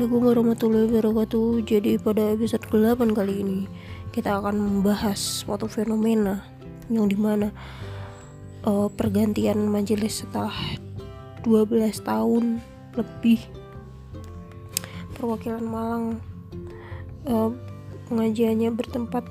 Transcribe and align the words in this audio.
Assalamualaikum 0.00 0.32
warahmatullahi 0.32 0.86
wabarakatuh. 0.96 1.48
Jadi 1.68 1.92
pada 2.00 2.32
episode 2.32 2.64
ke-8 2.72 3.12
kali 3.12 3.44
ini 3.44 3.60
Kita 4.08 4.40
akan 4.40 4.56
membahas 4.56 5.20
suatu 5.20 5.68
fenomena 5.68 6.40
Yang 6.88 7.06
di 7.12 7.18
mana 7.20 7.52
uh, 8.64 8.88
Pergantian 8.88 9.68
majelis 9.68 10.24
setelah 10.24 10.56
12 11.44 12.00
tahun 12.00 12.64
lebih 12.96 13.44
Perwakilan 15.20 15.68
Malang 15.68 16.16
uh, 17.28 17.52
Pengajiannya 18.08 18.72
bertempat 18.72 19.28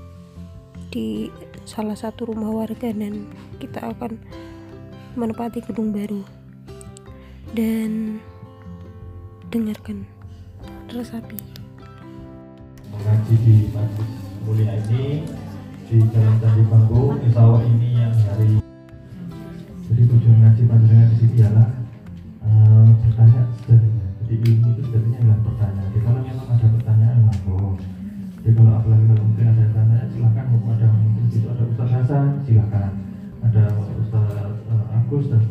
di 0.94 1.34
salah 1.66 1.98
satu 1.98 2.30
rumah 2.30 2.54
warga 2.54 2.94
Dan 2.94 3.26
kita 3.58 3.90
akan 3.90 4.22
menepati 5.18 5.66
gedung 5.66 5.90
baru. 5.90 6.22
Dan 7.58 8.22
dengarkan 9.50 10.19
resapi 10.90 11.38
mengaji 12.90 13.36
di 13.46 13.56
majlis 13.74 14.12
mulia 14.46 14.74
ini 14.90 15.24
di 15.90 15.98
Jalan 16.10 16.36
Candi 16.42 16.64
Bangku 16.70 17.18
Insya 17.22 17.42
Allah 17.46 17.62
ini 17.66 17.90
yang 17.98 18.14
hari 18.26 18.62
jadi 19.90 20.02
tujuan 20.06 20.38
ngaji 20.46 20.62
panjenengan 20.70 21.08
di 21.10 21.16
sini 21.18 21.36
ialah 21.42 21.68
uh, 22.46 22.88
bertanya 23.06 23.42
sejatinya 23.62 24.08
jadi 24.26 24.36
ilmu 24.38 24.68
itu 24.74 24.82
sejatinya 24.86 25.18
adalah 25.22 25.40
bertanya 25.46 25.84
jadi 25.90 26.00
kalau 26.06 26.22
memang 26.22 26.48
ada 26.54 26.68
pertanyaan 26.80 27.20
monggo. 27.28 27.76
Jadi 28.40 28.52
kalau 28.56 28.72
apalagi 28.78 29.06
kalau 29.10 29.24
mungkin 29.28 29.46
ada 29.52 29.66
tanya 29.76 30.00
silakan. 30.16 30.46
Ada 30.70 30.88
mungkin 30.96 31.24
itu 31.28 31.48
ada 31.50 31.64
Ustaz 31.66 31.90
Hasan 31.92 32.26
silakan. 32.48 32.92
Ada 33.44 33.64
Ustaz 34.00 34.28
uh, 34.72 34.96
Agus 34.96 35.26
dan 35.28 35.42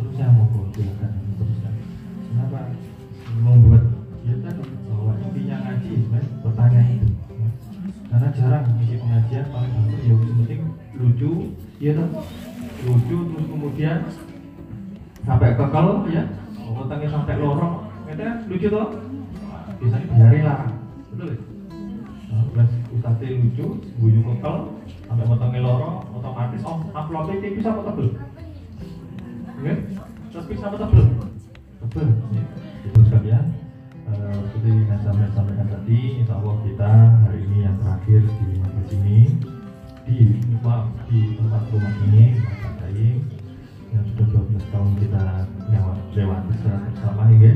ya 11.88 12.04
lucu 12.84 13.16
terus 13.32 13.46
kemudian 13.48 13.98
sampai 15.24 15.56
kekal 15.56 16.04
ya. 16.08 16.24
Otaknya 16.68 17.08
sampai 17.10 17.34
lorong. 17.40 17.74
Katanya 18.06 18.34
lucu 18.46 18.66
toh. 18.68 18.88
Biasanya 19.78 20.06
biarin 20.12 20.42
lah. 20.44 20.60
Betul 21.12 21.26
ya? 21.32 21.38
Nah, 22.28 22.44
plus 22.52 22.70
ustadznya 22.92 23.28
lucu 23.40 23.66
bunyi 23.96 24.20
kekal 24.20 24.56
sampai 25.08 25.24
potongnya 25.24 25.60
lorong 25.64 25.96
otomatis 26.12 26.60
oh 26.68 26.78
uploadnya 26.92 27.48
bisa 27.56 27.68
apa 27.72 27.82
tebel? 27.88 28.08
Oke 29.58 29.72
terus 30.28 30.46
bisa 30.46 30.64
apa 30.68 30.76
tebel? 30.76 31.04
Tebel 31.80 32.08
ya. 32.36 32.44
itu 32.84 33.00
sekalian 33.08 33.44
Eh, 34.08 34.40
seperti 34.48 34.72
yang 34.88 35.00
saya 35.04 35.28
sampaikan 35.36 35.68
tadi, 35.68 36.24
insya 36.24 36.40
Allah 36.40 36.56
kita 36.64 36.92
hari 37.28 37.44
ini 37.44 37.58
yang 37.68 37.76
terakhir 37.76 38.24
di 38.24 38.56
majelis 38.56 38.90
ini 38.96 39.20
di 40.08 40.40
di 41.12 41.18
tempat 41.36 41.62
rumah 41.68 41.94
ini 42.08 42.40
Tempat 42.40 42.72
Daim 42.80 43.16
yang 43.92 44.04
sudah 44.12 44.26
12 44.40 44.72
tahun 44.72 44.90
kita 45.00 45.24
lewat 45.68 45.96
lewati 46.16 46.50
secara 46.60 46.78
bersama 46.88 47.22
ya 47.36 47.54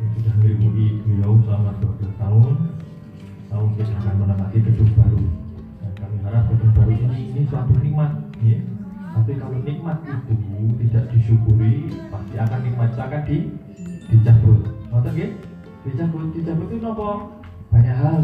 yang 0.00 0.10
sudah 0.16 0.34
meliput 0.40 0.72
beliau 1.04 1.32
selama 1.44 1.70
12 1.84 2.16
tahun 2.16 2.54
tahun 3.52 3.68
kita 3.76 3.92
akan 4.00 4.14
menempati 4.24 4.58
gedung 4.64 4.92
baru 4.96 5.24
dan 5.84 5.92
kami 5.96 6.16
harap 6.24 6.44
gedung 6.48 6.72
baru 6.72 6.92
ini 6.96 7.20
ini 7.36 7.42
suatu 7.48 7.72
nikmat 7.76 8.12
ya 8.40 8.58
tapi 9.10 9.32
kalau 9.36 9.58
nikmat 9.60 9.98
itu 10.32 10.60
tidak 10.80 11.04
disyukuri 11.12 11.92
pasti 12.08 12.36
akan 12.40 12.60
nikmat 12.64 12.90
akan 12.96 13.20
di 13.28 13.36
dicabut 14.08 14.80
Ngerti 14.90 15.10
nggih? 15.14 15.30
Dicabut, 15.86 16.26
dicabut 16.34 16.66
itu 16.66 16.76
nopo? 16.82 17.10
Banyak 17.70 17.94
hal. 17.94 18.20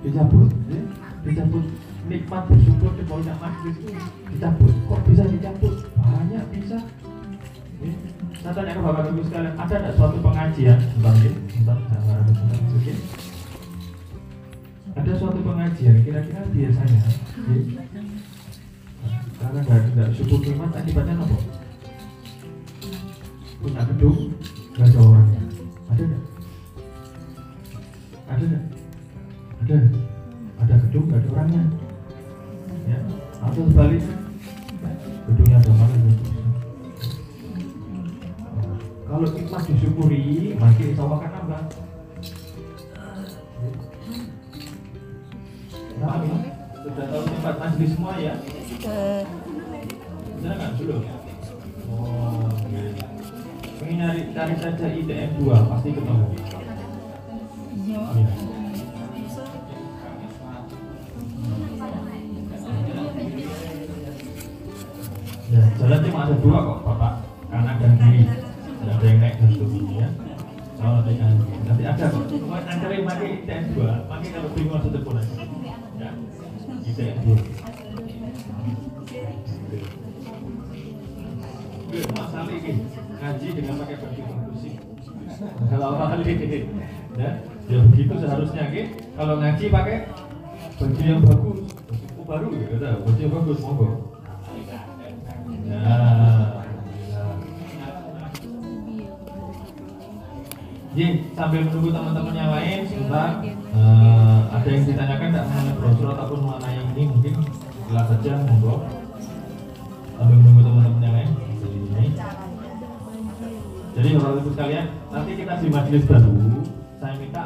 Dicabut, 0.00 0.48
ya? 0.72 0.80
Dicabut 1.24 1.64
nikmat 2.04 2.42
bersyukur 2.46 2.92
banyak 2.92 3.36
majlis 3.40 3.76
itu 3.80 3.88
dicabut. 4.28 4.72
Kok 4.88 5.00
bisa 5.08 5.24
dicabut? 5.24 5.74
Banyak 5.96 6.44
bisa. 6.52 6.78
Ya. 7.80 7.94
Saya 8.44 8.52
tanya 8.52 8.76
ke 8.76 8.80
Bapak 8.84 9.08
Ibu 9.08 9.22
sekalian, 9.24 9.56
ada 9.56 9.72
tidak 9.72 9.94
suatu 9.96 10.16
pengajian? 10.20 10.78
Bentar, 11.00 11.16
ya? 11.16 11.32
bentar, 11.32 11.78
jangan 11.88 12.28
ya. 12.84 12.94
Ada 14.94 15.12
suatu 15.16 15.40
pengajian, 15.40 15.96
kira-kira 16.04 16.42
biasanya, 16.52 17.02
ya? 17.02 17.56
karena 19.40 19.58
nggak 19.64 19.80
nggak 19.96 20.08
syukur 20.12 20.38
nikmat 20.44 20.76
akibatnya 20.76 21.16
apa? 21.18 21.36
Punya 23.64 23.82
gedung, 23.88 24.18
nggak 24.76 24.88
ada 24.92 25.00
orangnya 25.00 25.44
ada 25.94 26.02
nggak 26.02 26.22
ada 28.34 28.44
nggak 28.50 28.62
ada 29.62 30.13
ada 30.64 30.74
gedung 30.88 31.04
nggak 31.12 31.20
ada 31.20 31.28
orangnya 31.36 31.64
ya 32.88 32.98
atau 33.44 33.62
sebaliknya 33.68 34.16
gedungnya 35.28 35.56
ada 35.60 35.72
mana 35.76 35.98
kalau 39.04 39.26
nikmat 39.28 39.62
disyukuri 39.68 40.56
makin 40.56 40.86
insya 40.90 41.02
Allah 41.04 41.18
akan 41.20 41.30
nambah 41.36 41.62
ini 46.24 46.38
sudah 46.84 47.06
tahu 47.08 47.22
tempat 47.24 47.54
majlis 47.56 47.90
semua 47.96 48.12
ya? 48.20 48.34
Sudah 50.36 50.52
nggak? 50.52 50.70
Belum? 50.76 51.02
Oh, 51.88 52.44
iya. 52.68 52.92
Pengen 53.80 53.96
nyari 54.04 54.22
cari 54.36 54.54
saja 54.60 54.86
ITM 54.92 55.30
2 55.40 55.70
pasti 55.72 55.88
ketemu. 55.96 56.26
Iya. 57.88 58.63
Jalan 65.84 66.00
cuma 66.00 66.24
ada 66.24 66.34
dua 66.40 66.58
kok, 66.64 66.78
Bapak. 66.80 67.12
Kanan 67.52 67.76
dan 67.76 67.92
kiri. 68.00 68.24
Ada 68.88 69.04
yang 69.04 69.18
naik 69.20 69.36
dan 69.36 69.50
turun 69.52 69.84
ya. 69.92 70.08
Oh, 70.80 71.04
nanti. 71.04 71.12
Nanti 71.68 71.82
ada 71.84 72.04
kok. 72.08 72.24
Pokoknya 72.24 72.72
ancarin 72.72 73.04
pakai 73.04 73.28
ITM 73.44 73.64
2. 73.76 74.08
Pakai 74.08 74.28
kalau 74.32 74.48
bingung 74.56 74.80
satu 74.80 75.00
aja. 75.12 75.34
Ya. 76.00 76.10
ITM 76.88 77.16
2. 77.20 77.84
masalah 81.94 82.50
ini 82.50 82.90
ngaji 83.22 83.48
dengan 83.54 83.74
pakai 83.78 83.96
baju 84.02 84.22
bagus 84.26 84.62
kalau 85.70 85.94
ini 86.26 86.58
ya 87.14 87.30
ya 87.70 87.78
begitu 87.86 88.14
seharusnya 88.18 88.64
ke 88.74 88.82
kalau 89.14 89.38
ngaji 89.38 89.64
pakai 89.70 89.96
baju 90.74 91.00
yang 91.06 91.22
bagus 91.22 91.60
baru 92.26 92.46
gitu 92.50 92.74
baju 92.82 93.20
yang 93.22 93.34
bagus 93.38 93.58
monggo 93.62 94.13
Jadi 100.94 101.26
sambil 101.34 101.66
menunggu 101.66 101.90
teman-teman 101.90 102.34
yang 102.38 102.54
lain 102.54 102.78
sebentar 102.86 103.42
uh, 103.74 104.40
ada 104.46 104.68
yang 104.70 104.86
ditanyakan 104.86 105.26
tidak 105.34 105.46
mengenai 105.50 105.74
brosur 105.74 106.06
ataupun 106.14 106.38
mengenai 106.46 106.78
ini 106.94 107.02
mungkin 107.10 107.34
jelas 107.90 108.06
saja 108.14 108.32
monggo 108.46 108.86
sambil 110.14 110.36
menunggu 110.38 110.62
teman-teman 110.62 111.02
yang 111.02 111.14
lain 111.18 111.30
ini. 111.66 112.06
Jadi 113.94 114.08
bapak 114.18 114.38
ibu 114.38 114.50
sekalian, 114.54 114.86
nanti 115.10 115.30
kita 115.34 115.52
di 115.58 115.68
majelis 115.70 116.02
baru, 116.06 116.30
saya 116.98 117.14
minta 117.18 117.42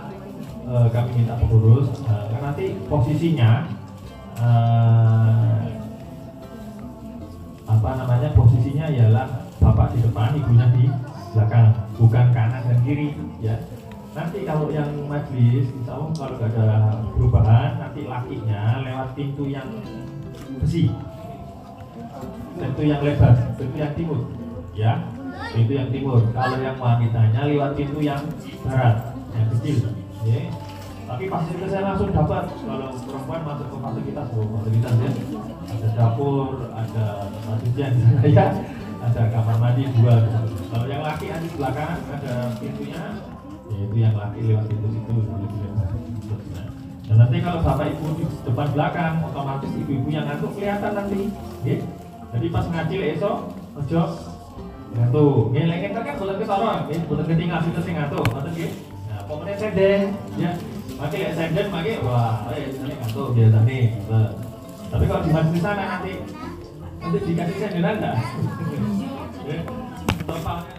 uh, 0.68 0.86
kami 0.92 1.10
minta 1.16 1.34
pengurus, 1.40 1.88
uh, 2.04 2.24
kan 2.28 2.40
nanti 2.52 2.76
posisinya 2.84 3.64
uh, 4.40 5.77
apa 7.78 7.94
namanya 7.94 8.34
posisinya 8.34 8.90
ialah 8.90 9.46
bapak 9.62 9.94
di 9.94 10.02
depan, 10.02 10.34
ibunya 10.34 10.66
di 10.74 10.90
belakang, 11.30 11.70
bukan 11.94 12.26
kanan 12.34 12.62
dan 12.66 12.78
kiri, 12.82 13.14
ya. 13.38 13.54
Nanti 14.18 14.42
kalau 14.42 14.66
yang 14.74 14.90
majelis, 15.06 15.70
insya 15.70 15.94
Allah 15.94 16.10
kalau 16.10 16.34
nggak 16.34 16.50
ada 16.58 16.66
perubahan, 17.14 17.70
nanti 17.78 18.02
lakinya 18.02 18.82
lewat 18.82 19.08
pintu 19.14 19.46
yang 19.46 19.68
besi, 20.58 20.90
pintu 22.58 22.82
yang 22.82 22.98
lebar, 22.98 23.54
pintu 23.54 23.76
yang 23.78 23.94
timur, 23.94 24.20
ya 24.74 24.98
pintu 25.54 25.72
yang 25.78 25.88
timur. 25.94 26.18
Kalau 26.34 26.58
yang 26.58 26.74
wanitanya 26.82 27.46
lewat 27.46 27.78
pintu 27.78 28.02
yang 28.02 28.22
barat, 28.66 29.14
yang 29.38 29.46
kecil, 29.54 29.94
ya. 30.26 30.50
Tapi 31.08 31.24
fasilitas 31.24 31.68
saya 31.72 31.82
langsung 31.88 32.12
dapat. 32.12 32.44
Kalau 32.52 32.88
perempuan 33.00 33.40
masuk 33.48 33.66
ke 33.72 33.76
fasilitas, 33.80 34.26
oh, 34.36 34.46
fasilitas 34.60 34.92
ya. 35.00 35.10
Ada 35.68 35.88
dapur, 35.96 36.68
ada 36.76 37.06
tempat 37.32 37.56
cucian 37.64 37.92
ya, 38.28 38.46
ada 39.00 39.22
kamar 39.32 39.56
mandi 39.56 39.88
dua. 39.96 40.16
Kalau 40.68 40.84
yang 40.84 41.00
laki 41.00 41.26
ada 41.32 41.40
di 41.40 41.50
belakang, 41.56 41.96
ada 42.12 42.34
pintunya, 42.60 43.04
yaitu 43.72 43.96
yang 43.96 44.14
laki 44.20 44.38
lewat 44.44 44.64
pintu 44.68 44.88
situ 44.92 45.12
lebih 45.16 45.58
lebar. 45.64 45.88
Dan 47.08 47.16
nanti 47.24 47.36
kalau 47.40 47.60
bapak 47.64 47.88
ibu 47.88 48.06
di 48.20 48.24
depan 48.44 48.68
belakang, 48.76 49.12
otomatis 49.24 49.70
ibu-ibu 49.72 50.08
yang 50.12 50.28
ngantuk 50.28 50.52
kelihatan 50.60 50.92
nanti. 50.92 51.20
Ya. 51.64 51.76
Jadi 52.36 52.46
pas 52.52 52.64
ngaji 52.68 52.96
esok, 53.16 53.36
ojo 53.80 54.02
ngantuk. 54.92 55.40
Nggih, 55.56 55.64
lek 55.72 55.78
kan 55.88 56.04
kan 56.04 56.14
boten 56.20 56.36
kesorong, 56.36 56.78
nggih, 56.84 57.00
boten 57.08 57.24
ketinggal 57.24 57.60
sinten 57.64 57.80
sing 57.80 57.94
ngantuk, 57.96 58.24
ngoten 58.28 58.52
nggih. 58.52 58.70
Nah, 59.08 59.20
pokoknya 59.24 59.54
senden 59.56 60.00
ya 60.36 60.52
pakai 60.98 61.30
senden 61.32 61.66
pakai. 61.70 61.94
Wah 62.02 62.50
eh 62.50 62.74
ini 62.74 62.90
ngantuk 62.98 63.28
biasa 63.38 63.58
nih. 63.62 63.84
Tapi 64.88 65.04
kalau 65.06 65.22
di 65.22 65.30
masjid 65.30 65.60
sana 65.62 65.84
nanti 65.96 66.12
nanti 66.98 67.18
dikasih 67.22 67.56
senderan 67.62 67.94
enggak? 68.02 68.16
Ya 69.48 69.58
topangnya 70.26 70.76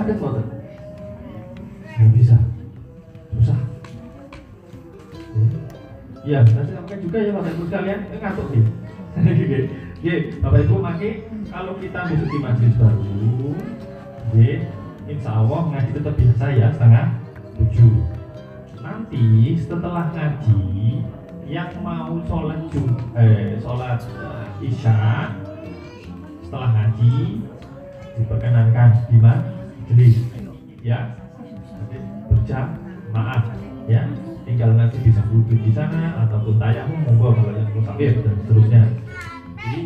sakit 0.00 0.16
boten. 0.16 0.46
Nggak 2.00 2.10
bisa. 2.16 2.36
Susah. 3.36 3.58
Iya, 6.20 6.40
saya 6.48 6.64
sampaikan 6.68 7.00
juga 7.00 7.18
ya 7.20 7.32
Bapak 7.36 7.52
Ibu 7.56 7.62
sekalian, 7.68 8.00
eh, 8.12 8.18
ngantuk 8.20 8.46
nih. 8.52 8.64
Ya, 10.00 10.14
Bapak 10.40 10.60
Ibu 10.64 10.74
maki 10.80 11.10
kalau 11.52 11.76
kita 11.76 12.00
masuk 12.08 12.28
di 12.28 12.38
majelis 12.40 12.74
baru, 12.80 13.52
ya, 14.36 14.56
insya 15.04 15.30
Allah 15.32 15.60
ngaji 15.68 15.90
tetap 15.96 16.14
biasa 16.16 16.44
ya 16.56 16.68
setengah 16.72 17.06
tujuh. 17.60 17.94
Nanti 18.80 19.24
setelah 19.60 20.08
ngaji 20.12 20.60
yang 21.44 21.72
mau 21.84 22.16
sholat 22.24 22.60
jum, 22.72 22.88
eh, 23.16 23.60
sholat 23.60 24.00
eh, 24.08 24.68
isya 24.68 24.96
setelah 26.44 26.70
ngaji 26.72 27.44
diperkenankan 28.16 28.90
di 29.08 29.18
majelis 29.90 30.22
ya. 30.86 31.18
Jadi 31.90 31.98
berjamaah 32.30 33.42
ya. 33.90 34.06
Tinggal 34.46 34.70
nanti 34.74 34.98
bisa 35.02 35.22
wudhu 35.30 35.54
di 35.62 35.70
sana 35.70 36.26
ataupun 36.26 36.58
tayamum 36.58 37.06
monggo 37.06 37.54
yang 37.54 37.70
musafir 37.74 38.18
dan 38.22 38.34
seterusnya. 38.42 38.82
Jadi 39.58 39.78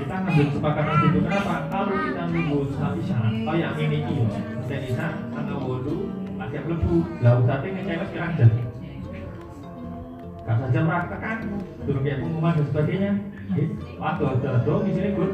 kita 0.00 0.14
ngambil 0.16 0.44
kesepakatan 0.48 0.96
situ 1.04 1.18
kenapa? 1.24 1.54
Kalau 1.68 1.96
kita 2.04 2.22
nunggu 2.28 2.58
sholat 2.72 2.94
isya 3.00 3.18
kayak 3.20 3.72
ini 3.80 3.98
iyo 4.00 4.24
dan 4.64 4.80
isya 4.80 5.06
tanggal 5.32 5.58
wudhu 5.60 6.08
lagi 6.40 6.56
lebu. 6.56 6.96
Lalu 7.20 7.40
tadi 7.44 7.66
ngecewek 7.76 8.06
sekarang 8.12 8.32
jam 8.40 8.50
Gak 10.40 10.56
saja 10.56 10.80
merasakan. 10.82 11.36
Turun 11.84 12.00
kayak 12.00 12.18
pengumuman 12.24 12.52
dan 12.56 12.64
sebagainya. 12.72 13.12
Waktu 14.00 14.22
ada 14.24 14.50
di 14.64 14.90
sini 14.94 15.08
gue 15.16 15.28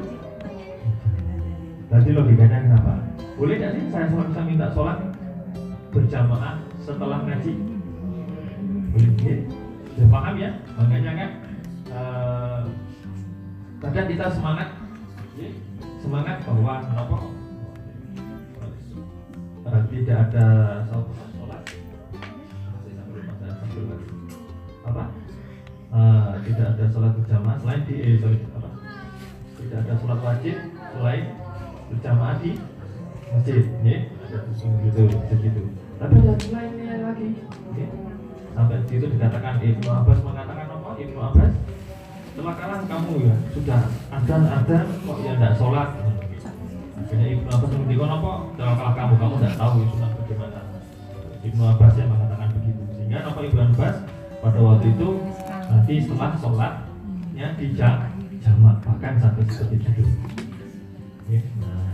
Berarti 1.87 2.11
logikanya 2.11 2.59
kenapa? 2.67 3.06
Boleh 3.37 3.55
nggak 3.61 3.73
sih 3.77 3.85
saya 3.93 4.09
bisa 4.09 4.41
minta 4.49 4.67
sholat 4.73 4.99
berjamaah 5.93 6.57
setelah 6.81 7.21
ngaji? 7.29 7.53
Boleh 8.97 9.13
ya? 9.21 9.37
Sudah 9.93 10.09
paham 10.09 10.35
ya? 10.41 10.51
Makanya 10.77 11.13
kan 11.13 11.31
kadang 13.77 14.09
kita 14.09 14.27
semangat 14.33 14.69
ya, 15.37 15.49
semangat 16.01 16.37
bahwa 16.49 16.75
kenapa 16.81 17.17
tidak 19.93 20.17
ada 20.29 20.47
sholat 20.89 21.63
apa 24.87 25.05
Eh, 25.97 26.33
tidak 26.45 26.77
ada 26.77 26.85
sholat 26.93 27.13
berjamaah 27.17 27.57
selain 27.57 27.83
di 27.89 27.95
eh, 28.05 28.21
sorry 28.21 28.37
apa 28.53 28.69
tidak 29.57 29.79
ada 29.81 29.93
sholat 29.97 30.21
wajib 30.21 30.57
selain 30.93 31.25
berjamaah 31.89 32.37
di 32.45 32.53
masjid 33.35 33.65
ya 33.83 33.99
ada 34.27 34.39
gitu 34.83 35.35
gitu. 35.43 35.63
Tapi 35.97 36.15
ada 36.21 36.35
lainnya 36.53 36.95
lagi. 37.03 37.29
Ya. 37.79 37.89
sampai 38.57 38.81
di 38.89 38.97
situ 38.97 39.07
dikatakan 39.13 39.61
Ibnu 39.61 39.89
Abbas. 39.89 40.19
Mengatakan 40.25 40.67
apa? 40.73 40.89
Ibnu 40.97 41.19
Abbas? 41.21 41.53
Setelah 42.33 42.55
kalah 42.57 42.81
kamu 42.89 43.13
ya? 43.29 43.37
Sudah. 43.53 43.83
Adzan 44.13 44.43
adzan 44.49 44.87
kok 45.05 45.19
ya 45.25 45.33
tidak 45.37 45.55
sholat? 45.61 45.89
Akhirnya 46.97 47.27
Ibnu 47.37 47.49
Abbas 47.53 47.71
menghentikan 47.73 48.11
apa? 48.17 48.33
Setelah 48.57 48.75
kalah 48.81 48.95
kamu 48.97 49.15
kamu 49.21 49.35
tidak 49.41 49.55
tahu 49.61 49.73
ya 49.77 49.87
sunat 49.93 50.11
bagaimana. 50.17 50.61
Ibnu 51.47 51.63
Abbas 51.63 51.93
yang 51.97 52.09
mengatakan 52.11 52.49
begitu. 52.57 52.83
Sehingga 52.97 53.19
apa 53.29 53.41
Ibnu 53.45 53.61
Abbas? 53.73 53.97
Pada 54.37 54.59
waktu 54.63 54.87
itu 54.93 55.09
nanti 55.67 55.95
setelah 56.01 56.31
sholatnya 56.41 57.47
di 57.61 57.67
jam 57.77 57.95
jamak. 58.41 58.77
Bahkan 58.85 59.13
sampai 59.21 59.45
seperti 59.49 59.77
itu 59.83 60.05
Ya, 61.27 61.43
nah, 61.59 61.86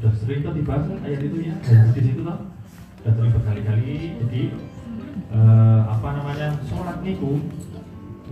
sudah 0.00 0.16
sering 0.16 0.40
tuh 0.40 0.56
dibahas 0.56 0.88
kan 0.88 0.98
ayat 1.04 1.20
itu 1.28 1.44
ya? 1.44 1.54
Dan 1.60 1.92
di 1.92 2.00
situ 2.00 2.24
tuh 2.24 2.38
sudah 3.04 3.12
sering 3.12 3.32
berkali-kali. 3.36 4.16
Jadi 4.16 4.42
eh, 5.28 5.80
apa 5.84 6.08
namanya 6.16 6.56
sholat 6.64 7.04
niku 7.04 7.36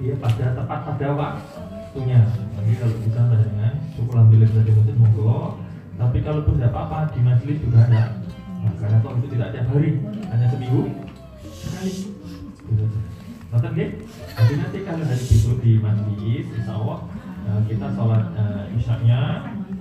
ya 0.00 0.16
pada 0.16 0.56
tepat 0.56 0.80
pada 0.88 1.08
waktunya. 1.12 2.24
Jadi 2.56 2.72
kalau 2.80 2.96
bisa 3.04 3.20
dengan 3.28 3.72
syukur 3.92 4.16
alhamdulillah 4.16 4.48
bisa 4.48 4.80
masjid 4.80 4.96
monggo. 4.96 5.60
Tapi 6.00 6.18
kalau 6.24 6.40
pun 6.48 6.56
tidak 6.56 6.72
apa-apa 6.72 7.12
di 7.12 7.20
majelis 7.20 7.60
juga 7.60 7.84
ada. 7.84 8.16
Nah, 8.64 8.72
karena 8.80 8.98
toh 9.04 9.12
itu 9.20 9.28
tidak 9.36 9.48
tiap 9.52 9.66
hari 9.68 9.90
hanya 10.32 10.46
seminggu 10.48 10.82
sekali. 11.52 11.92
Gitu 12.64 12.80
saja. 12.80 13.00
Nonton? 13.52 13.72
Jadi 13.76 14.54
nanti 14.56 14.78
kalau 14.88 15.04
hari 15.04 15.20
besok 15.20 15.56
di 15.60 15.72
majelis, 15.76 16.46
insya 16.48 16.72
Allah 16.80 16.98
eh, 17.44 17.60
kita 17.68 17.86
sholat 17.92 18.24
eh, 18.40 18.64
isyaknya 18.80 19.20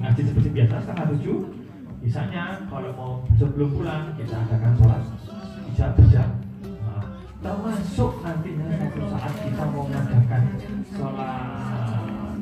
ngaji 0.04 0.22
seperti 0.28 0.50
biasa 0.52 0.84
setengah 0.84 1.08
tujuh. 1.16 1.57
Isyaknya 2.06 2.68
kalau 2.70 2.92
mau 2.94 3.12
sebelum 3.38 3.70
pulang 3.74 4.14
kita 4.18 4.38
adakan 4.46 4.74
sholat. 4.78 5.04
Isya 5.74 5.94
berjam. 5.98 6.30
Nah, 6.86 7.04
termasuk 7.42 8.12
nantinya 8.22 8.66
satu 8.78 9.02
saat 9.14 9.34
kita 9.42 9.64
mau 9.74 9.84
mengadakan 9.86 10.44
sholat? 10.94 12.38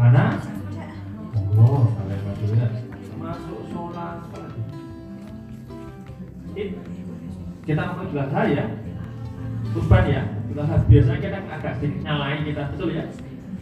Karena 0.00 0.24
Allah, 1.60 1.84
termasuk 3.04 3.60
sholat. 3.68 4.20
Kita 7.60 7.82
mau 7.94 8.04
juga 8.08 8.24
saya 8.32 8.64
kurban 9.70 10.04
ya? 10.10 10.22
Kita 10.50 10.62
biasanya 10.90 11.20
kita 11.22 11.38
agak 11.46 11.72
sedikit 11.78 12.02
nyalain 12.02 12.42
kita 12.42 12.62
betul 12.74 12.90
ya? 12.90 13.04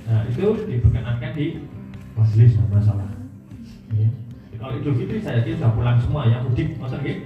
Nah 0.08 0.24
itu 0.24 0.46
diperkenankan 0.64 1.36
di 1.36 1.46
majelis 2.16 2.56
masalah 2.72 3.12
ya. 3.92 4.08
Kalau 4.58 4.72
idul 4.74 4.94
fitri 4.98 5.22
saya 5.22 5.40
yakin 5.40 5.54
sudah 5.62 5.72
pulang 5.72 5.98
semua 6.02 6.26
ya 6.26 6.42
mudik. 6.42 6.74
Masa 6.82 6.98
gitu 7.02 7.24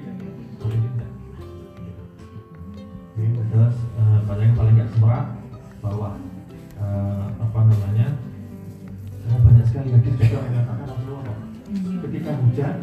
Oke, 3.12 3.28
terus 3.52 3.76
eh, 3.76 4.18
paling 4.24 4.50
paling 4.56 4.74
nggak 4.76 4.90
semerah 4.96 5.24
bahwa 5.84 6.16
eh, 6.80 7.24
apa 7.40 7.58
namanya? 7.68 8.08
Eh, 9.28 9.36
banyak 9.36 9.66
sekali 9.68 9.88
hadis 9.92 10.14
juga 10.16 10.38
mengatakan 10.48 10.86
Rasulullah 10.88 11.36
ketika 12.08 12.30
hujan 12.40 12.76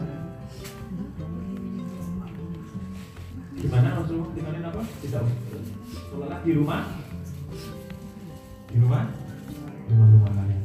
gimana 3.60 3.88
Rasulullah? 4.00 4.30
Tinggalin 4.38 4.64
apa? 4.70 4.82
tidak. 5.02 5.24
Sholat 6.10 6.40
di 6.46 6.52
rumah? 6.56 6.82
Di 8.70 8.78
rumah? 8.78 9.04
Rumah-rumah 9.90 10.32
kalian 10.38 10.62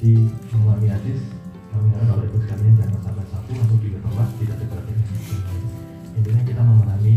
jadi 0.00 0.16
memahami 0.56 0.88
hadis 0.88 1.20
harap 1.70 2.04
kalau 2.10 2.24
ikut 2.26 2.40
sekalian 2.42 2.74
jangan 2.74 3.00
sampai 3.02 3.24
satu 3.30 3.50
langsung 3.54 3.78
di 3.78 3.88
tempat 3.94 4.28
tidak 4.42 4.56
diperhatikan. 4.58 5.06
Intinya 6.18 6.42
kita 6.42 6.62
memahami 6.66 7.14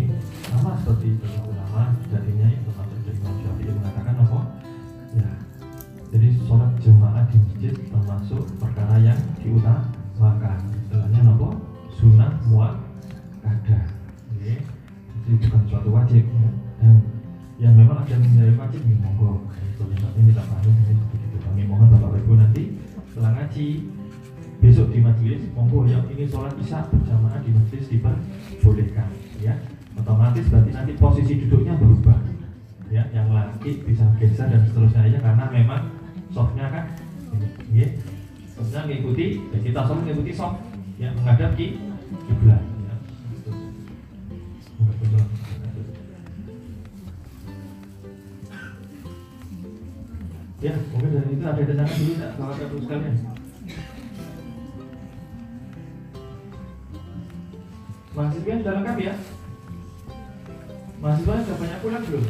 sama 0.48 0.72
seperti 0.80 1.18
ulama 1.44 1.82
jadinya 2.14 2.48
itu 2.54 2.70
termasuk 2.70 3.00
dari 3.04 3.18
Imam 3.18 3.36
Syafi'i 3.42 3.72
mengatakan 3.74 4.16
apa? 4.22 4.40
Ya 5.18 5.30
jadi 6.14 6.28
sholat 6.46 6.72
jemaah 6.78 7.26
di 7.34 7.38
masjid 7.42 7.74
termasuk 7.90 8.44
perkara 8.62 8.96
yang 9.02 9.20
diutamakan. 9.42 10.60
Istilahnya 10.86 11.20
apa? 11.26 11.48
Sunnah 11.98 12.32
muat 12.46 12.78
ada. 13.42 13.80
Oke. 14.30 14.54
jadi 15.24 15.34
bukan 15.40 15.62
suatu 15.72 15.90
wajib 15.90 16.24
ya. 16.28 16.50
dan 16.84 16.96
yang 17.58 17.74
memang 17.80 18.04
ada 18.04 18.12
yang 18.14 18.22
menjadi 18.22 18.54
wajib 18.60 18.82
ya 18.86 18.96
monggo. 19.02 19.42
Itu 19.74 19.84
ini 19.90 20.32
tak 20.38 20.46
ini 20.62 20.94
begitu. 21.10 21.38
Kami 21.42 21.62
mohon 21.66 21.90
bapak 21.90 22.22
ibu 22.22 22.38
nanti 22.38 22.78
setelah 23.10 23.34
ngaji 23.40 23.68
besok 24.64 24.96
di 24.96 25.04
majelis 25.04 25.44
monggo 25.52 25.84
yang 25.84 26.08
ini 26.08 26.24
sholat 26.24 26.56
isya 26.56 26.88
berjamaah 26.88 27.44
di 27.44 27.52
majelis 27.52 27.84
diperbolehkan 27.92 29.12
ya 29.44 29.60
otomatis 30.00 30.48
berarti 30.48 30.72
nanti 30.72 30.96
posisi 30.96 31.44
duduknya 31.44 31.76
berubah 31.76 32.16
ya 32.88 33.04
yang 33.12 33.28
laki 33.28 33.84
bisa 33.84 34.08
geser 34.24 34.48
dan 34.48 34.64
seterusnya 34.64 35.04
aja 35.04 35.20
karena 35.20 35.46
memang 35.52 35.92
softnya 36.32 36.72
kan 36.72 36.86
ya. 37.76 37.92
softnya 38.56 38.88
mengikuti 38.88 39.44
ya 39.52 39.60
kita 39.60 39.80
sholat 39.84 40.00
mengikuti 40.08 40.32
soft 40.32 40.64
yang 40.96 41.12
menghadap 41.20 41.60
ki 41.60 41.76
kiblat 42.32 42.64
ya. 42.64 42.96
Ya, 50.64 50.72
mungkin 50.96 51.12
dari 51.12 51.36
itu 51.36 51.44
ada 51.44 51.60
tantangan 51.60 51.92
dulu 52.00 52.14
tak 52.16 52.32
bapak 52.40 52.64
ibu 52.72 52.78
sekalian. 52.88 53.33
Mahasiswa 58.14 58.62
sudah 58.62 58.74
lengkap 58.78 58.98
ya? 59.02 59.14
Mahasiswa 61.02 61.34
sudah 61.34 61.58
banyak 61.58 61.80
pulang 61.82 62.04
belum? 62.06 62.24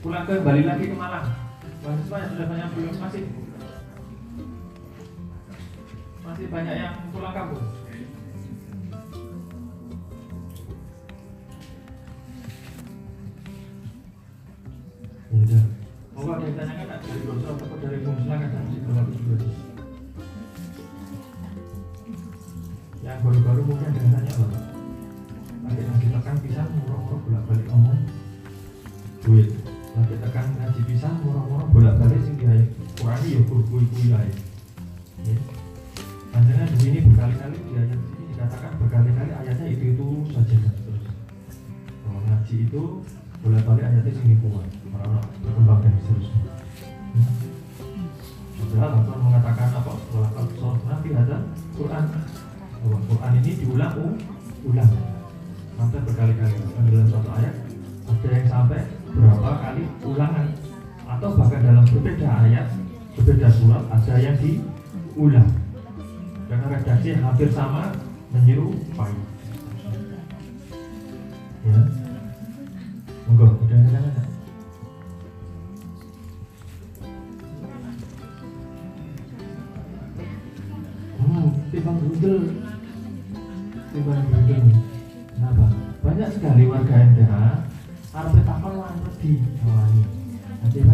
Pulang 0.00 0.24
ke 0.24 0.34
Bali 0.40 0.62
lagi 0.64 0.84
ke 0.88 0.96
Malang. 0.96 1.28
Mahasiswa 1.84 2.18
sudah 2.32 2.46
banyak 2.48 2.68
belum 2.72 2.94
masih? 2.96 3.24
Masih 6.24 6.46
banyak 6.48 6.74
yang 6.80 6.94
pulang 7.12 7.36
kampung. 7.36 7.68
Ya 15.28 15.36
udah. 15.36 15.64
Mau 16.16 16.32
ada 16.32 16.48
tanyakan 16.48 16.84
nggak 16.88 17.00
dari 17.04 17.20
brosur 17.28 17.52
atau 17.60 17.76
dari 17.76 18.00
umum 18.00 18.16
silakan 18.24 18.50
nanti 18.56 18.76
berlaku 18.80 19.65
yang 23.74 24.10
tanya 24.14 24.32
loh. 24.38 24.50
Lagi 25.66 25.82
lagi 25.82 26.06
tekan 26.14 26.36
pisang 26.38 26.70
murah-murah 26.78 27.18
bolak-balik 27.26 27.66
ngomong 27.66 27.98
duit. 29.26 29.48
Lagi 29.98 30.14
tekan 30.22 30.46
ngaji 30.54 30.80
pisang 30.86 31.16
murah-murah 31.26 31.66
bolak-balik 31.74 32.20
sing 32.22 32.38
dia 32.38 32.62
kurani 32.94 33.28
ya 33.34 33.40
kui-kui 33.42 34.14
ae. 34.14 34.30
Ya. 35.26 35.36
Panjangan 36.30 36.68
di 36.70 36.78
sini 36.78 36.98
berkali-kali 37.10 37.56
di 37.58 37.70
ayat 37.74 37.90
sini 37.90 38.24
dikatakan 38.30 38.72
berkali-kali 38.78 39.32
ayatnya 39.34 39.66
itu 39.66 39.84
itu 39.98 40.06
saja 40.30 40.56
terus. 40.86 41.04
Kalau 42.06 42.20
ngaji 42.22 42.56
itu 42.70 42.82
bolak-balik 43.42 43.84
ayatnya 43.90 44.12
sini 44.14 44.34
kuat, 44.46 44.70
berkembang 45.42 45.82
dan 45.82 45.94
seterusnya. 46.06 46.65
Quran 53.76 53.92
ini 53.92 53.92
diulang 53.92 54.32
ulang 54.64 54.90
sampai 55.76 56.00
berkali-kali. 56.08 56.56
Dalam 56.88 57.08
satu 57.12 57.28
ayat 57.36 57.54
ada 58.08 58.28
yang 58.32 58.48
sampai 58.48 58.80
berapa 59.12 59.50
kali 59.60 59.84
ulangan 60.00 60.46
atau 61.04 61.28
bahkan 61.36 61.60
dalam 61.60 61.84
berbeda 61.84 62.28
ayat, 62.48 62.66
berbeda 63.20 63.48
surat 63.52 63.84
ada 63.92 64.14
yang 64.16 64.36
diulang. 64.40 65.48
Karena 66.48 66.66
redaksi 66.72 67.20
hampir 67.20 67.52
sama 67.52 67.92
menyerupai. 68.32 69.12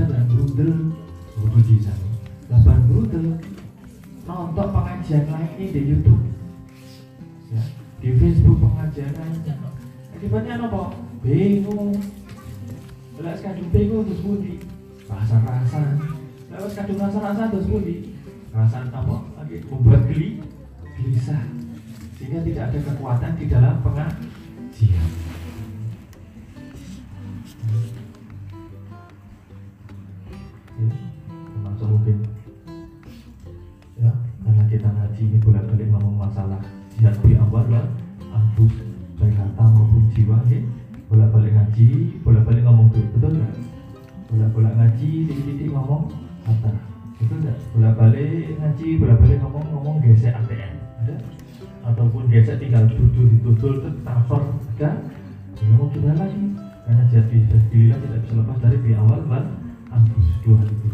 Ada 0.02 0.18
brudel, 0.28 0.94
brudel 1.34 1.62
di 1.66 1.76
sana. 1.82 2.06
Lapan 2.50 2.78
brudel 2.86 3.26
nonton 4.22 4.66
pengajian 4.70 5.24
lain 5.26 5.50
ini 5.58 5.66
di 5.72 5.80
YouTube. 5.90 6.22
Ya, 7.50 7.62
di 7.98 8.08
Facebook 8.16 8.58
pengajian 8.62 9.12
lain. 9.16 9.40
Akibatnya 10.14 10.54
apa? 10.62 10.94
Bingung. 11.22 11.98
Lah 13.22 13.34
kadung 13.38 13.70
bingung 13.70 14.02
terus 14.06 14.22
budi. 14.22 14.54
Rasa-rasa. 15.06 15.82
Lah 16.50 16.70
kadung 16.70 16.98
rasa-rasa 16.98 17.42
terus 17.50 17.66
budi. 17.66 18.14
Rasa 18.54 18.86
apa? 18.86 19.16
Lagi 19.38 19.56
membuat 19.66 20.06
geli, 20.10 20.42
gelisah. 20.98 21.42
Sehingga 22.18 22.42
tidak 22.46 22.64
ada 22.70 22.78
kekuatan 22.86 23.32
di 23.34 23.44
dalam 23.50 23.82
pengajian. 23.82 25.10
Wal 37.68 37.86
anfus 38.34 38.74
baik 39.18 39.34
harta 39.38 39.64
maupun 39.70 40.04
jiwa 40.14 40.38
ya. 40.48 40.60
Bolak-balik 41.12 41.52
ngaji 41.52 41.88
bolak-balik 42.24 42.62
ngomong 42.64 42.88
duit 42.90 43.08
betul 43.12 43.32
nggak? 43.36 43.54
Bolak-balik 44.32 44.74
ngaji 44.80 45.10
titik-titik 45.28 45.68
ngomong 45.70 46.02
harta. 46.48 46.70
Betul 47.20 47.36
nggak? 47.44 47.58
Bolak-balik 47.76 48.46
ngaji 48.58 48.88
bolak-balik 48.98 49.38
ngomong 49.44 49.64
ngomong 49.76 49.96
gesek 50.02 50.32
ATM 50.32 50.72
ada? 51.04 51.16
Ataupun 51.82 52.30
gesek 52.32 52.58
tinggal 52.62 52.88
duduk 52.88 53.26
ditutul 53.36 53.72
ke 53.84 53.88
transfer 54.02 54.40
ada? 54.78 54.90
Ya 55.62 55.72
mau 55.78 55.86
gimana 55.94 56.26
lagi? 56.26 56.42
Karena 56.82 57.02
jihad 57.12 57.26
fi 57.30 57.38
sabilillah 57.46 57.98
tidak 58.02 58.18
bisa 58.26 58.34
lepas 58.42 58.58
dari 58.58 58.76
di 58.82 58.90
awal 58.98 59.20
wal 59.30 59.46
anfus 59.92 60.26
dua 60.42 60.56
hal 60.58 60.68
itu 60.72 60.88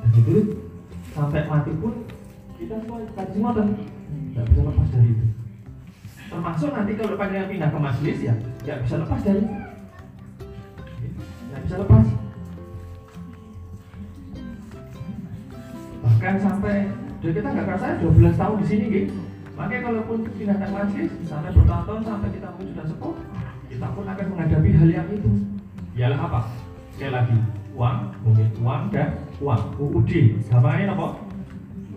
dan 0.00 0.10
itu 0.16 0.36
sampai 1.12 1.42
mati 1.46 1.72
pun 1.78 1.94
kita 2.58 2.76
semua 2.84 2.98
kaji 3.16 3.38
dan 3.40 3.68
nggak 4.34 4.44
bisa 4.50 4.60
lepas 4.66 4.88
dari 4.94 5.08
itu. 5.10 5.26
Termasuk 6.30 6.70
nanti 6.70 6.92
kalau 6.94 7.18
panjenengan 7.18 7.50
pindah 7.50 7.70
ke 7.74 7.78
majelis 7.78 8.18
ya 8.22 8.34
nggak 8.64 8.78
bisa 8.86 8.94
lepas 9.02 9.20
dari 9.22 9.40
itu. 9.42 9.54
nggak 11.50 11.60
bisa 11.66 11.76
lepas. 11.82 12.06
Bahkan 16.00 16.34
sampai 16.40 16.76
dan 17.20 17.30
kita 17.36 17.48
nggak 17.52 17.66
kerasa 17.68 18.00
12 18.00 18.40
tahun 18.40 18.56
di 18.64 18.66
sini 18.66 18.84
gitu 18.88 19.12
makanya 19.52 19.92
kalaupun 19.92 20.24
pindah 20.40 20.56
ke 20.56 20.66
majelis 20.72 21.12
sampai 21.28 21.52
bertahun-tahun 21.52 22.00
sampai 22.00 22.28
kita 22.32 22.48
pun 22.56 22.64
sudah 22.64 22.84
sepuh 22.88 23.14
kita 23.68 23.86
pun 23.92 24.04
akan 24.08 24.26
menghadapi 24.32 24.70
hal 24.72 24.88
yang 24.88 25.08
itu. 25.12 25.30
Ialah 26.00 26.18
apa? 26.26 26.40
Sekali 26.96 27.12
lagi 27.12 27.36
uang 27.76 27.96
mungkin 28.24 28.48
uang 28.64 28.82
dan 28.88 29.08
uang. 29.38 29.62
UUD 29.76 30.10
gambarnya 30.48 30.96
apa 30.96 31.06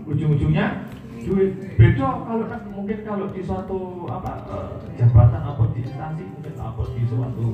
ujung-ujungnya 0.04 0.83
duit. 1.24 1.52
Beda 1.80 2.08
kalau 2.28 2.46
mungkin 2.76 2.98
kalau 3.08 3.26
di 3.32 3.42
suatu 3.42 4.08
apa 4.12 4.32
eh, 4.52 4.72
jabatan 5.00 5.42
apa 5.42 5.64
di 5.72 5.80
instansi 5.84 6.24
mungkin 6.28 6.54
apa 6.60 6.82
di 6.92 7.02
suatu 7.08 7.48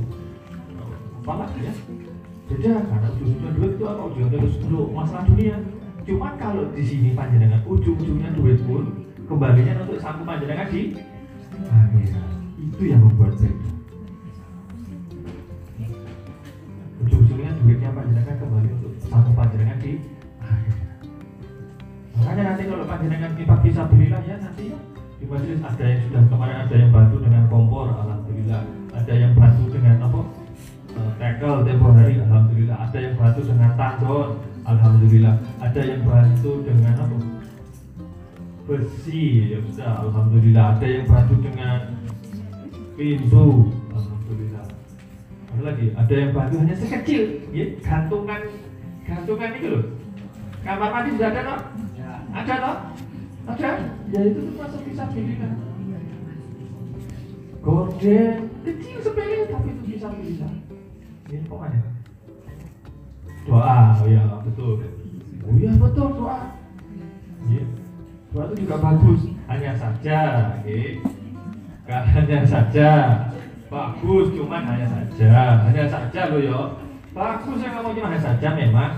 eh, 0.75 0.95
apa 1.21 1.33
lagi 1.45 1.59
ya? 1.63 1.73
Beda 2.49 2.73
karena 2.81 3.07
ujung-ujungnya 3.13 3.51
duit 3.53 3.71
itu 3.77 3.85
apa? 3.85 4.01
Ujungnya 4.09 4.29
terus 4.33 4.55
dulu 4.65 4.81
masalah 4.91 5.23
dunia. 5.29 5.57
Cuma 6.03 6.33
kalau 6.41 6.65
di 6.73 6.83
sini 6.83 7.13
panjenengan 7.13 7.61
ujung-ujungnya 7.69 8.29
duit 8.33 8.57
pun 8.65 9.05
kembalinya 9.29 9.85
untuk 9.85 10.01
sanggup 10.01 10.25
panjenengan 10.25 10.67
di 10.73 10.97
akhirat. 11.69 12.29
Itu 12.57 12.83
yang 12.89 13.01
membuat 13.05 13.37
beda. 13.37 13.69
Ujung-ujungnya 17.05 17.51
duitnya 17.61 17.89
panjenengan 17.93 18.35
kembali 18.41 18.69
untuk 18.81 18.93
satu 19.05 19.31
panjenengan 19.37 19.77
di 19.77 20.01
akhirat 20.41 20.78
makanya 22.19 22.43
nanti 22.53 22.63
kalau 22.67 22.83
panjenengan 22.83 23.31
kita 23.39 23.55
bisa 23.63 23.81
belilah 23.87 24.21
ya 24.27 24.35
nanti 24.43 24.75
di 25.19 25.25
majelis 25.27 25.59
ada 25.59 25.83
yang 25.83 26.01
sudah 26.07 26.21
kemarin 26.31 26.57
ada 26.63 26.75
yang 26.79 26.91
bantu 26.95 27.15
dengan 27.19 27.43
kompor 27.51 27.91
alhamdulillah. 27.91 28.63
Ada 28.95 29.13
yang 29.15 29.33
bantu 29.35 29.63
dengan 29.67 29.95
apa? 29.99 30.21
Eh, 30.95 31.11
tackle 31.19 31.59
tempo 31.67 31.87
hari 31.91 32.15
alhamdulillah. 32.23 32.77
Ada 32.87 32.97
yang 33.03 33.15
bantu 33.19 33.41
dengan 33.43 33.71
tandon 33.75 34.29
alhamdulillah. 34.63 35.35
Ada 35.59 35.81
yang 35.83 36.01
bantu 36.07 36.51
dengan 36.63 36.93
apa? 36.95 37.17
Besi 38.63 39.51
ya 39.51 39.59
bisa 39.59 39.85
alhamdulillah. 40.07 40.79
Ada 40.79 40.85
yang 40.87 41.05
bantu 41.11 41.35
dengan 41.43 41.79
pintu 42.95 43.47
alhamdulillah. 43.91 44.65
Ada 45.51 45.61
lagi? 45.67 45.87
Ada 45.99 46.13
yang 46.15 46.31
bantu 46.31 46.55
hanya 46.63 46.75
sekecil. 46.79 47.23
Ya 47.51 47.65
gantungan 47.83 48.39
gantungan 49.03 49.51
itu 49.51 49.67
loh. 49.67 49.85
Kamar 50.63 50.89
mandi 50.95 51.09
sudah 51.19 51.27
ada 51.31 51.41
toh 51.43 51.59
ada 52.33 52.53
toh? 52.61 52.77
Ada? 53.49 53.71
Ya 54.13 54.19
itu 54.25 54.39
termasuk 54.53 54.81
bisa 54.85 55.03
pilihan 55.13 55.51
gorden. 57.59 58.37
Kecil 58.63 58.97
sepele 59.03 59.49
tapi 59.51 59.67
itu 59.75 59.83
bisa 59.85 60.07
bisa 60.19 60.47
ini 61.29 61.45
kok 61.45 61.61
ada? 61.61 61.79
Doa 63.45 63.77
oh 63.97 64.07
ya 64.07 64.23
betul. 64.45 64.73
Oh 65.45 65.53
iya 65.57 65.71
betul 65.77 66.07
doa. 66.17 66.39
Iya. 67.49 67.63
doa 68.29 68.43
itu 68.49 68.55
juga 68.65 68.75
bagus. 68.77 69.21
Hanya 69.49 69.71
saja 69.77 70.19
oke 70.61 70.79
hanya 71.89 72.39
saja. 72.45 72.89
Bagus 73.69 74.27
cuman 74.33 74.63
hanya 74.65 74.87
saja. 74.89 75.33
Hanya 75.65 75.83
saja 75.85 76.21
loh 76.33 76.41
ya 76.41 76.61
bagus 77.09 77.57
yang 77.65 77.73
kamu 77.81 77.89
cuma 77.97 78.07
hanya 78.13 78.21
saja 78.21 78.47
memang 78.53 78.91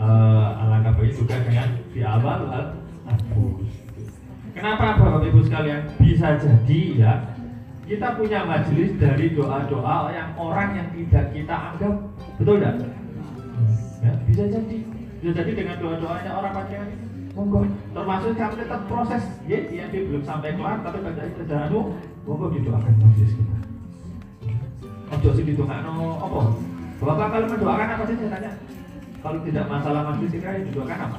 eh, 0.00 0.62
alangkah 0.64 0.92
baik 0.96 1.12
juga 1.12 1.36
dengan 1.44 1.68
di 1.92 2.00
awal 2.00 2.40
al 2.48 2.66
bagus 3.04 3.80
kenapa 4.60 5.00
bapak 5.00 5.28
ibu 5.30 5.40
sekalian? 5.46 5.80
Bisa 5.96 6.36
jadi 6.36 6.80
ya. 7.00 7.12
Kita 7.90 8.14
punya 8.14 8.46
majelis 8.46 8.94
dari 9.02 9.34
doa-doa 9.34 10.14
yang 10.14 10.30
orang 10.38 10.78
yang 10.78 10.88
tidak 10.94 11.26
kita 11.34 11.56
anggap. 11.74 11.94
Betul 12.38 12.62
tidak? 12.62 12.76
Ya, 13.98 14.12
bisa 14.30 14.44
jadi. 14.46 14.78
Bisa 15.18 15.30
jadi 15.34 15.50
dengan 15.58 15.76
doa-doanya 15.82 16.30
orang 16.30 16.52
pacaran 16.54 16.88
monggo. 17.34 17.66
Termasuk 17.66 18.32
kami 18.38 18.54
tetap 18.62 18.80
proses. 18.86 19.22
Ya 19.50 19.58
dia 19.66 19.90
belum 19.90 20.22
sampai 20.22 20.54
kelar 20.54 20.78
tapi 20.86 20.98
pada 21.02 21.22
kerjaan 21.34 21.66
anu 21.66 21.98
monggo 22.22 22.46
didoakan 22.54 22.94
majelis 22.94 23.32
kita. 23.34 23.58
Ojo 25.10 25.30
sih 25.34 25.44
didoakan 25.50 25.82
apa? 25.90 26.40
Bapak 27.00 27.26
kalau 27.32 27.46
mendoakan 27.48 27.88
apa 27.96 28.04
sih 28.06 28.16
saya 28.22 28.30
tanya 28.38 28.50
kalau 29.20 29.38
tidak 29.44 29.64
masalah 29.68 30.00
majelis 30.08 30.32
kita 30.32 30.48
yang 30.48 30.64
didoakan 30.72 30.98
apa 31.04 31.18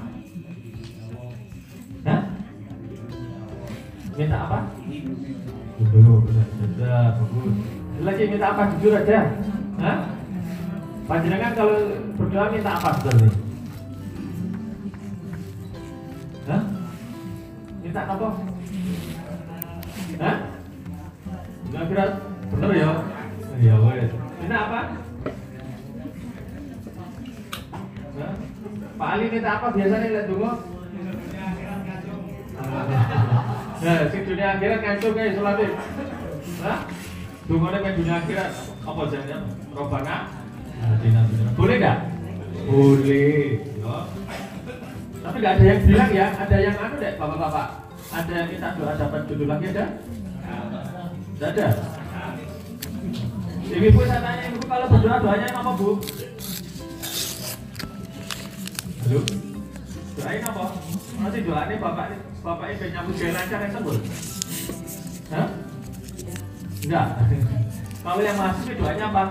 Hah? 2.02 2.22
minta 4.18 4.38
apa 4.42 4.60
benar 5.82 6.48
saja, 6.62 7.18
bagus. 7.18 7.56
Lagi 8.02 8.24
minta 8.30 8.48
apa 8.54 8.64
jujur 8.78 8.94
aja? 8.98 9.20
Hah? 9.82 9.98
Panjenengan 11.10 11.54
kalau 11.58 11.78
berdoa 12.18 12.46
minta 12.54 12.72
apa 12.78 12.90
sebenarnya? 13.02 13.32
Hah? 16.46 16.62
Minta 17.82 18.02
apa? 18.06 18.28
Hah? 20.22 20.38
Enggak 21.72 21.84
kira 21.90 22.06
bener 22.52 22.72
ya? 22.78 22.90
Iya, 23.62 23.76
wes. 23.86 24.12
Minta 24.42 24.58
apa? 24.70 24.80
Hah? 28.12 28.34
Ali 29.02 29.26
minta 29.34 29.50
apa 29.58 29.68
biasanya 29.74 30.08
lihat 30.14 30.28
dulu? 30.30 30.50
Nah, 33.82 34.06
si 34.14 34.22
dunia 34.22 34.54
akhirat 34.54 34.80
ngancur 34.86 35.18
kayak 35.18 35.34
selati. 35.34 35.74
Hah? 36.62 36.80
Dungane 37.50 37.78
kayak 37.82 37.98
dunia 37.98 38.16
akhirat 38.22 38.52
apa 38.86 39.02
jangan 39.10 39.42
Robana? 39.74 40.18
Boleh 41.58 41.76
nggak? 41.82 41.98
Boleh. 42.70 43.42
Tapi 45.22 45.36
nggak 45.42 45.54
ada 45.58 45.64
yang 45.66 45.82
bilang 45.90 46.12
ya, 46.14 46.28
ada 46.30 46.56
yang 46.62 46.76
anu 46.78 46.96
deh, 47.02 47.14
bapak-bapak. 47.18 47.68
Ada 48.14 48.32
yang 48.38 48.48
minta 48.54 48.70
doa 48.78 48.94
dapat 48.94 49.22
jodoh 49.26 49.48
lagi 49.50 49.66
ada? 49.74 49.86
Tidak 51.34 51.50
ada. 51.58 51.68
Ibu 53.72 54.00
saya 54.04 54.20
tanya 54.22 54.44
ibu 54.46 54.60
kalau 54.70 54.86
berdoa 54.94 55.18
doanya 55.26 55.48
apa 55.58 55.72
bu? 55.74 55.90
Halo? 59.12 59.28
Doain 60.16 60.40
apa? 60.40 60.66
Nanti 61.20 61.44
doanya 61.44 61.76
bapak 61.84 62.68
ini 62.72 62.96
nyambut 62.96 63.16
gaya 63.20 63.36
lancar 63.36 63.60
yang 63.60 63.74
sebut. 63.76 64.00
Hah? 65.36 65.48
Enggak. 66.80 67.08
Kalau 68.08 68.24
yang 68.24 68.38
mahasiswa 68.40 68.72
doanya 68.80 69.06
apa? 69.12 69.24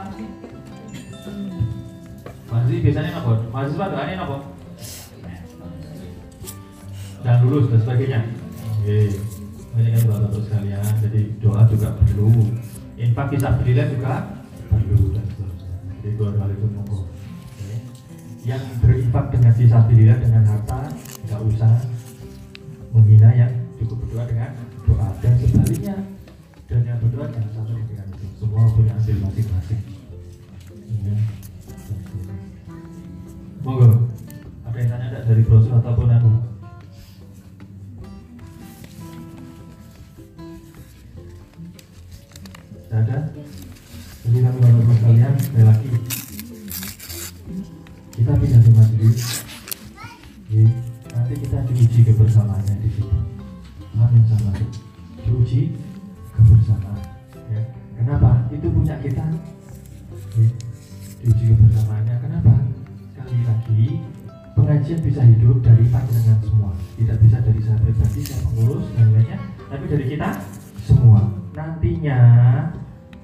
Mahasiswa 2.53 2.83
biasanya 2.85 3.11
apa? 3.25 3.33
Mahasiswa 3.49 3.87
doanya 3.89 4.17
apa? 4.21 4.37
Dan 7.25 7.37
lulus 7.49 7.73
dan 7.73 7.81
sebagainya. 7.81 8.21
Oke. 8.85 9.01
Ini 9.81 9.89
kan 9.97 10.03
bapak 10.13 10.45
sekalian. 10.45 10.93
Jadi 11.09 11.21
doa 11.41 11.65
juga 11.65 11.89
perlu. 11.97 12.53
Infak 13.01 13.33
bisa 13.33 13.49
berilah 13.57 13.87
juga 13.89 14.29
perlu 14.69 15.17
dan 15.17 15.25
seterusnya. 15.25 15.73
Jadi 16.05 16.09
dua 16.21 16.37
hal 16.37 16.53
itu 16.53 16.69
monggo. 16.69 17.10
Yang 18.41 18.63
berinfak 18.81 19.25
dengan 19.37 19.53
fisabilillah 19.53 20.19
dengan 20.21 20.43
harta 20.49 20.81
nggak 21.29 21.41
usah 21.45 21.73
menghina 22.97 23.31
yang 23.37 23.53
cukup 23.77 24.01
berdoa 24.05 24.25
dengan 24.25 24.51
doa. 24.89 25.09
Dan 25.21 25.33
sebaliknya 25.37 25.97
dan 26.65 26.81
yang 26.89 26.99
berdoa 27.05 27.27
jangan 27.29 27.53
sampai 27.53 27.85
dengan 27.85 28.07
itu. 28.17 28.27
Semua 28.41 28.65
punya 28.73 28.93
hasil 28.97 29.17
masing-masing. 29.21 29.81
Ya. 31.05 31.17
monggo. 33.61 33.89
Ada 34.65 34.77
yang 34.81 34.89
tanya 34.89 35.07
enggak 35.13 35.25
dari 35.29 35.43
brosur 35.45 35.73
ataupun 35.77 36.09
anu? 36.09 36.31
Tidak 42.89 42.99
ada? 43.05 43.19
Jadi 44.25 44.39
kami 44.43 44.59
bapak 44.61 44.95
sekalian 44.99 45.33
sekali 45.39 45.65
lagi 45.65 46.20
pengajian 64.91 65.07
bisa 65.07 65.23
hidup 65.23 65.57
dari 65.63 65.85
panjenengan 65.87 66.39
semua. 66.43 66.71
Tidak 66.99 67.17
bisa 67.23 67.39
dari 67.47 67.61
saya 67.63 67.79
pribadi, 67.79 68.21
saya 68.27 68.41
pengurus 68.43 68.87
dan 68.99 69.07
lainnya, 69.15 69.39
tapi 69.71 69.85
dari 69.87 70.05
kita 70.11 70.29
semua. 70.83 71.21
Nantinya 71.55 72.19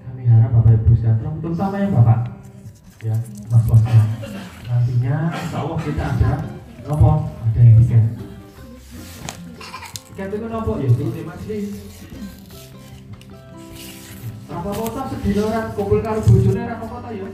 kami 0.07 0.23
harap 0.31 0.51
Bapak 0.55 0.79
Ibu 0.79 0.95
sekalian, 0.95 1.35
terutama 1.43 1.75
yang 1.83 1.91
Bapak, 1.91 2.21
ya 3.03 3.17
Mas 3.51 3.65
Mas. 3.67 3.83
Nantinya 4.67 5.15
Insya 5.35 5.59
Allah 5.59 5.79
kita 5.83 6.05
ada 6.07 6.33
nopo 6.87 7.13
ada 7.27 7.59
yang 7.59 7.75
tiket 7.83 8.05
tiket 10.15 10.29
itu 10.39 10.47
nopo? 10.47 10.73
Ya 10.79 10.87
itu 10.87 11.05
di 11.11 11.23
majelis 11.27 11.69
apa 14.47 14.71
kota 14.71 15.03
sedih 15.11 15.43
orang 15.43 15.75
kumpul 15.75 15.99
karo 15.99 16.23
bojone 16.23 16.63
apa 16.71 16.87
kota 16.87 17.11
ya 17.11 17.27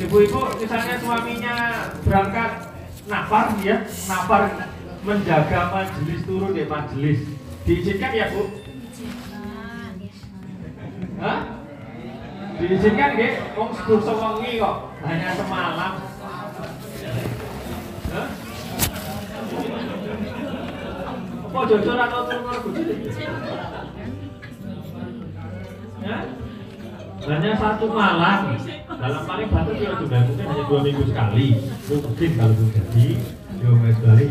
ibu-ibu 0.00 0.40
misalnya 0.56 0.96
suaminya 0.96 1.54
berangkat 2.08 2.50
nafar 3.04 3.52
ya 3.60 3.84
nafar 4.08 4.42
menjaga 5.04 5.60
majelis 5.72 6.20
turun 6.24 6.56
di 6.56 6.64
majelis 6.64 7.18
diizinkan 7.68 8.12
ya 8.16 8.26
bu 8.32 8.44
Hah? 11.20 11.40
diizinkan 12.56 13.10
nggih 13.12 13.32
wong 13.52 13.70
sedursa 13.76 14.12
wengi 14.16 14.56
kok 14.56 14.76
hanya 15.04 15.28
semalam 15.36 15.92
Hah? 18.10 18.28
Jujur 21.60 21.94
atau 21.94 22.24
turun? 22.24 22.62
Ya? 26.00 26.18
Hanya 27.20 27.52
satu 27.52 27.86
malam 27.92 28.56
dalam 29.00 29.22
paling 29.24 29.48
batu 29.48 29.72
ya 29.80 29.96
sudah 29.96 30.20
mungkin 30.28 30.44
hanya 30.44 30.64
dua 30.68 30.80
minggu 30.84 31.04
sekali. 31.08 31.46
Mungkin 31.88 32.30
kalau 32.36 32.54
terjadi 32.54 33.06
dua 33.56 33.72
minggu 33.72 33.94
sekali 33.96 34.24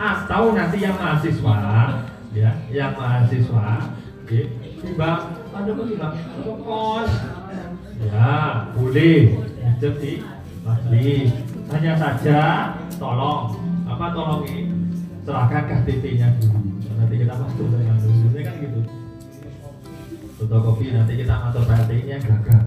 atau 0.00 0.44
nanti 0.56 0.78
yang 0.80 0.96
mahasiswa 0.96 1.56
ya 2.32 2.50
yang 2.72 2.96
mahasiswa 2.96 3.92
ya, 4.24 4.44
tiba 4.80 5.10
ada 5.52 5.70
apa 5.76 5.82
bilang 5.84 6.14
kos. 6.64 7.10
Ya 8.00 8.32
boleh. 8.72 9.20
Nginjem 9.60 9.94
di 10.00 10.12
majelis 10.64 11.28
hanya 11.68 11.92
saja 12.00 12.40
tolong. 12.96 13.60
Apa 13.84 14.16
tolong 14.16 14.48
ini? 14.48 14.72
Serahkan 15.28 15.68
KTP-nya 15.68 16.32
dulu. 16.40 16.80
Nanti 16.96 17.14
kita 17.20 17.36
masuk 17.36 17.68
dengan 17.68 18.00
dulu 18.00 18.28
kan 18.32 18.54
gitu. 18.56 18.80
Fotokopi 20.40 20.96
nanti 20.96 21.12
kita 21.20 21.34
masuk 21.36 21.68
PLT-nya 21.68 22.16
gagal 22.24 22.64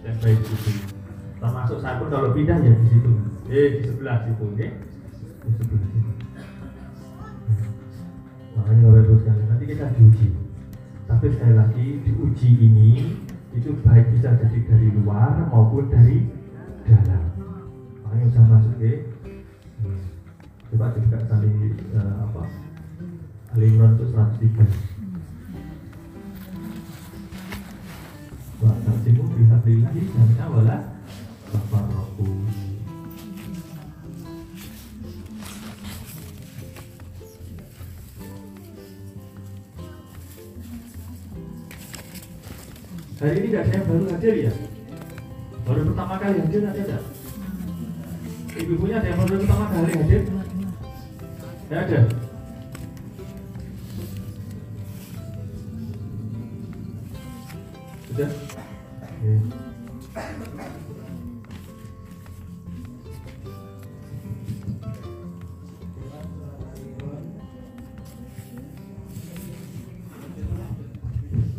standby 0.00 0.32
di 0.32 0.56
situ 0.56 1.00
termasuk 1.40 1.80
saya 1.80 1.96
pun 1.96 2.12
kalau 2.12 2.36
pindah 2.36 2.60
ya 2.60 2.72
di 2.76 2.86
situ. 2.92 3.10
Eh 3.48 3.80
di 3.80 3.82
sebelah 3.88 4.28
situ 4.28 4.44
oke? 4.44 4.66
Di 5.40 5.50
sebelah 5.56 5.86
situ. 5.88 6.10
Makanya 8.60 8.82
Bapak 8.84 9.00
Ibu 9.08 9.14
sekalian 9.24 9.46
nanti 9.48 9.64
kita 9.64 9.86
diuji. 9.96 10.28
Tapi 11.08 11.24
sekali 11.32 11.54
lagi 11.56 11.86
diuji 12.04 12.50
ini 12.60 12.90
itu 13.56 13.72
baik 13.82 14.12
bisa 14.14 14.36
jadi 14.36 14.58
dari 14.68 14.88
luar 14.94 15.48
maupun 15.48 15.88
dari 15.88 16.28
dalam. 16.84 17.24
Makanya 18.04 18.24
usah 18.30 18.44
masuk 18.46 18.74
ke 18.78 18.92
coba 20.70 20.94
juga 20.94 21.18
kali 21.26 21.50
uh, 21.96 22.14
apa? 22.30 22.42
Al-Imran 23.56 23.98
itu 23.98 24.06
103 24.14 24.89
Wa 28.60 28.76
tasimu 28.84 29.24
bihablillahi 29.24 30.00
jami'a 30.04 30.46
wala 30.52 30.76
tafarraqu 31.48 32.28
Hari 43.20 43.36
ini 43.36 43.48
tidak 43.52 43.64
yang 43.68 43.84
baru 43.88 44.04
hadir 44.12 44.34
ya? 44.48 44.52
Baru 45.64 45.80
pertama 45.92 46.14
kali 46.20 46.36
hadir 46.40 46.60
ada 46.64 46.72
tidak? 46.76 47.02
Ibu-ibunya 48.60 48.96
ada 49.00 49.08
yang 49.08 49.20
baru 49.24 49.34
pertama 49.40 49.64
kali 49.72 49.92
hadir? 50.04 50.20
Tidak 51.64 51.80
ada? 51.80 52.00
Sudah? 58.08 58.49
Cek. 59.20 59.28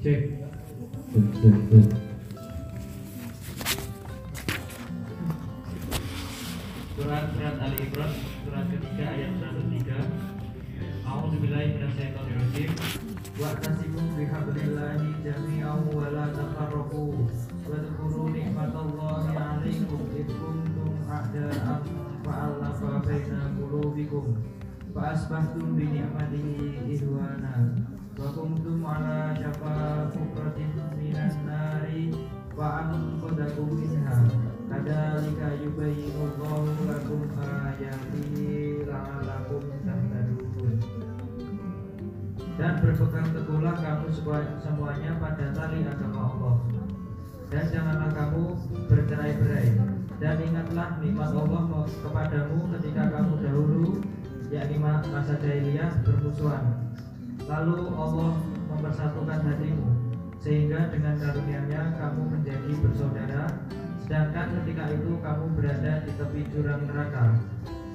Cek, 0.02 1.54
cek. 1.70 1.86
Surat 6.98 7.30
Surat 7.30 7.56
Ali 7.62 7.78
Imran 7.78 8.10
Surat 8.42 8.66
ketiga 8.74 9.06
ayat 9.06 9.38
103 9.38 11.06
A'udzubillahi 11.06 11.78
minasyaitonirrajim 11.78 12.74
Wa'tasimu 13.38 14.02
bihablillahi 14.18 15.14
jami'an 15.22 15.86
wa 15.94 16.10
la 16.10 16.26
tafarraqu 16.34 17.22
Wadhkuru 17.72 18.36
nikmatallahi 18.36 19.32
'alaikum 19.32 20.02
id 20.12 20.28
kuntum 20.36 20.92
a'da'an 21.08 21.80
fa'alafa 22.26 23.00
baina 23.08 23.48
qulubikum 23.56 24.36
Fa'asbahtum 24.92 25.80
bi 25.80 25.88
ni'matihi 25.88 26.92
ihwana 27.00 27.72
Wa 28.20 28.28
kuntum 28.36 28.84
ala 28.84 29.32
syafa 29.40 30.12
fukratin 30.12 30.76
minan 31.00 31.32
nari 31.48 32.12
Fa'anqadakum 32.52 33.72
minha 33.80 34.20
Kadzalika 34.68 35.56
yubayyinullahu 35.64 36.92
lakum 36.92 37.24
ayatihi 37.40 38.84
la'allakum 38.84 39.64
tahtadun 39.88 40.76
Dan 42.60 42.74
berpegang 42.84 43.32
teguhlah 43.32 43.76
kamu 43.80 44.12
semua- 44.12 44.60
semuanya 44.60 45.16
pada 45.24 45.56
tali 45.56 45.88
agama 45.88 46.36
Allah 46.36 46.56
Dan 47.52 47.68
janganlah 47.68 48.10
kamu 48.16 48.44
bercerai-berai. 48.88 49.76
Dan 50.24 50.36
ingatlah 50.40 51.04
nikmat 51.04 51.36
Allah 51.36 51.84
kepadamu 51.84 52.58
ketika 52.78 53.04
kamu 53.12 53.34
dahulu 53.44 54.00
yakni 54.48 54.80
ma- 54.80 55.04
masa 55.12 55.36
jahiliyah 55.36 55.92
bermusuhan. 56.08 56.64
Lalu 57.50 57.90
Allah 57.98 58.38
mempersatukan 58.70 59.40
hatimu 59.44 59.88
Sehingga 60.38 60.94
dengan 60.94 61.18
karunia-Nya 61.18 61.98
kamu 61.98 62.22
menjadi 62.38 62.72
bersaudara 62.80 63.50
Sedangkan 64.06 64.62
ketika 64.62 64.94
itu 64.94 65.18
kamu 65.20 65.46
berada 65.58 65.94
di 66.06 66.12
tepi 66.16 66.42
jurang 66.54 66.86
neraka. 66.86 67.36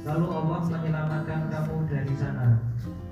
Lalu 0.07 0.27
Allah 0.31 0.61
menyelamatkan 0.71 1.41
kamu 1.51 1.77
dari 1.91 2.15
sana. 2.15 2.59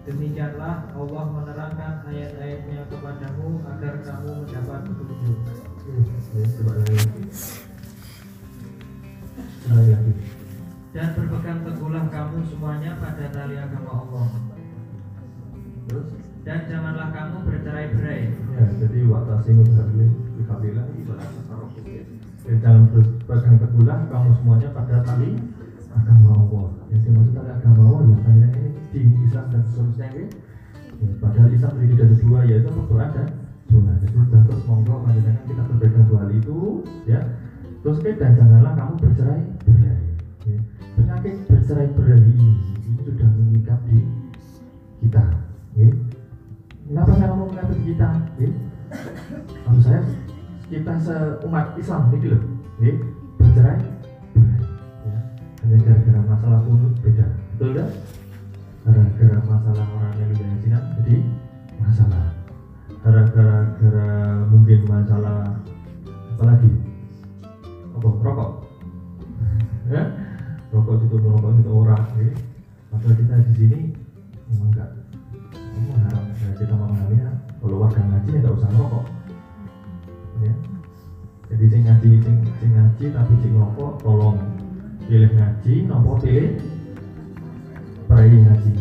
Demikianlah 0.04 0.90
Allah 0.92 1.24
menerangkan 1.33 1.94
ayat-ayatnya 2.07 2.87
kepadamu 2.92 3.64
Agar 3.66 3.94
kamu 4.04 4.30
mendapat 4.44 4.80
petunjuk 4.85 5.38
Dan 5.85 6.01
berpegang 11.12 11.61
teguhlah 11.61 12.09
kamu 12.09 12.40
semuanya 12.49 12.97
pada 12.97 13.29
tali 13.29 13.61
agama 13.61 13.92
Allah? 13.92 14.33
Dan 16.40 16.61
janganlah 16.73 17.12
kamu 17.12 17.37
bercerai-berai 17.44 18.33
Ya, 18.33 18.64
jadi 18.81 18.99
watasimu 19.12 19.61
bihablillahi 20.40 21.05
ibarat 21.05 21.29
tafarraqu. 21.37 21.85
Dan 22.49 22.57
dalam 22.64 22.88
berpegang 22.88 23.61
teguhlah 23.61 24.09
kamu 24.09 24.40
semuanya 24.40 24.73
pada 24.73 25.05
tali 25.05 25.37
agama 25.92 26.33
Allah. 26.33 26.81
Yang 26.88 27.12
dimaksud 27.12 27.37
tali 27.37 27.51
agama 27.61 27.81
Allah 27.85 28.01
ya 28.09 28.16
tadi 28.25 28.40
ini 28.40 28.73
din 28.88 29.20
Islam 29.29 29.53
dan 29.53 29.61
seterusnya 29.68 30.09
ini. 30.16 30.33
Ya, 31.05 31.12
padahal 31.20 31.53
Islam 31.53 31.77
terdiri 31.77 32.01
dari 32.01 32.16
dua 32.25 32.40
yaitu 32.49 32.73
Al-Quran 32.73 33.12
dan 33.12 33.43
Sunnah. 33.68 33.96
Jadi 34.00 34.16
terus 34.31 34.62
monggo 34.68 35.05
panjenengan 35.05 35.44
kita 35.48 35.62
berpegang 35.68 36.07
dua 36.09 36.22
itu 36.33 36.85
ya. 37.09 37.20
Terus 37.85 38.00
eh, 38.09 38.16
dan 38.16 38.33
janganlah 38.37 38.72
kamu 38.77 38.94
bercerai 38.96 39.40
berai. 39.64 40.00
Ya. 40.48 40.59
Penyakit 40.96 41.35
bercerai 41.48 41.88
berai 41.92 42.20
ini, 42.20 42.48
ini 42.88 43.00
sudah 43.05 43.29
mengikat 43.29 43.81
di 43.88 44.00
kita. 45.05 45.24
Ya. 45.77 45.88
Kenapa 46.85 47.12
saya 47.16 47.29
ngomong 47.33 47.48
mengatur 47.53 47.81
kita? 47.81 48.09
Ya? 48.40 48.50
Maksud 49.64 49.83
saya 49.85 50.00
kita 50.68 50.92
seumat 51.00 51.77
Islam 51.77 52.09
ini 52.12 52.27
loh, 52.33 52.42
ya? 52.81 52.92
bercerai, 53.40 53.79
berai. 54.33 54.61
Ya. 55.05 55.18
Hanya 55.64 55.77
gara-gara 55.81 56.20
masalah 56.24 56.61
punut 56.64 56.92
beda, 57.00 57.27
betul 57.57 57.70
kan? 57.77 57.88
Gara-gara 58.85 59.40
masalah 59.44 59.85
orang 59.96 60.12
yang 60.20 60.61
zina, 60.61 60.79
jadi 61.00 61.16
masalah. 61.81 62.34
Gara-gara 63.05 63.77
gara 63.77 64.12
mungkin 64.49 64.81
masalah 64.88 65.61
apa 66.35 66.43
lagi? 66.49 66.73
Apa? 68.01 68.09
Rokok? 68.09 68.51
ya? 69.93 70.03
Rokok 70.73 71.05
itu 71.05 71.17
merokok 71.21 71.53
itu 71.61 71.71
orang, 71.71 72.05
ya? 72.17 72.33
Padahal 72.88 73.14
kita 73.21 73.35
di 73.45 73.53
sini 73.55 73.81
memang 74.49 74.71
enggak 74.73 74.90
kamu 75.75 75.93
harap 76.07 76.25
ya, 76.38 76.51
kita 76.55 76.75
memahaminya 76.79 77.31
kalau 77.59 77.77
warga 77.83 78.01
ngaji 78.01 78.31
ya 78.31 78.38
nggak 78.38 78.57
usah 78.57 78.69
ngerokok 78.71 79.05
ya 80.45 80.55
jadi 81.51 81.64
sing 81.71 81.83
ngaji 81.87 82.11
sing, 82.23 82.37
sing 82.62 82.71
ngaji 82.75 83.05
tapi 83.11 83.33
sing 83.43 83.53
ngerokok 83.59 83.93
tolong 84.03 84.38
pilih 85.05 85.31
ngaji 85.35 85.75
nopo 85.90 86.11
pilih 86.23 86.49
prai 88.07 88.31
ngaji 88.31 88.73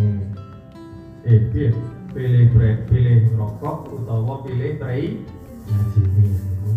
eh 1.26 1.40
pilih 1.50 1.74
pilih 2.14 2.46
prai 2.54 2.78
pilih 2.86 3.16
ngerokok 3.34 3.78
utawa 3.90 4.46
pilih 4.46 4.78
prai 4.78 5.18
ngaji. 5.66 6.02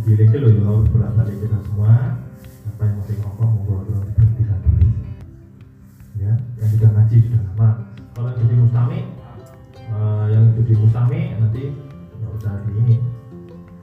Pilih 0.09 0.27
ke 0.33 0.39
ya 0.41 0.63
harus 0.65 0.89
bolak 0.89 1.13
balik 1.13 1.37
kita 1.45 1.59
semua. 1.69 2.17
Apa 2.73 2.83
yang 2.89 2.97
masih 3.05 3.15
ngerokok 3.21 3.47
monggo 3.53 3.75
lo 3.85 4.01
diberhentikan 4.01 4.59
dulu 4.65 4.89
ya 6.17 6.33
yang 6.57 6.69
sudah 6.73 6.91
ngaji 6.97 7.17
sudah 7.29 7.41
lama. 7.53 7.69
Kalau 8.17 8.29
yang 8.33 8.41
jadi 8.49 8.55
mustami 8.57 9.01
eh, 9.77 10.25
yang 10.33 10.45
itu 10.57 10.61
di 10.65 10.75
mustami 10.81 11.21
nanti 11.37 11.63
nggak 12.17 12.33
usah 12.41 12.53
di 12.65 12.73
ini. 12.81 12.97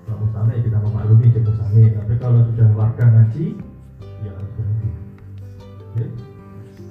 Kalau 0.10 0.18
mustami 0.26 0.52
kita 0.58 0.78
memaklumi 0.82 1.28
di 1.30 1.40
mustami. 1.46 1.84
Tapi 1.94 2.14
kalau 2.18 2.40
sudah 2.50 2.68
warga 2.74 3.06
ngaji 3.14 3.46
ya 4.26 4.32
harus 4.34 4.52
berhenti. 4.58 4.90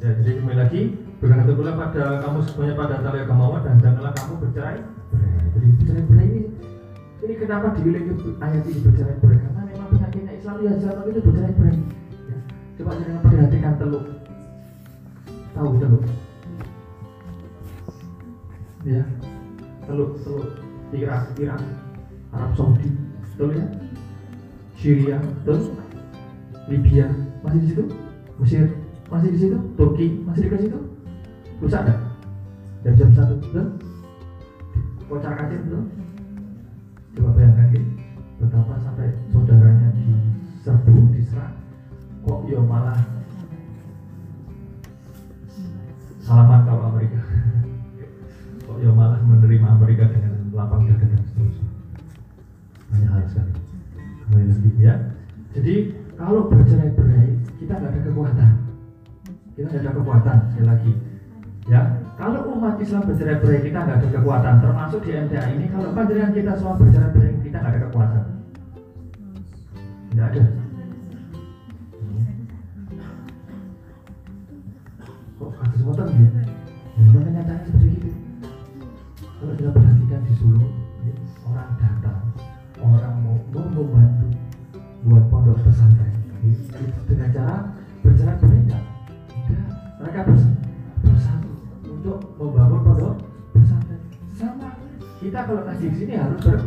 Ya 0.03 0.11
jadi 0.23 0.31
kembali 0.39 0.59
lagi 0.59 0.83
berkata 1.23 1.55
pula 1.55 1.71
pada 1.79 2.19
kamu 2.19 2.39
semuanya 2.43 2.75
pada 2.75 2.99
tali 2.99 3.23
Allah 3.23 3.61
dan 3.63 3.79
janganlah 3.79 4.11
kamu 4.19 4.35
bercerai. 4.43 4.83
Jadi 5.55 5.67
bercerai 5.79 6.03
berai 6.11 6.27
ini 6.27 6.41
ini 7.23 7.35
kenapa 7.39 7.67
diulang 7.79 8.07
ayat 8.43 8.67
ini 8.67 8.81
bercerai 8.83 9.17
berai 9.23 9.39
karena 9.39 9.63
memang 9.71 9.89
penyakitnya 9.95 10.33
Islam 10.35 10.57
ya 10.67 10.71
Islam 10.75 11.07
itu 11.07 11.21
bercerai 11.23 11.55
berai 11.55 11.77
ya. 12.27 12.37
coba 12.75 12.91
jangan 12.99 13.23
perhatikan 13.23 13.75
teluk. 13.79 14.05
Tahu 15.55 15.71
teluk 15.79 16.05
ya 18.83 19.03
teluk 19.87 20.11
teluk. 20.27 20.51
Irak 20.91 21.23
Irak 21.39 21.63
Arab 22.35 22.51
Saudi. 22.59 22.91
Betul 23.31 23.63
ya? 23.63 23.67
Syria 24.75 25.17
betul? 25.23 25.71
Libya 26.67 27.07
masih 27.47 27.59
di 27.63 27.69
situ? 27.71 27.85
Mesir 28.43 28.75
masih 29.07 29.31
di 29.31 29.39
situ? 29.39 29.57
Turki 29.79 30.19
masih 30.27 30.51
di 30.51 30.67
situ 30.67 30.92
rusak 31.63 31.87
ada 31.87 31.95
jam 32.83 32.95
jam 32.99 33.11
satu 33.15 33.39
betul? 33.39 33.67
Kocar 35.07 35.33
kacir 35.39 35.63
betul? 35.63 35.83
Coba 37.15 37.31
bayangkan 37.39 37.71
gitu 37.71 37.91
betapa 38.43 38.75
sampai 38.83 39.15
saudaranya 39.31 39.95
diserbu 39.95 41.15
diserang 41.15 41.55
kok 42.27 42.43
yo 42.51 42.59
malah 42.67 42.99
salaman 46.19 46.67
kalau 46.67 46.91
Amerika. 46.91 47.23
Kok 48.67 48.79
yo 48.83 48.91
malah 48.91 49.23
menerima 49.23 49.67
Amerika 49.79 50.11
dengan 50.11 50.51
lapang 50.51 50.91
dada 50.91 51.07
dan 51.07 51.23
seterusnya. 51.31 51.67
Banyak 52.91 53.11
hal 53.11 53.23
sekali. 53.31 53.55
Kembali 54.27 54.45
lagi 54.51 54.71
ya. 54.83 54.95
Jadi 55.55 55.75
umat 62.83 62.91
Islam 62.91 63.07
bercerai-berai 63.07 63.61
kita 63.63 63.79
nggak 63.79 63.99
ada 64.03 64.09
kekuatan. 64.11 64.55
Termasuk 64.59 65.01
di 65.07 65.11
MTA 65.15 65.43
ini 65.55 65.67
kalau 65.71 65.95
panjenengan 65.95 66.33
kita 66.35 66.53
semua 66.59 66.75
bercerai-berai 66.75 67.33
kita 67.47 67.57
nggak 67.63 67.71
ada 67.71 67.81
kekuatan. 67.87 68.23
Tidak 70.11 70.27
ada. 70.27 70.43
Kok 75.39 75.51
kasus 75.63 75.83
motor 75.87 76.07
ya 76.11 76.42
kalau 95.53 95.69
ngaji 95.69 95.85
di 95.85 95.97
sini 96.01 96.17
harus 96.17 96.41
bersatu 96.41 96.65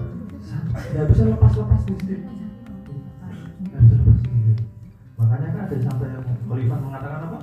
nggak 0.93 1.05
bisa 1.09 1.23
lepas-lepas 1.25 1.81
di 1.89 1.93
sini. 2.05 2.17
Nggak 3.65 3.79
bisa 3.81 3.95
lepas 3.97 4.17
sendiri 4.21 4.53
makanya 5.17 5.47
kan 5.49 5.61
ada 5.65 5.77
sampai 5.81 6.09
Khalifah 6.45 6.79
mengatakan 6.85 7.21
apa? 7.25 7.39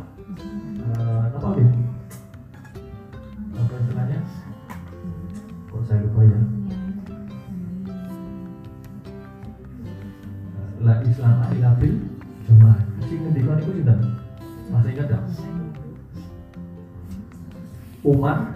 Eh, 0.86 1.24
apa 1.34 1.48
gitu 1.58 1.78
apa 3.58 3.74
istilahnya? 3.74 4.18
Kok 5.66 5.82
saya 5.82 5.98
lupa 6.06 6.20
ya. 6.30 6.40
La 10.86 10.94
Islam 11.02 11.36
ila 11.58 11.70
bil 11.82 11.94
jamaah 12.46 12.78
sing 13.02 13.18
ngendika 13.18 13.58
niku 13.58 13.70
sinten 13.82 13.98
masih 14.70 14.94
ingat 14.94 15.06
gak 15.10 15.22
Umar 18.06 18.51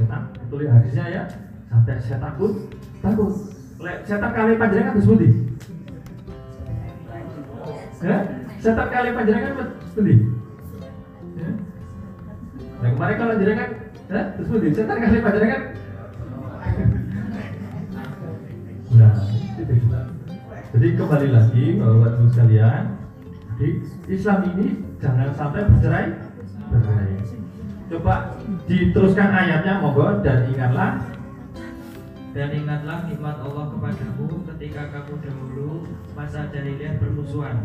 setan. 0.00 0.22
Tulis 0.48 0.68
hadisnya 0.72 1.04
ya. 1.12 1.22
Sampai 1.68 2.00
saya 2.00 2.18
takut 2.18 2.72
takut. 3.04 3.32
Lek 3.80 4.04
setan 4.04 4.30
kali 4.36 4.60
panjenengan 4.60 4.92
terus 4.92 5.08
budi 5.08 5.28
ya 8.00 8.16
setan 8.60 8.88
kali 8.88 9.08
panjenengan 9.12 9.72
budi 9.96 10.14
ya 11.36 11.50
nah 12.80 12.88
kemarin 12.96 13.16
kalau 13.20 13.34
jenengan 13.40 13.70
ya 14.08 14.20
terus 14.36 14.48
budi 14.48 14.68
setan 14.72 14.96
kali 15.00 15.18
panjenengan? 15.24 15.62
Nah. 18.90 19.16
Jadi 20.70 20.86
kembali 20.94 21.28
lagi 21.34 21.64
ibu 21.82 22.26
sekalian, 22.30 22.94
Islam 24.06 24.38
ini 24.54 24.66
jangan 25.02 25.34
sampai 25.34 25.66
bercerai 25.66 26.06
berai. 26.70 27.10
Coba 27.90 28.38
diteruskan 28.66 29.30
ayatnya 29.30 29.82
monggo 29.82 30.22
dan 30.22 30.46
ingatlah 30.50 30.90
Dan 32.30 32.54
ingatlah 32.54 33.10
nikmat 33.10 33.42
Allah 33.42 33.74
kepadamu 33.74 34.46
ketika 34.54 34.86
kamu 34.94 35.18
dahulu 35.18 35.82
masa 36.14 36.46
jahiliyah 36.54 36.94
bermusuhan. 37.02 37.58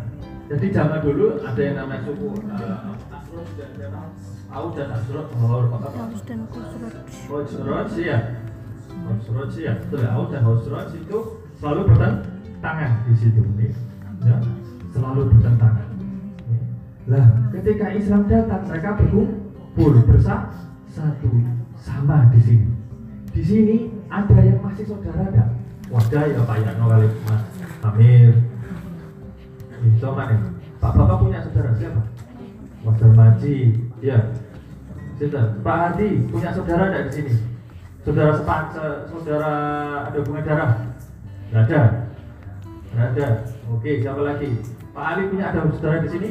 Jadi 0.50 0.74
zaman 0.74 1.06
dulu 1.06 1.38
ada 1.38 1.62
yang 1.62 1.78
namanya 1.86 2.02
suku 2.02 2.34
uh, 2.50 2.98
Asrod 3.14 3.46
dan 3.62 3.70
siapa? 3.78 4.02
Aus 4.50 4.74
dan 4.74 4.90
Asrod, 4.90 5.28
Hor, 5.38 5.70
apa? 5.70 5.90
Harus 5.94 6.22
dan 6.26 6.50
kusrut 6.50 6.94
Hosrod 7.30 7.88
sih 7.94 8.10
ya. 8.10 8.42
Sih 9.54 9.70
ya. 9.70 9.78
Betul 9.86 10.02
ya. 10.02 10.10
Aus 10.18 10.34
dan 10.34 10.42
Hosrod 10.42 10.90
itu 10.98 11.18
selalu 11.62 11.82
bertentangan 11.86 12.92
di 13.06 13.14
situ 13.22 13.42
nih. 13.62 13.70
Ya, 14.26 14.38
selalu 14.98 15.30
bertentangan. 15.30 15.88
Lah, 17.06 17.26
ketika 17.54 17.94
Islam 17.94 18.26
datang 18.26 18.66
mereka 18.66 18.98
berkumpul 18.98 19.94
bersatu 20.10 20.65
satu 20.96 21.28
sama 21.76 22.32
di 22.32 22.40
sini. 22.40 22.68
Di 23.36 23.44
sini 23.44 23.76
ada 24.08 24.40
yang 24.40 24.64
masih 24.64 24.88
saudara 24.88 25.28
enggak? 25.28 25.50
Wadah 25.92 26.24
ya 26.24 26.40
Pak 26.48 26.58
Yano 26.64 26.86
kali 26.88 27.08
Mas 27.28 27.44
Amir. 27.84 28.32
Itu 29.84 30.08
mana? 30.16 30.56
Pak 30.80 30.92
Bapak 30.96 31.18
punya 31.20 31.44
saudara 31.44 31.76
siapa? 31.76 32.02
Wadah 32.88 33.12
Maji, 33.12 33.76
ya. 34.00 34.32
Siapa? 35.20 35.60
Pak 35.60 35.78
Hadi 35.84 36.32
punya 36.32 36.56
saudara 36.56 36.88
enggak 36.88 37.04
di 37.08 37.12
sini? 37.12 37.34
Saudara 38.08 38.32
sepak, 38.40 38.72
se- 38.72 39.02
saudara 39.12 39.52
ada 40.08 40.18
hubungan 40.24 40.48
darah? 40.48 40.72
Nggak 41.52 41.64
ada. 41.68 41.82
Nggak 42.96 43.08
ada. 43.12 43.28
Oke, 43.68 43.92
siapa 44.00 44.22
lagi? 44.24 44.50
Pak 44.96 45.04
Ali 45.12 45.22
punya 45.28 45.52
ada 45.52 45.60
saudara 45.76 46.00
di 46.00 46.10
sini? 46.10 46.30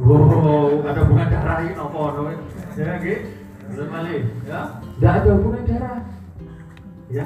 Wow, 0.00 0.80
ada 0.88 1.04
hubungan 1.04 1.28
darah 1.28 1.58
ini 1.60 1.76
nopo 1.76 2.00
nopo. 2.08 2.32
Belum 2.74 3.90
Ali, 3.94 4.26
ya. 4.50 4.82
Ada 4.98 5.30
hubungan 5.38 5.62
darah. 5.62 6.02
Ya, 7.06 7.24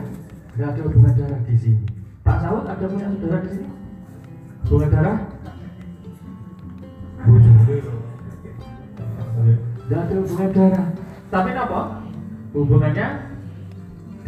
nggak 0.52 0.68
ada 0.76 0.80
hubungan 0.84 1.14
darah 1.16 1.40
di 1.48 1.56
sini. 1.56 1.84
Pak 2.20 2.36
Saud 2.44 2.68
ada 2.68 2.84
punya 2.84 3.08
saudara 3.16 3.38
di 3.40 3.50
sini? 3.56 3.68
Hubungan 4.68 4.90
darah? 4.92 5.16
Nggak 9.88 10.00
ada 10.04 10.14
hubungan 10.20 10.50
darah. 10.52 10.86
Tapi 11.32 11.50
apa? 11.56 11.80
Hubungannya 12.52 13.06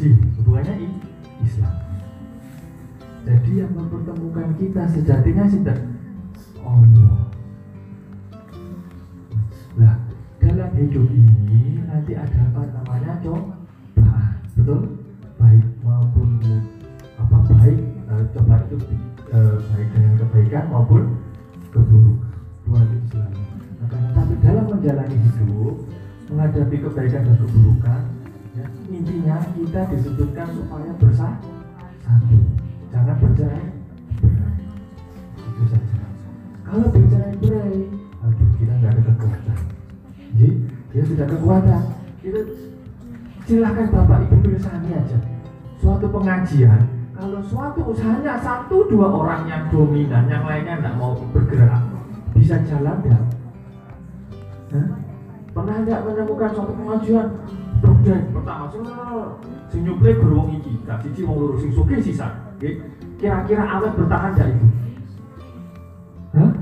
di 0.01 0.09
hubungannya 0.41 0.75
i 0.81 0.89
Islam. 1.45 1.75
Jadi 3.29 3.51
yang 3.61 3.73
mempertemukan 3.77 4.57
kita 4.57 4.89
sejatinya 4.89 5.45
sinten 5.45 5.79
Allah. 6.65 7.10
Hidup 10.81 11.07
ini 11.13 11.85
nanti 11.85 12.17
ada 12.17 12.41
apa 12.49 12.65
namanya 12.73 13.21
cobaan, 13.21 14.41
betul? 14.57 14.81
Baik 15.37 15.65
maupun 15.85 16.41
apa 17.21 17.37
baik 17.53 17.79
eh, 17.85 18.25
cobaan 18.33 18.63
itu 18.65 18.77
eh, 19.29 19.57
baik 19.61 19.89
dengan 19.93 20.15
kebaikan 20.25 20.65
maupun 20.73 21.03
keburukan. 21.69 22.33
Itu 22.65 23.07
selalu. 23.13 23.43
Makanya, 23.85 24.11
tapi 24.17 24.35
dalam 24.41 24.65
menjalani 24.73 25.17
hidup, 25.21 25.75
menghadapi 26.33 26.77
kebaikan 26.81 27.23
dan 27.29 27.37
keburukan, 27.37 28.03
ya, 28.57 28.67
intinya 28.89 29.37
kita 29.53 29.81
dituntutkan 29.93 30.49
supaya 30.55 30.93
bersatu, 30.97 31.51
jangan 32.89 33.17
bercerai. 33.21 33.70
Kekuatan. 41.41 41.83
Kita 42.21 42.41
silakan 43.49 43.87
bapak 43.89 44.19
ibu 44.29 44.37
pilih 44.45 44.61
sani 44.61 44.93
aja. 44.93 45.17
Suatu 45.81 46.07
pengajian, 46.13 46.85
kalau 47.17 47.41
suatu 47.41 47.81
usahanya 47.89 48.37
satu 48.37 48.85
dua 48.93 49.09
orang 49.09 49.49
yang 49.49 49.65
dominan, 49.73 50.29
yang 50.29 50.45
lainnya 50.45 50.77
nggak 50.77 51.01
mau 51.01 51.17
bergerak, 51.33 51.81
bisa 52.37 52.61
jalan? 52.69 53.01
Hah? 53.09 53.25
Pernah 55.51 55.77
nggak 55.81 56.01
menemukan 56.05 56.51
suatu 56.53 56.73
pengajian? 56.77 57.27
Dokter 57.81 58.29
pertama 58.37 58.69
sing 59.73 59.89
nyuplai 59.89 60.13
beruang 60.21 60.53
iki, 60.61 60.77
gak 60.85 61.01
wong 61.25 61.37
loro 61.41 61.57
sing 61.57 61.73
sugih 61.73 61.97
sisa. 61.97 62.29
Kira-kira 63.17 63.65
awet 63.65 63.97
bertahan 63.97 64.37
nggak 64.37 64.49
itu? 64.53 64.67
Hah? 66.37 66.53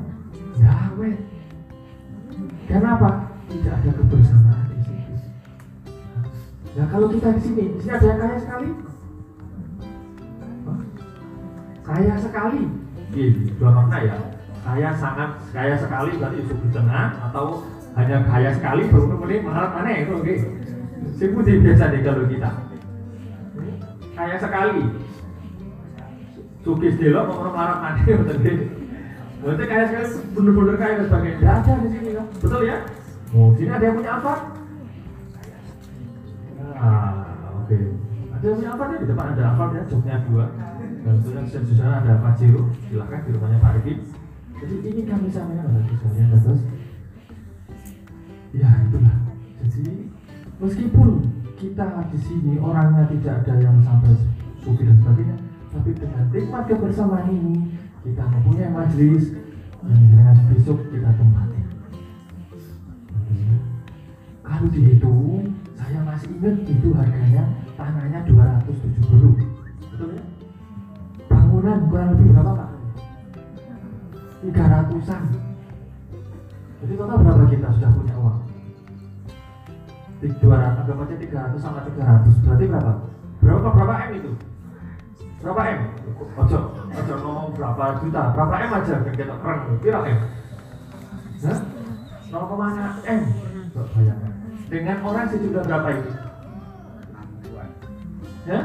Kenapa? 2.69 3.33
Tidak 3.49 3.73
ada 3.73 3.91
kebersamaan. 3.97 4.58
Nah 6.77 6.87
kalau 6.93 7.07
kita 7.09 7.29
di 7.33 7.41
sini, 7.41 7.65
di 7.73 7.81
sini 7.81 7.93
ada 7.97 8.07
yang 8.07 8.21
kaya 8.21 8.37
sekali. 8.37 8.69
Kaya 11.89 12.15
sekali. 12.21 12.63
Gini, 13.09 13.49
dua 13.57 13.71
makna 13.73 13.99
ya. 14.05 14.17
Kaya 14.61 14.91
sangat 14.93 15.31
kaya 15.49 15.75
sekali 15.81 16.21
berarti 16.21 16.39
itu 16.45 16.55
di 16.61 16.69
tengah 16.69 17.17
atau 17.31 17.65
hanya 17.97 18.21
kaya 18.29 18.53
sekali 18.53 18.85
baru 18.93 19.17
kemudian 19.17 19.49
mengharap 19.49 19.73
mana 19.81 19.91
itu 19.97 20.13
oke. 20.13 20.35
Seperti 21.17 21.51
biasa 21.65 21.85
nih 21.89 22.01
kalau 22.05 22.29
kita. 22.29 22.51
Kaya 24.13 24.37
sekali. 24.37 24.83
Sugis 26.61 27.01
delok 27.01 27.25
mau 27.33 27.49
mengharap 27.49 27.79
mana 27.81 28.01
betul 28.05 28.37
Berarti 29.39 29.65
kaya 29.65 29.85
sekali 29.89 30.07
bener-bener 30.37 30.77
kaya. 30.77 30.95
Tidak 31.09 31.49
ada 31.49 31.73
di 31.81 31.89
sini 31.89 32.11
kan. 32.13 32.27
betul 32.37 32.61
ya? 32.69 32.77
Sini 33.57 33.71
ada 33.73 33.85
yang 33.89 33.97
punya 33.97 34.13
Alphard? 34.21 34.58
Ah, 36.79 37.11
oke. 37.59 37.79
Ada 38.39 38.45
yang 38.47 38.57
punya 38.63 38.71
Alphard 38.71 38.91
ya? 38.95 38.99
Di 39.03 39.07
depan 39.11 39.27
ada 39.35 39.43
Alphard 39.51 39.73
ya, 39.75 39.83
joknya 39.91 40.17
dua. 40.31 40.47
Dan 41.03 41.45
di 41.47 41.75
sana 41.75 41.95
ada 42.05 42.23
Pajero, 42.23 42.71
silahkan 42.87 43.27
di 43.27 43.31
rumahnya 43.35 43.59
Pak 43.59 43.73
Riki. 43.83 43.95
Jadi 44.59 44.75
ini 44.87 45.03
kami 45.07 45.27
sampaikan 45.31 45.71
pada 45.71 45.83
sekalian 45.87 46.35
terus. 46.39 46.61
Ya 48.55 48.71
itulah. 48.87 49.17
Jadi 49.63 50.11
meskipun 50.59 51.09
kita 51.59 51.87
di 52.15 52.19
sini 52.23 52.55
orangnya 52.63 53.11
tidak 53.11 53.43
ada 53.43 53.55
yang 53.59 53.79
sampai 53.83 54.15
sufi 54.63 54.87
dan 54.87 54.99
sebagainya, 55.03 55.37
tapi 55.75 55.91
dengan 55.95 56.25
nikmat 56.31 56.65
kebersamaan 56.71 57.27
ini 57.31 57.75
kita 58.07 58.23
mempunyai 58.23 58.71
majelis 58.71 59.35
yang 59.83 60.03
dengan 60.15 60.37
besok 60.51 60.79
kita 60.91 61.11
tempati. 61.19 61.61
Kalau 64.43 64.67
dihitung, 64.75 65.55
saya 65.89 66.05
masih 66.05 66.29
ingat 66.37 66.57
itu 66.69 66.89
harganya 66.93 67.49
tanahnya 67.81 68.21
270. 68.29 69.41
Betul 69.89 70.09
ya? 70.21 70.25
Bangunan 71.33 71.89
kurang 71.89 72.09
lebih 72.13 72.37
berapa 72.37 72.53
Pak? 72.61 72.71
300-an. 74.53 75.23
Jadi 76.79 76.93
total 76.93 77.19
berapa 77.25 77.45
kita 77.49 77.69
sudah 77.73 77.91
punya 77.97 78.15
uang? 78.21 78.39
200, 80.29 80.45
anggap 80.85 80.97
aja 81.09 81.17
300 81.57 81.57
sama 81.57 81.81
300 81.81 82.45
berarti 82.45 82.65
berapa? 82.69 82.93
Berapa 83.41 83.69
berapa 83.73 83.95
M 83.97 84.11
itu? 84.21 84.33
Berapa 85.41 85.61
M? 85.73 85.81
Ojo, 86.37 86.59
ojo 86.77 87.15
ngomong 87.25 87.49
berapa 87.57 87.85
juta, 88.05 88.23
berapa 88.37 88.55
M 88.61 88.71
aja 88.77 88.95
biar 89.09 89.15
kita 89.17 89.35
keren, 89.41 89.59
kira 89.81 89.99
M? 90.05 90.19
Hah? 91.49 91.59
0,6 92.29 93.09
M. 93.09 93.23
Bayangkan. 93.73 94.38
Dengan 94.69 95.01
orang 95.01 95.27
sejumlah 95.33 95.65
berapa 95.65 95.89
itu? 95.97 96.11
Ya? 98.45 98.61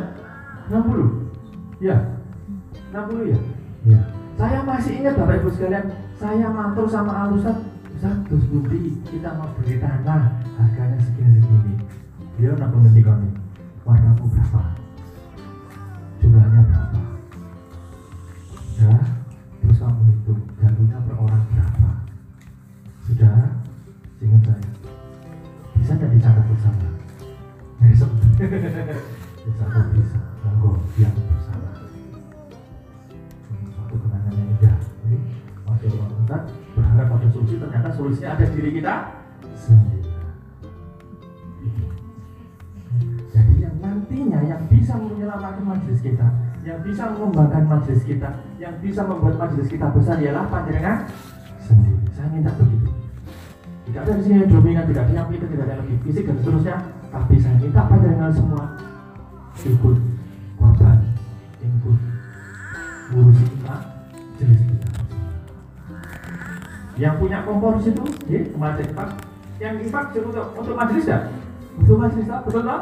60? 0.67 1.79
Ya? 1.79 1.97
60 2.91 3.31
ya? 3.31 3.39
Ya. 3.87 4.01
Saya 4.35 4.59
masih 4.67 4.99
ingat 4.99 5.15
Bapak 5.15 5.39
Ibu 5.39 5.49
sekalian, 5.55 5.87
saya 6.19 6.47
matur 6.51 6.87
sama 6.91 7.27
Al 7.27 7.39
Ustaz, 7.39 7.55
Budi, 8.51 8.99
kita 9.07 9.31
mau 9.39 9.47
beli 9.55 9.79
tanah, 9.79 10.43
harganya 10.59 10.99
segini-segini. 10.99 11.79
Dia 12.35 12.51
nak 12.57 12.75
nanti 12.75 12.99
kami, 12.99 13.29
wargamu 13.87 14.27
berapa? 14.27 14.61
Jumlahnya 16.19 16.61
berapa? 16.67 16.99
Ya, 18.81 18.91
terus 19.63 19.79
kamu 19.79 20.01
hitung, 20.11 20.41
jatuhnya 20.59 20.97
per 21.07 21.15
orang 21.15 21.43
berapa? 21.53 21.91
Sudah, 23.07 23.55
ingat 24.19 24.41
saya. 24.51 24.82
Dicatat 26.13 26.45
bersama? 26.45 26.86
Besok. 27.82 28.12
bisa 29.43 29.65
kok 29.65 29.86
bisa, 29.97 30.19
monggo 30.45 30.78
yang 31.02 31.10
bersama. 31.10 31.73
Hmm, 33.49 33.65
Suatu 33.73 33.95
kenangan 33.97 34.34
yang 34.38 34.49
indah. 34.54 34.78
Jadi, 34.78 35.17
Allah, 35.65 36.08
Ustaz, 36.21 36.43
berharap 36.78 37.08
pada 37.10 37.28
solusi, 37.34 37.58
ternyata 37.58 37.89
solusinya 37.97 38.30
ada 38.38 38.45
di 38.45 38.54
diri 38.62 38.71
kita 38.78 38.93
sendiri. 39.58 40.12
Jadi 43.34 43.54
yang 43.58 43.76
nantinya 43.82 44.39
yang 44.45 44.62
bisa 44.69 44.93
menyelamatkan 44.95 45.65
majelis 45.65 45.99
kita, 46.06 46.30
yang 46.62 46.80
bisa 46.86 47.04
mengembangkan 47.10 47.63
majelis 47.65 48.06
kita, 48.06 48.30
yang 48.62 48.78
bisa 48.80 49.02
membuat 49.02 49.36
majelis 49.41 49.65
kita 49.65 49.89
besar 49.89 50.21
ialah 50.21 50.45
panjenengan 50.45 51.10
sendiri. 51.58 52.06
Saya 52.13 52.30
minta 52.30 52.54
begitu. 52.54 53.02
Tidak 53.83 53.99
ada 53.99 54.11
di 54.15 54.23
sini 54.23 54.47
domingan, 54.47 54.87
tidak 54.87 55.03
ada 55.05 55.13
yang 55.13 55.27
tidak 55.27 55.59
ada 55.59 55.75
yang 55.75 55.81
lebih 55.83 55.97
fisik 56.07 56.23
dan 56.31 56.35
seterusnya. 56.39 56.75
Tapi 57.11 57.35
saya 57.37 57.55
minta 57.59 57.81
panjenengan 57.85 58.31
semua 58.31 58.63
ikut 59.59 59.97
korban, 60.57 60.97
ikut 61.61 61.99
ngurusi 63.11 63.45
kita, 63.45 63.75
jenis 64.39 64.61
kita. 64.65 64.89
Yang 66.97 67.13
punya 67.19 67.37
kompor 67.43 67.77
di 67.77 67.81
situ, 67.91 68.03
ya, 68.31 68.39
kemarin 68.49 68.89
Pak. 68.95 69.09
Yang 69.61 69.73
infak 69.87 70.05
untuk 70.17 70.47
untuk 70.57 70.75
majelis 70.79 71.05
ya? 71.05 71.19
Untuk 71.77 71.97
majelis 71.99 72.25
tak? 72.25 72.41
Betul 72.47 72.63
tak? 72.65 72.81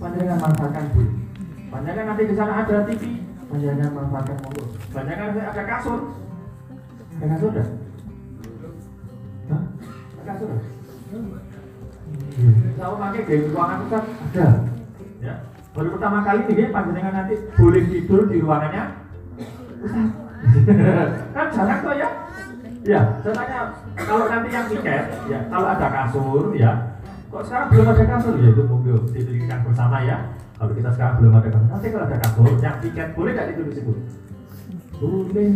Panjangan 0.00 0.38
manfaatkan 0.38 0.84
bu. 0.94 1.02
Panjangan 1.70 2.04
nanti 2.10 2.22
di 2.26 2.34
sana 2.34 2.52
ada 2.62 2.76
TV. 2.88 3.02
Panjangan 3.50 3.90
manfaatkan 3.90 4.36
monggo. 4.42 4.64
Panjangan 4.90 5.28
ada 5.36 5.62
kasur. 5.66 6.00
Ada 7.20 7.26
kasur 7.36 7.50
dah? 7.54 7.68
Saya 10.22 10.38
pakai 12.98 13.22
di 13.26 13.34
ruangan 13.50 13.78
Ustaz 13.86 14.04
ada. 14.06 14.48
Ya. 15.22 15.34
Baru 15.72 15.88
pertama 15.96 16.20
kali 16.20 16.44
nih 16.52 16.68
panjenengan 16.68 17.14
nanti 17.14 17.34
boleh 17.56 17.82
tidur 17.88 18.28
di 18.28 18.44
ruangannya 18.44 18.84
kan 21.32 21.46
jarang 21.50 21.80
kok 21.80 21.96
ya. 21.96 22.08
Ya, 22.82 22.98
saya 23.22 23.30
tanya 23.30 23.70
kalau 23.94 24.26
nanti 24.26 24.50
yang 24.50 24.66
tiket, 24.66 25.06
ya 25.30 25.38
kalau 25.46 25.70
ada 25.70 25.86
kasur, 25.86 26.50
ya 26.58 26.98
kok 27.30 27.46
sekarang 27.46 27.70
belum 27.70 27.94
ada 27.94 28.04
kasur 28.10 28.34
ya 28.42 28.50
itu 28.50 28.62
monggo 28.66 29.06
dipikirkan 29.14 29.62
bersama 29.62 30.02
ya. 30.02 30.34
Kalau 30.58 30.74
kita 30.74 30.90
sekarang 30.90 31.14
belum 31.22 31.32
ada 31.38 31.48
kasur, 31.50 31.68
nanti 31.70 31.86
kalau 31.94 32.04
ada 32.10 32.18
kasur, 32.18 32.50
yang 32.58 32.76
tiket 32.82 33.08
boleh 33.14 33.30
nggak 33.38 33.48
tidur 33.54 33.66
di 33.70 33.74
situ? 33.78 33.94
Boleh. 34.98 35.50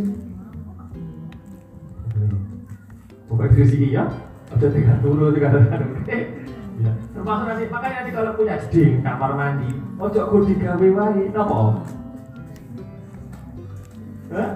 Pokoknya 3.27 3.59
di 3.59 3.67
sini 3.67 3.91
ya, 3.91 4.07
ada 4.57 4.69
tiga 4.73 4.95
turun, 5.05 5.37
tiga 5.37 5.49
turun. 5.53 5.91
Ya. 6.77 6.93
Termasuk 7.13 7.45
nanti 7.49 7.65
makanya 7.73 7.97
nanti 8.05 8.13
kalau 8.13 8.33
punya 8.37 8.55
jeding 8.69 9.01
kamar 9.01 9.33
mandi, 9.33 9.69
ojo 9.97 10.21
gur 10.29 10.43
digawe 10.45 10.89
wae, 10.93 11.25
napa? 11.33 11.57
Hah? 14.33 14.49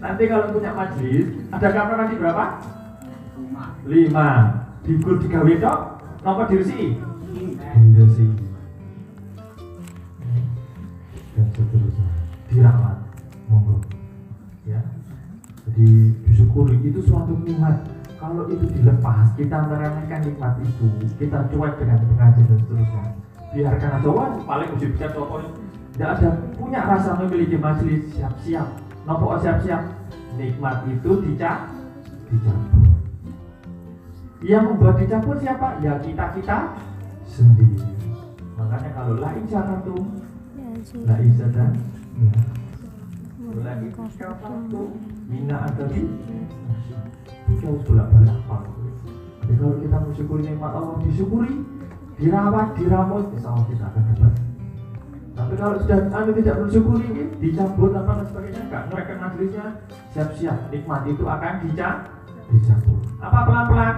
Nanti 0.00 0.22
kalau 0.28 0.52
punya 0.52 0.70
majelis, 0.76 1.26
ada 1.48 1.68
kamar 1.72 1.94
mandi 2.00 2.20
berapa? 2.20 2.44
Lima. 3.88 4.28
Digur 4.84 5.16
digawe 5.20 5.52
tok, 5.60 5.78
napa 6.24 6.42
diresi? 6.48 6.96
Diresi. 7.72 8.24
Dan 11.32 11.46
seterusnya. 11.56 12.08
Dirawat. 12.52 12.98
Monggo. 13.48 13.80
Ya. 14.68 14.80
Jadi 15.64 16.12
disyukuri 16.28 16.76
itu 16.84 17.00
suatu 17.00 17.32
nikmat. 17.40 17.91
Kalau 18.22 18.46
itu 18.46 18.64
dilepas, 18.70 19.34
kita 19.34 19.66
meremehkan 19.66 20.22
nikmat 20.22 20.54
itu, 20.62 20.86
kita 21.18 21.42
cuek 21.50 21.74
dengan 21.74 21.98
pengajian 22.06 22.46
dan 22.46 22.58
seterusnya. 22.62 23.04
Biarkan 23.50 23.90
aja, 23.98 24.08
wah 24.14 24.30
paling 24.46 24.68
mesti 24.70 24.86
bisa 24.94 25.10
copot. 25.10 25.42
Tidak 25.92 26.08
ada 26.08 26.28
punya 26.54 26.80
rasa 26.86 27.18
memiliki 27.20 27.60
majelis 27.60 28.08
siap-siap 28.16 28.64
Nopo 29.02 29.34
siap-siap 29.42 29.82
nikmat 30.38 30.86
itu 30.86 31.10
dicap 31.26 31.66
dicampur. 32.30 32.86
Yang 34.46 34.62
membuat 34.70 34.96
dicampur 35.02 35.36
siapa? 35.42 35.82
Ya 35.82 35.98
kita 35.98 36.32
kita 36.38 36.78
sendiri. 37.26 37.82
Makanya 38.54 38.90
kalau 38.94 39.18
lain 39.18 39.42
siapa 39.50 39.82
tuh? 39.82 40.02
La 41.02 41.14
dan 41.52 41.72
lagi 43.52 43.86
tuh 43.92 44.88
Mina 45.28 45.56
atau 45.68 45.86
di 45.92 46.02
harus 47.60 47.82
bolak 47.84 48.06
balik 48.08 48.32
apa? 48.32 48.56
Jadi 49.42 49.52
kalau 49.58 49.76
kita 49.76 49.96
mensyukuri 50.00 50.42
nikmat 50.48 50.72
Allah 50.72 50.96
disyukuri, 51.04 51.54
dirawat, 52.16 52.68
dirawat, 52.78 53.24
insya 53.36 53.48
Allah 53.52 53.66
kita 53.68 53.84
akan 53.90 54.02
dapat 54.16 54.34
tapi 55.32 55.56
kalau 55.56 55.80
sudah 55.80 56.12
anda 56.12 56.32
tidak 56.36 56.56
bersyukuri, 56.60 57.08
dicabut 57.40 57.90
apa 57.96 58.20
dan 58.20 58.26
sebagainya, 58.28 58.60
enggak 58.68 58.84
mereka 58.92 59.12
majelisnya 59.16 59.66
siap-siap 60.12 60.58
nikmat 60.68 61.08
itu 61.08 61.24
akan 61.24 61.52
dicabut. 61.64 62.12
Dicabut. 62.52 63.00
Apa 63.24 63.38
pelan-pelan? 63.48 63.94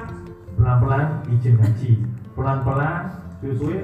Pelan-pelan 0.54 1.06
izin 1.34 1.54
ngaji. 1.58 1.92
Pelan-pelan 2.38 3.02
suwe 3.42 3.78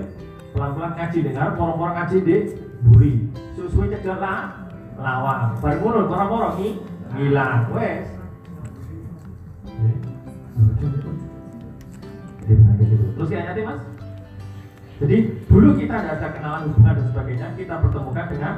pelan-pelan 0.55 0.93
ngaji 0.95 1.19
dengar 1.27 1.49
moro-moro 1.59 1.93
ngaji 1.99 2.17
di 2.23 2.37
buri. 2.87 3.13
Suwe 3.59 3.91
cedek 3.91 4.19
lah 4.23 4.71
lawang. 4.95 5.59
Baru 5.59 5.79
moro 5.83 6.01
moro-moro 6.07 6.49
ki 6.55 6.79
ngilang 7.19 7.67
wes. 7.75 8.07
Terus 13.17 13.29
kayak 13.29 13.57
mas? 13.63 13.81
Jadi 15.01 15.17
dulu 15.49 15.71
kita 15.81 15.97
tidak 15.97 16.15
ada 16.21 16.29
kenalan 16.37 16.63
hubungan 16.69 16.93
dan 16.93 17.07
sebagainya, 17.09 17.47
kita 17.57 17.75
pertemukan 17.81 18.27
dengan 18.29 18.55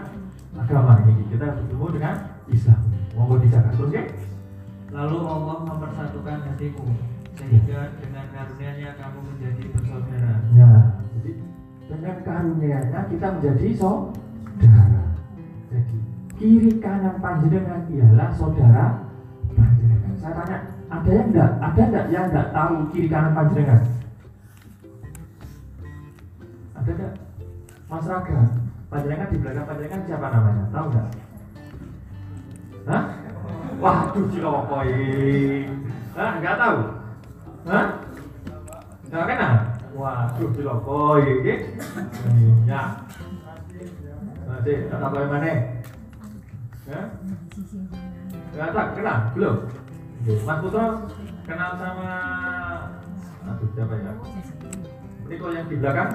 agama 0.58 0.92
ini. 1.06 1.22
Kita 1.30 1.54
bertemu 1.54 1.86
dengan 1.94 2.14
Islam. 2.50 2.80
Monggo 3.14 3.36
dijaga 3.38 3.70
terus 3.78 3.90
ya. 3.94 4.04
Lalu 4.90 5.18
Allah 5.22 5.56
mempersatukan 5.64 6.38
hatimu 6.50 6.86
sehingga 7.38 7.96
dengan 7.96 8.24
karunia-Nya 8.34 8.90
kamu 9.00 9.18
menjadi 9.24 9.62
bersaudara. 9.72 10.34
Ya, 10.52 10.72
jadi 11.16 11.30
dengan 11.88 12.16
karunia-Nya 12.26 13.00
kita 13.08 13.26
menjadi 13.38 13.66
saudara. 13.78 15.02
Jadi 15.72 15.96
kiri 16.36 16.72
kanan 16.82 17.16
panjenengan 17.22 17.88
ialah 17.88 18.30
saudara 18.36 18.86
panjenengan. 19.54 20.12
Saya 20.20 20.32
tanya, 20.42 20.58
ada 20.92 21.08
yang 21.08 21.28
enggak 21.32 21.50
ada 21.56 21.80
enggak 21.88 22.06
yang 22.12 22.24
enggak 22.28 22.48
tahu 22.52 22.74
kiri 22.92 23.08
kanan 23.08 23.32
panjenengan 23.32 23.80
ada 26.76 26.90
enggak 26.92 27.14
Mas 27.88 28.04
Raga 28.04 28.40
panjenengan 28.92 29.28
di 29.32 29.38
belakang 29.40 29.66
panjenengan 29.68 30.00
siapa 30.04 30.26
namanya 30.28 30.64
tahu 30.68 30.86
enggak 30.92 31.08
Hah? 32.82 33.04
Waduh 33.78 34.26
cilokoi 34.34 34.90
Hah? 36.18 36.30
Enggak 36.34 36.56
tahu? 36.58 36.78
Hah? 37.70 37.86
Enggak 39.06 39.26
kenal? 39.30 39.54
Waduh 39.94 40.50
cilokoi 40.50 41.26
iki 41.40 41.54
ya 42.66 42.82
Nanti, 44.42 44.72
tahu 44.90 45.16
yang 45.16 45.30
mana? 45.30 45.52
Hah? 46.90 47.06
Enggak 48.52 48.68
tak 48.76 48.86
kenal? 48.98 49.18
Belum? 49.32 49.56
Oke, 50.22 50.38
Mas 50.46 50.58
Putra 50.62 51.02
kenal 51.42 51.74
sama 51.82 52.14
Aduh 53.42 53.68
siapa 53.74 53.94
ya? 53.98 54.14
Ini 55.26 55.34
kalau 55.34 55.50
yang 55.50 55.66
di 55.66 55.76
belakang? 55.82 56.10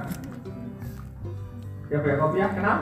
Siapa 1.91 2.05
ya? 2.07 2.15
Kopiah 2.15 2.51
kenal? 2.55 2.77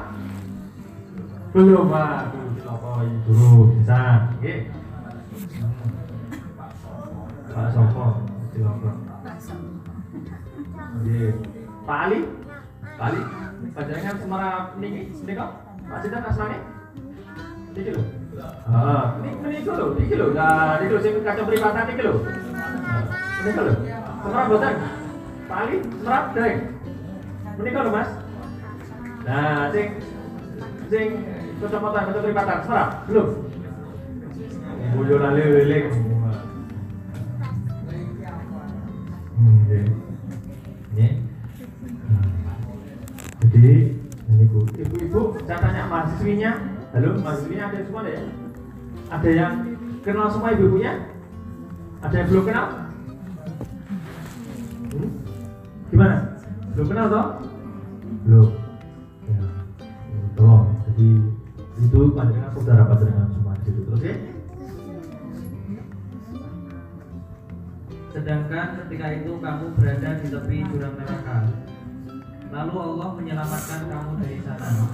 Belum 1.49 1.89
Pak, 1.89 2.29
Cilokoi 2.61 3.09
dulu 3.25 3.73
bisa. 3.73 4.29
Oke. 4.37 4.69
Pak 7.49 7.67
Soko 7.73 8.05
Cilokoi 8.53 8.93
Oke. 10.77 11.21
Pak 11.89 11.99
Ali? 12.05 12.19
Pak 13.01 13.05
Ali? 13.09 13.21
Panjenengan 13.73 14.15
Semarang 14.21 14.77
niki 14.77 15.09
Niki 15.25 15.41
Pak 15.89 15.97
Sinten 16.05 16.21
asmane? 16.21 16.61
Niki 17.73 17.97
lho 17.97 18.24
Ah, 18.65 19.15
ini 19.23 19.63
itu 19.63 19.71
loh, 19.71 19.95
ini 19.95 20.15
loh, 20.19 20.29
nah 20.35 20.75
ini 20.81 20.91
loh, 20.91 20.99
sing 20.99 21.23
kaca 21.23 21.41
peribatan 21.47 21.87
ini 21.95 22.01
loh. 22.03 22.19
Ini 23.45 23.51
loh, 23.55 23.77
semerap 24.25 24.45
boten, 24.51 24.75
Pak 25.47 25.57
Ali, 25.63 25.75
semerap 25.79 26.25
deh. 26.35 26.53
Ini 27.55 27.69
loh 27.71 27.93
mas. 27.95 28.09
Nah, 29.23 29.71
sing 29.71 29.87
sing 30.91 31.07
kacamata 31.63 32.11
kaca 32.11 32.19
peribatan, 32.19 32.57
semerap, 32.67 32.89
belum. 33.07 33.27
Boyo 34.95 35.15
lali 35.19 35.43
lele. 35.43 35.79
Hmm, 39.35 39.55
oke. 39.63 39.79
Ini. 40.95 41.07
Jadi, 43.55 43.75
ini 44.27 44.43
bu, 44.51 44.59
ibu-ibu, 44.75 45.21
saya 45.47 45.59
tanya 45.63 45.87
mahasiswinya, 45.87 46.51
Halo, 46.95 47.11
mahasiswinya 47.19 47.67
ada 47.67 47.83
semua 47.83 48.07
ya? 48.07 48.23
Ada 49.11 49.27
yang 49.27 49.53
kenal 49.99 50.31
semua 50.31 50.55
ibu-ibunya? 50.55 50.95
Ada 51.99 52.23
yang 52.23 52.27
belum 52.31 52.43
kenal? 52.47 52.65
Hmm? 54.95 55.09
Gimana? 55.91 56.15
Belum 56.71 56.87
kenal 56.87 57.05
toh? 57.11 57.27
Belum. 58.23 58.47
Ya. 59.27 59.43
Tolong. 60.39 60.71
Jadi 60.87 61.07
itu 61.83 61.99
panjangan 62.15 62.51
saudara 62.55 62.87
panjangan 62.87 63.27
semua 63.27 63.51
di 63.59 63.63
situ. 63.67 63.81
Oke? 63.91 64.11
Sedangkan 68.15 68.67
ketika 68.87 69.07
itu 69.19 69.31
kamu 69.43 69.65
berada 69.75 70.09
di 70.23 70.27
tepi 70.31 70.57
jurang 70.71 70.95
neraka. 70.95 71.43
Lalu 72.55 72.71
Allah 72.79 73.09
menyelamatkan 73.19 73.81
kamu 73.91 74.11
dari 74.23 74.39
sana. 74.39 74.87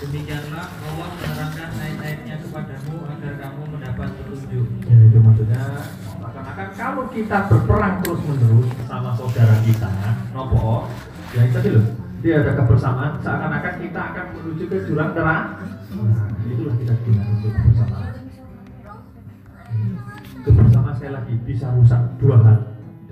Demikianlah 0.00 0.66
Allah 0.72 1.08
menerangkan 1.20 1.68
ayat-ayatnya 1.76 2.34
kepadamu 2.40 2.94
agar 3.12 3.32
kamu 3.36 3.60
mendapat 3.76 4.08
petunjuk. 4.16 4.66
Ya 4.88 4.96
itu 4.96 5.18
maksudnya 5.20 5.84
akan-akan 6.16 6.68
kalau 6.72 7.04
kita 7.12 7.44
berperang 7.44 8.00
terus 8.00 8.20
menerus 8.24 8.72
sama 8.88 9.12
saudara 9.20 9.60
kita, 9.68 9.90
nopo, 10.32 10.88
ya 11.36 11.44
itu 11.44 11.76
loh, 11.76 11.86
dia 12.24 12.40
ada 12.40 12.56
kebersamaan, 12.56 13.20
seakan-akan 13.20 13.74
kita 13.84 14.00
akan 14.00 14.24
menuju 14.32 14.64
ke 14.72 14.76
jurang 14.88 15.12
neraka. 15.12 15.68
Nah, 15.92 16.24
itulah 16.48 16.74
kita 16.80 16.94
bilang 17.04 17.28
untuk 17.36 17.52
kebersamaan. 17.52 18.12
Hmm. 19.68 19.94
Kebersamaan 20.40 20.94
sekali 20.96 21.12
lagi 21.12 21.34
bisa 21.44 21.68
rusak 21.76 22.00
dua 22.16 22.40
hal 22.40 22.58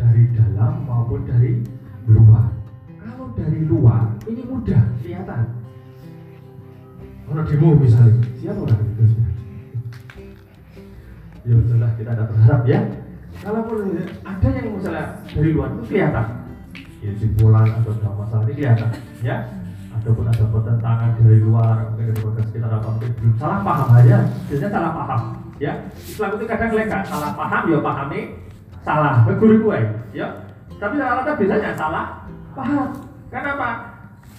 dari 0.01 0.33
dalam 0.33 0.81
maupun 0.89 1.29
dari 1.29 1.61
luar. 2.09 2.56
Dari 3.37 3.61
luar 3.69 4.17
ini 4.25 4.43
mudah 4.49 4.83
kelihatan. 5.05 5.45
Kalau 7.27 7.43
demo 7.43 7.69
misalnya, 7.77 8.17
siapa 8.41 8.61
orang 8.65 8.81
itu? 8.81 9.05
ya 11.47 11.55
udahlah 11.55 11.91
kita 11.95 12.11
ada 12.11 12.25
berharap 12.27 12.63
ya. 12.67 12.81
Kalaupun 13.39 13.79
ada 14.27 14.49
yang 14.51 14.67
misalnya 14.75 15.07
dari 15.31 15.51
luar 15.55 15.69
itu 15.79 15.83
kelihatan. 15.87 16.27
Ya 17.05 17.11
simpulan 17.21 17.69
atau 17.71 17.93
ada 17.95 18.09
masalah 18.19 18.45
ini 18.51 18.55
kelihatan 18.59 18.91
ya. 19.23 19.37
Ataupun 19.95 20.27
ada 20.27 20.45
pertentangan 20.51 21.11
dari 21.23 21.39
luar 21.41 21.95
mungkin 21.95 22.13
ada 22.13 22.43
sekitar 22.51 22.71
apa 22.73 22.89
mungkin 22.91 23.11
belum. 23.15 23.33
Salah 23.39 23.61
paham 23.63 23.89
aja 23.95 24.17
biasanya 24.51 24.71
salah 24.75 24.93
paham 24.93 25.21
ya. 25.63 25.73
Islam 25.95 26.31
itu 26.35 26.45
kadang 26.51 26.71
leka 26.75 26.99
salah 27.07 27.31
paham 27.39 27.63
ya 27.71 27.79
pahami 27.79 28.21
salah. 28.83 29.15
Guru 29.29 29.57
gue 29.71 29.79
ya. 30.17 30.27
Tapi 30.77 30.95
rata-rata 30.99 31.33
biasanya 31.39 31.71
salah 31.79 32.07
paham 32.59 33.06
kenapa 33.31 33.97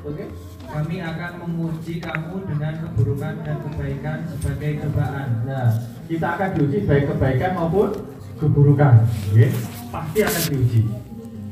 oke 0.01 0.25
Kami 0.65 0.97
akan 1.05 1.33
memuji 1.45 1.95
kamu 2.01 2.37
dengan 2.49 2.73
keburukan 2.81 3.35
dan 3.45 3.57
kebaikan 3.69 4.19
sebagai 4.25 4.81
cobaan. 4.81 5.45
Nah, 5.45 5.69
kita 6.09 6.27
akan 6.33 6.49
diuji 6.57 6.89
baik 6.89 7.13
kebaikan 7.13 7.53
maupun 7.53 7.93
keburukan. 8.41 9.05
Oke, 9.05 9.53
pasti 9.93 10.19
akan 10.25 10.43
diuji. 10.49 10.83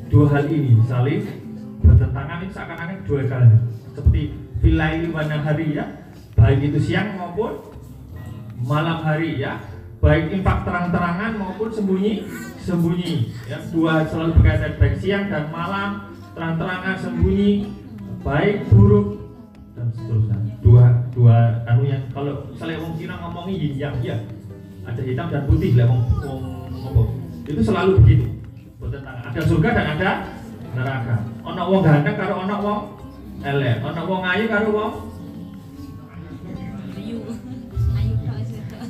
Dua 0.08 0.24
hal 0.32 0.48
ini 0.48 0.80
saling 0.88 1.39
bertentangan 1.80 2.44
ini 2.44 2.52
seakan-akan 2.52 2.98
dua 3.08 3.22
kali. 3.26 3.48
Seperti 3.96 4.22
filaili 4.60 5.08
wana 5.10 5.36
hari 5.42 5.76
ya, 5.76 5.84
baik 6.36 6.60
itu 6.70 6.78
siang 6.80 7.16
maupun 7.16 7.58
malam 8.60 9.00
hari 9.02 9.40
ya. 9.40 9.58
baik 10.00 10.32
infak 10.32 10.64
terang-terangan 10.64 11.36
maupun 11.36 11.68
sembunyi 11.68 12.24
sembunyi 12.56 13.36
ya. 13.44 13.60
Dua 13.68 14.00
selalu 14.08 14.40
berkaitan 14.40 14.80
baik 14.80 14.96
siang 14.96 15.28
dan 15.28 15.52
malam 15.52 16.08
terang-terangan 16.32 16.96
sembunyi 17.04 17.68
baik 18.24 18.64
buruk 18.72 19.20
dan 19.76 19.92
seterusnya. 19.92 20.40
Dua 20.64 20.84
dua 21.12 21.36
anu 21.68 21.84
yang 21.84 22.00
kalau 22.16 22.48
misalnya 22.48 22.80
orang 22.80 22.96
Cina 22.96 23.14
ngomongi 23.20 23.54
yin 23.60 23.74
yang 23.76 23.96
ya. 24.00 24.16
Ada 24.88 25.04
hitam 25.04 25.28
dan 25.28 25.44
putih 25.44 25.76
lah 25.76 25.84
ngomong. 25.84 27.08
Itu 27.44 27.60
selalu 27.60 28.00
begitu. 28.00 28.26
Tentang 28.80 29.22
ada 29.22 29.40
surga 29.44 29.68
dan 29.76 29.86
ada 30.00 30.10
neraka. 30.74 31.16
Ono 31.42 31.62
wong 31.66 31.82
ganteng 31.82 32.16
karo 32.16 32.34
ono 32.46 32.56
wong 32.62 32.80
elek. 33.42 33.76
Ono 33.82 34.00
wong 34.06 34.22
ayu 34.26 34.44
karo 34.46 34.68
wong 34.70 34.92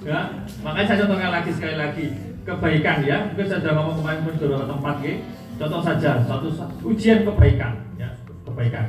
ya 0.01 0.33
makanya 0.65 0.87
saya 0.89 1.01
contohkan 1.05 1.33
lagi 1.33 1.51
sekali 1.53 1.77
lagi. 1.77 2.07
Kebaikan 2.41 3.05
ya 3.05 3.17
mungkin 3.29 3.47
saya 3.47 3.61
sudah 3.61 3.75
ngomong 3.77 3.97
kemarin 4.01 4.21
pun 4.25 4.35
beberapa 4.41 4.65
tempat 4.65 4.95
ya 5.05 5.15
contoh 5.61 5.81
saja 5.85 6.11
suatu 6.25 6.49
ujian 6.89 7.21
kebaikan 7.29 7.73
ya 8.01 8.09
kebaikan. 8.49 8.87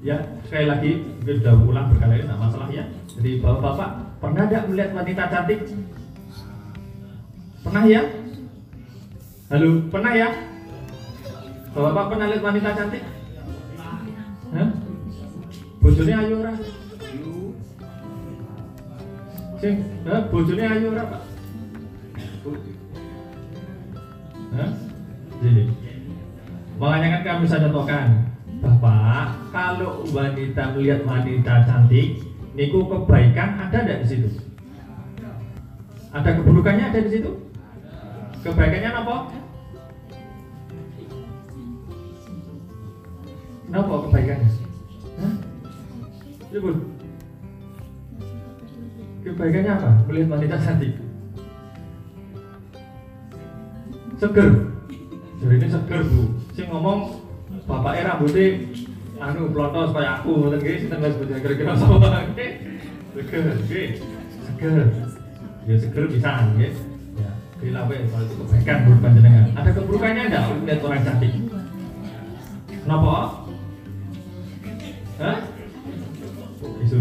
Ya 0.00 0.16
sekali 0.48 0.66
lagi 0.68 0.90
mungkin 1.20 1.36
sudah 1.40 1.54
ulang 1.60 1.86
berkali-kali 1.92 2.24
tidak 2.24 2.40
masalah 2.40 2.68
ya. 2.72 2.84
Jadi 3.16 3.30
bapak-bapak 3.40 3.90
pernah 4.16 4.44
tidak 4.48 4.64
melihat 4.68 4.90
wanita 4.96 5.22
cantik? 5.28 5.60
Pernah 7.64 7.84
ya? 7.84 8.02
Halo 9.46 9.70
pernah 9.92 10.12
ya 10.16 10.28
bapak-bapak 11.76 12.04
pernah 12.08 12.26
lihat 12.32 12.42
wanita 12.42 12.68
cantik 12.72 13.02
Hah? 14.56 14.68
bojone 15.84 16.12
ayu 16.16 16.34
ora 16.40 16.52
sing 19.60 19.74
Hah? 20.08 20.22
bojone 20.32 20.64
ayu 20.64 20.86
ora 20.96 21.04
pak 21.04 21.22
Hah? 24.56 24.70
Jadi, 25.36 25.68
makanya 26.80 27.20
kan 27.20 27.22
kami 27.28 27.44
saya 27.44 27.68
contohkan 27.68 28.24
Bapak, 28.56 29.52
kalau 29.52 30.00
wanita 30.16 30.72
melihat 30.72 31.04
wanita 31.04 31.68
cantik, 31.68 32.24
niku 32.56 32.88
kebaikan 32.88 33.68
ada 33.68 33.84
tidak 33.84 34.00
di 34.00 34.06
situ? 34.08 34.28
Ada 36.08 36.40
keburukannya 36.40 36.88
ada 36.88 37.04
di 37.04 37.10
situ? 37.12 37.36
Kebaikannya 38.40 38.90
apa? 38.96 39.35
Kenapa 43.66 43.92
kebaikannya? 44.06 44.50
Hah? 45.18 45.34
Ibu, 46.54 46.70
kebaikannya 49.26 49.72
apa? 49.74 49.90
Melihat 50.06 50.28
wanita 50.30 50.56
cantik? 50.62 50.92
Seger. 54.16 54.48
Jadi 55.42 55.54
ini 55.60 55.66
seger 55.68 56.00
bu. 56.06 56.22
Sing 56.56 56.66
ngomong 56.72 57.26
bapak 57.66 57.92
era 57.98 58.14
rambutnya 58.16 58.46
anu 59.16 59.50
plotos 59.50 59.90
kayak 59.90 60.22
aku 60.22 60.30
ngoten 60.38 60.60
nggih 60.62 60.76
sinten 60.86 61.00
wis 61.02 61.16
boten 61.16 61.40
kira-kira 61.40 61.72
sapa 61.74 61.96
seger 63.16 63.44
seger 64.44 64.76
ya 65.64 65.74
seger 65.80 66.04
bisa 66.06 66.30
nggih 66.52 66.72
ya 67.16 67.30
dilawe 67.58 67.96
kalau 67.96 68.24
itu 68.28 68.34
kebaikan 68.44 68.76
menurut 68.84 69.00
panjenengan 69.00 69.44
ada 69.56 69.70
keburukannya 69.72 70.22
enggak 70.28 70.42
lihat 70.68 70.80
orang 70.84 71.02
cantik 71.02 71.32
kenapa 72.84 73.12
Hah? 75.16 75.38
Gitu? 76.82 76.98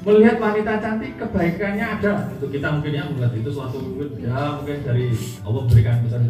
melihat 0.00 0.36
wanita 0.40 0.80
cantik 0.80 1.12
kebaikannya 1.20 1.84
ada. 2.00 2.32
Untuk 2.32 2.50
kita 2.52 2.68
mungkin 2.72 2.92
ya 2.96 3.04
melihat 3.12 3.32
itu 3.36 3.50
suatu 3.52 3.78
ya 4.16 4.56
mungkin 4.56 4.80
dari 4.80 5.12
Allah 5.44 5.62
berikan 5.68 6.00
besar 6.04 6.20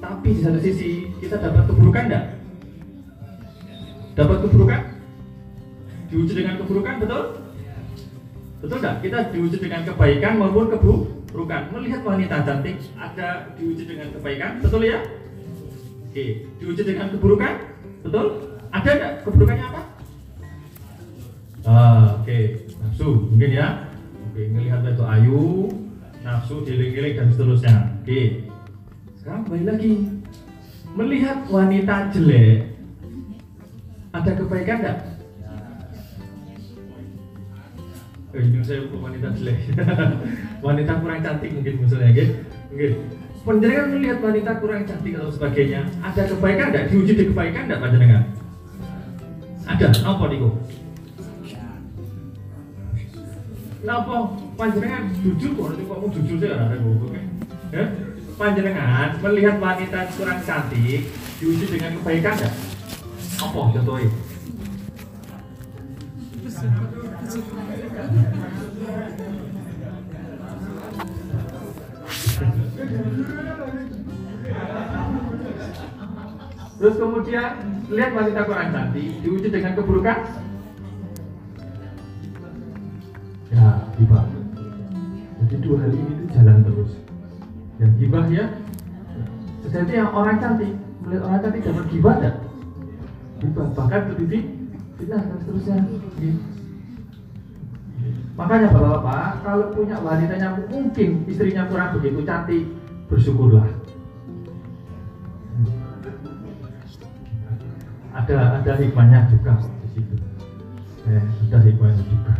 tapi 0.00 0.28
di 0.34 0.40
satu 0.42 0.58
sisi 0.58 1.12
kita 1.20 1.36
dapat 1.38 1.68
keburukan 1.70 2.04
enggak 2.10 2.24
dapat 4.18 4.38
keburukan? 4.42 4.82
Diuji 6.10 6.32
dengan 6.34 6.54
keburukan 6.58 6.94
betul? 6.98 7.22
Betul 8.58 8.76
enggak 8.82 8.96
kita 9.06 9.18
diuji 9.30 9.56
dengan 9.62 9.80
kebaikan 9.86 10.32
maupun 10.34 10.66
keburukan. 10.74 11.62
Melihat 11.70 12.00
wanita 12.02 12.36
cantik 12.42 12.76
ada 12.98 13.54
diuji 13.54 13.86
dengan 13.86 14.10
kebaikan 14.10 14.58
betul 14.58 14.82
ya? 14.82 14.98
Oke 16.10 16.50
diuji 16.58 16.82
dengan 16.82 17.14
keburukan 17.14 17.54
betul? 18.02 18.26
Ada 18.74 18.90
enggak 18.90 19.12
keburukannya 19.22 19.66
apa 19.70 19.99
ah, 21.66 22.20
oke. 22.20 22.38
Nafsu 22.80 23.08
mungkin 23.28 23.50
ya? 23.52 23.68
Oke 24.30 24.46
melihat 24.48 24.80
itu 24.86 25.04
ayu 25.04 25.42
nafsu 26.22 26.62
giling-giling 26.64 27.14
dan 27.18 27.28
seterusnya. 27.32 27.74
Oke. 28.00 28.48
Sekarang 29.18 29.44
kembali 29.48 29.64
lagi. 29.68 29.92
Melihat 30.96 31.38
wanita 31.46 32.10
jelek 32.14 32.70
ada 34.10 34.30
kebaikan 34.34 34.78
enggak? 34.82 34.98
Eh, 38.30 38.42
ini 38.46 38.62
saya 38.62 38.86
untuk 38.86 39.02
wanita 39.02 39.34
jelek. 39.34 39.58
Wanita 40.66 40.92
kurang 41.02 41.24
cantik 41.24 41.50
mungkin 41.56 41.74
misalnya 41.82 42.12
gitu 42.12 42.36
mungkin 42.70 42.90
penjenengan 43.42 43.86
melihat 43.96 44.18
wanita 44.22 44.50
kurang 44.62 44.82
cantik 44.86 45.16
atau 45.16 45.32
sebagainya 45.32 45.82
ada 46.04 46.22
kebaikan 46.28 46.66
enggak? 46.70 46.84
diuji 46.92 47.12
di 47.16 47.24
kebaikan 47.32 47.62
enggak 47.66 47.80
panjenengan? 47.82 48.22
ada, 49.70 49.86
apa 50.02 50.24
nih 50.28 50.38
Napa 53.80 54.36
panjenengan 54.60 55.08
jujur 55.24 55.56
kok 55.56 55.66
nanti 55.72 55.84
kamu 55.88 56.06
jujur 56.12 56.36
sih 56.36 56.48
ada 56.52 56.76
gue 56.76 57.20
ya 57.72 57.84
panjenengan 58.36 59.16
melihat 59.24 59.56
wanita 59.56 60.00
kurang 60.20 60.40
cantik 60.44 61.08
diuji 61.40 61.64
dengan 61.64 61.96
kebaikan 62.00 62.36
enggak? 62.36 62.54
apa 63.40 63.60
contohnya 63.72 64.10
Terus 76.80 76.96
kemudian 76.96 77.50
lihat 77.92 78.10
wanita 78.16 78.40
kurang 78.48 78.72
cantik 78.72 79.20
diuji 79.20 79.48
dengan 79.52 79.76
keburukan. 79.76 80.48
Ya, 83.50 83.82
hibah. 83.98 84.24
Jadi 85.42 85.54
dua 85.58 85.76
hal 85.82 85.90
ini 85.90 86.10
itu 86.14 86.24
jalan 86.30 86.62
terus. 86.62 86.90
Ya, 87.82 87.86
hibah 87.98 88.24
ya. 88.30 88.46
Jadi 89.70 89.92
yang 89.94 90.10
orang 90.14 90.38
cantik 90.38 90.72
melihat 91.02 91.22
orang 91.26 91.40
cantik 91.42 91.62
dapat 91.66 91.86
hibah 91.90 92.14
enggak? 92.18 92.36
Hibah 93.42 93.66
bahkan 93.74 94.00
terdidik 94.10 94.44
fitnah 94.98 95.22
dan 95.26 95.36
seterusnya. 95.42 95.76
Gitu. 96.18 96.38
Makanya 98.38 98.72
bapak-bapak 98.72 99.44
kalau 99.44 99.66
punya 99.76 99.96
wanitanya 100.00 100.48
mungkin 100.70 101.28
istrinya 101.28 101.68
kurang 101.68 101.98
begitu 101.98 102.24
cantik 102.24 102.62
bersyukurlah. 103.10 103.66
Ada 108.16 108.60
ada 108.60 108.72
hikmahnya 108.80 109.28
juga 109.32 109.58
di 109.60 109.88
situ. 109.92 110.14
Eh, 111.08 111.24
ada 111.48 111.58
hikmahnya 111.62 112.04
juga. 112.06 112.32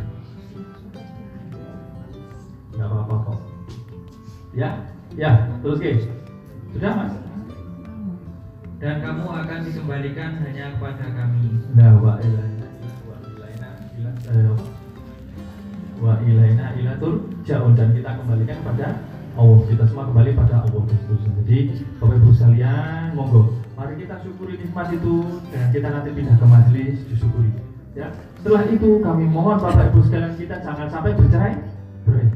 Gak 2.80 2.88
apa-apa 2.88 3.14
kok. 3.28 3.38
Ya, 4.56 4.88
ya, 5.12 5.52
terus 5.60 5.78
guys. 5.84 6.08
Sudah 6.72 6.92
mas? 6.96 7.12
Dan 8.80 9.04
kamu 9.04 9.28
akan 9.28 9.58
dikembalikan 9.68 10.40
hanya 10.40 10.72
kepada 10.72 11.06
kami. 11.12 11.60
Nah, 11.76 12.00
wa 12.00 12.16
ilaina 12.24 12.68
wa 13.04 13.16
ilaina 13.28 13.68
ila 14.00 14.10
eh, 14.32 14.56
wa 16.00 16.14
ilaina 16.24 16.66
ila 16.80 16.92
turja'un 16.96 17.76
dan 17.76 17.92
kita 17.92 18.16
kembalikan 18.16 18.56
kepada 18.64 19.04
Allah. 19.36 19.60
Kita 19.68 19.84
semua 19.84 20.08
kembali 20.08 20.32
pada 20.32 20.64
Allah. 20.64 20.82
Jadi, 21.44 21.84
Bapak 22.00 22.16
Ibu 22.16 22.30
sekalian, 22.32 23.12
monggo 23.12 23.60
mari 23.76 24.00
kita 24.00 24.24
syukuri 24.24 24.56
nikmat 24.56 24.88
itu 24.96 25.28
dan 25.52 25.68
kita 25.68 25.88
nanti 25.92 26.08
pindah 26.16 26.36
ke 26.40 26.46
majelis 26.48 26.96
disyukuri. 27.12 27.52
Ya. 27.92 28.08
Setelah 28.40 28.64
itu 28.72 29.04
kami 29.04 29.28
mohon 29.28 29.60
Bapak 29.60 29.92
Ibu 29.92 30.00
sekalian 30.08 30.32
kita 30.40 30.64
jangan 30.64 30.88
sampai 30.88 31.12
bercerai 31.12 31.60
berai. 32.08 32.28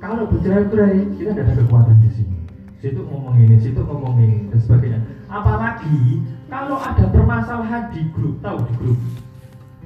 Kalau 0.00 0.24
bercerai 0.32 0.64
berai 0.72 1.04
kita 1.20 1.36
tidak 1.36 1.44
ada 1.52 1.54
kekuatan 1.60 1.96
di 2.00 2.10
sini. 2.16 2.36
Situ 2.80 3.00
ngomong 3.04 3.36
ini, 3.36 3.60
situ 3.60 3.80
ngomong 3.84 4.16
ini 4.16 4.48
dan 4.48 4.60
sebagainya. 4.64 5.00
Apalagi 5.28 6.24
kalau 6.48 6.80
ada 6.80 7.04
permasalahan 7.12 7.92
di 7.92 8.08
grup, 8.16 8.40
tahu 8.40 8.64
di 8.64 8.74
grup. 8.80 8.98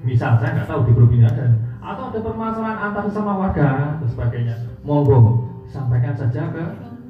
Misal 0.06 0.38
saya 0.38 0.54
nggak 0.54 0.70
tahu 0.70 0.80
di 0.86 0.92
grup 0.94 1.10
ini 1.10 1.26
ada 1.26 1.50
atau 1.82 2.14
ada 2.14 2.20
permasalahan 2.22 2.78
antar 2.78 3.04
sama 3.10 3.34
warga 3.34 3.98
dan 3.98 4.08
sebagainya. 4.08 4.56
Monggo 4.86 5.50
sampaikan 5.66 6.14
saja 6.14 6.46
ke 6.54 6.64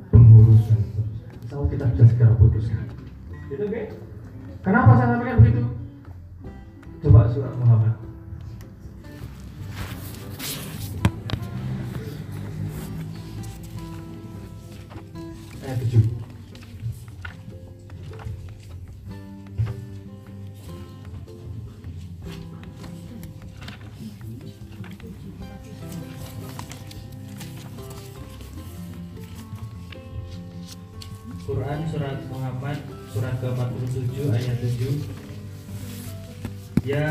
pengurus 0.09 0.73
Allah 1.55 1.71
kita 1.71 1.87
bisa 1.95 2.05
segera 2.11 2.35
putuskan. 2.35 2.83
Gitu 3.47 3.63
oke? 3.63 3.83
Kenapa 4.67 4.99
saya 4.99 5.15
sampaikan 5.15 5.39
begitu? 5.39 5.63
Coba 7.05 7.31
surat 7.31 7.55
Muhammad. 7.63 8.04
saya 15.65 15.81
kejut 15.81 16.05
Quran 31.45 31.81
surat 31.89 32.21
Muhammad 32.29 32.77
surat 33.09 33.33
ke-47 33.41 34.37
ayat 34.37 34.61
7 34.61 35.25
Ya 36.85 37.09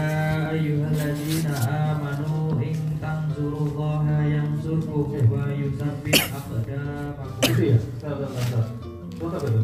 ayyuhalladzina 0.54 1.58
amanu 1.98 2.62
in 2.62 2.78
tanzurullaha 3.02 4.30
yansurkum 4.30 5.10
wa 5.26 5.50
yusabbih 5.50 6.22
aqdamakum. 6.30 7.23
Sorry, 9.24 9.40
sorry. 9.40 9.64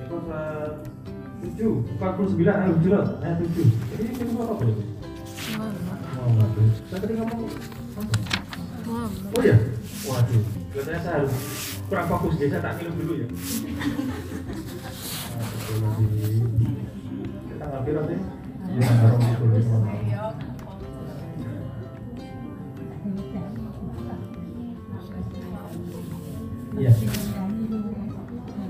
Itu 0.00 0.16
surat 0.26 0.74
7, 1.38 1.86
49 2.02 2.50
ayat 2.50 2.74
7 2.82 2.90
lah, 2.90 3.06
ayat 3.22 3.38
7. 3.46 3.62
Ini 3.94 4.10
itu 4.10 4.24
apa 4.42 4.62
itu? 4.66 4.82
Muhammad. 5.54 6.50
Saya 6.90 6.98
tadi 6.98 7.14
ngomong 7.14 7.46
kurang 11.90 12.06
fokus 12.06 12.38
deh, 12.38 12.46
saya 12.46 12.62
tak 12.62 12.78
minum 12.78 12.94
dulu 13.02 13.14
ya. 13.18 13.26
Kita 17.50 17.64
ngambil 17.66 17.94
nanti. 17.98 18.16
Iya. 26.78 26.92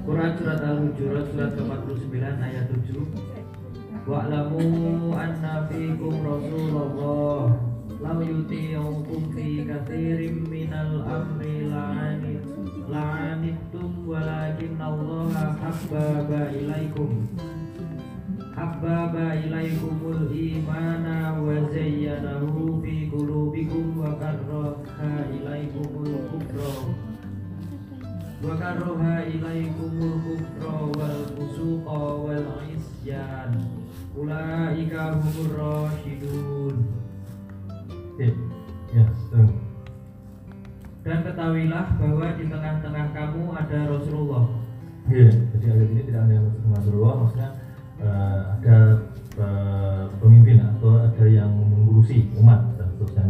Quran 0.01 0.31
surat 0.41 0.61
Al-Hujurat 0.65 1.25
surat 1.29 1.51
ke-49 1.53 2.17
ayat 2.25 2.73
7 2.73 4.09
Wa'lamu 4.09 4.65
anna 5.13 5.69
fikum 5.69 6.25
Rasulullah 6.25 7.53
Lau 8.01 8.19
yuti'ukum 8.25 9.37
fi 9.37 9.69
kathirim 9.69 10.49
minal 10.49 11.05
amri 11.05 11.69
la'anit 11.69 12.20
La'anittum 12.91 14.03
walakin 14.11 14.75
Allah 14.83 15.31
habbaba 15.63 16.51
ilaikum 16.51 17.31
Habbaba 18.51 19.39
ilaikumul 19.47 20.27
imana 20.35 21.39
wa 21.39 21.55
zayyanahu 21.71 22.83
fi 22.83 23.07
qulubikum 23.07 23.95
wa 23.95 24.11
karraha 24.19 25.13
ilaikumul 25.31 26.19
kufra 26.35 26.75
wa 28.43 28.59
karraha 28.59 29.23
ilaikumul 29.31 30.19
kufra 30.27 30.75
wal 30.99 31.21
fusuqa 31.39 32.03
wal 32.27 32.49
isyan 32.75 33.55
ulaika 34.19 35.15
humur 35.15 35.51
rasyidun 35.55 36.77
Oke. 38.21 38.29
Ya, 38.93 39.07
betul. 39.31 39.47
Dan 41.01 41.25
ketahuilah 41.25 41.97
bahwa 41.97 42.27
di 42.37 42.45
tengah-tengah 42.45 43.07
kamu 43.17 43.43
ada 43.57 43.79
Rasulullah 43.89 44.45
Iya, 45.11 45.33
jadi 45.57 45.67
ayat 45.75 45.89
ini 45.91 46.03
tidak 46.07 46.23
untuk 46.29 46.71
Rasulullah, 46.77 47.15
maksudnya 47.19 47.51
eh, 47.99 48.39
ada 48.61 48.77
eh, 49.41 50.05
pemimpin 50.23 50.63
atau 50.63 51.03
ada 51.03 51.25
yang 51.27 51.51
mengurusi 51.51 52.31
umat 52.39 52.79
dan 52.79 52.87
seterusnya. 52.95 53.25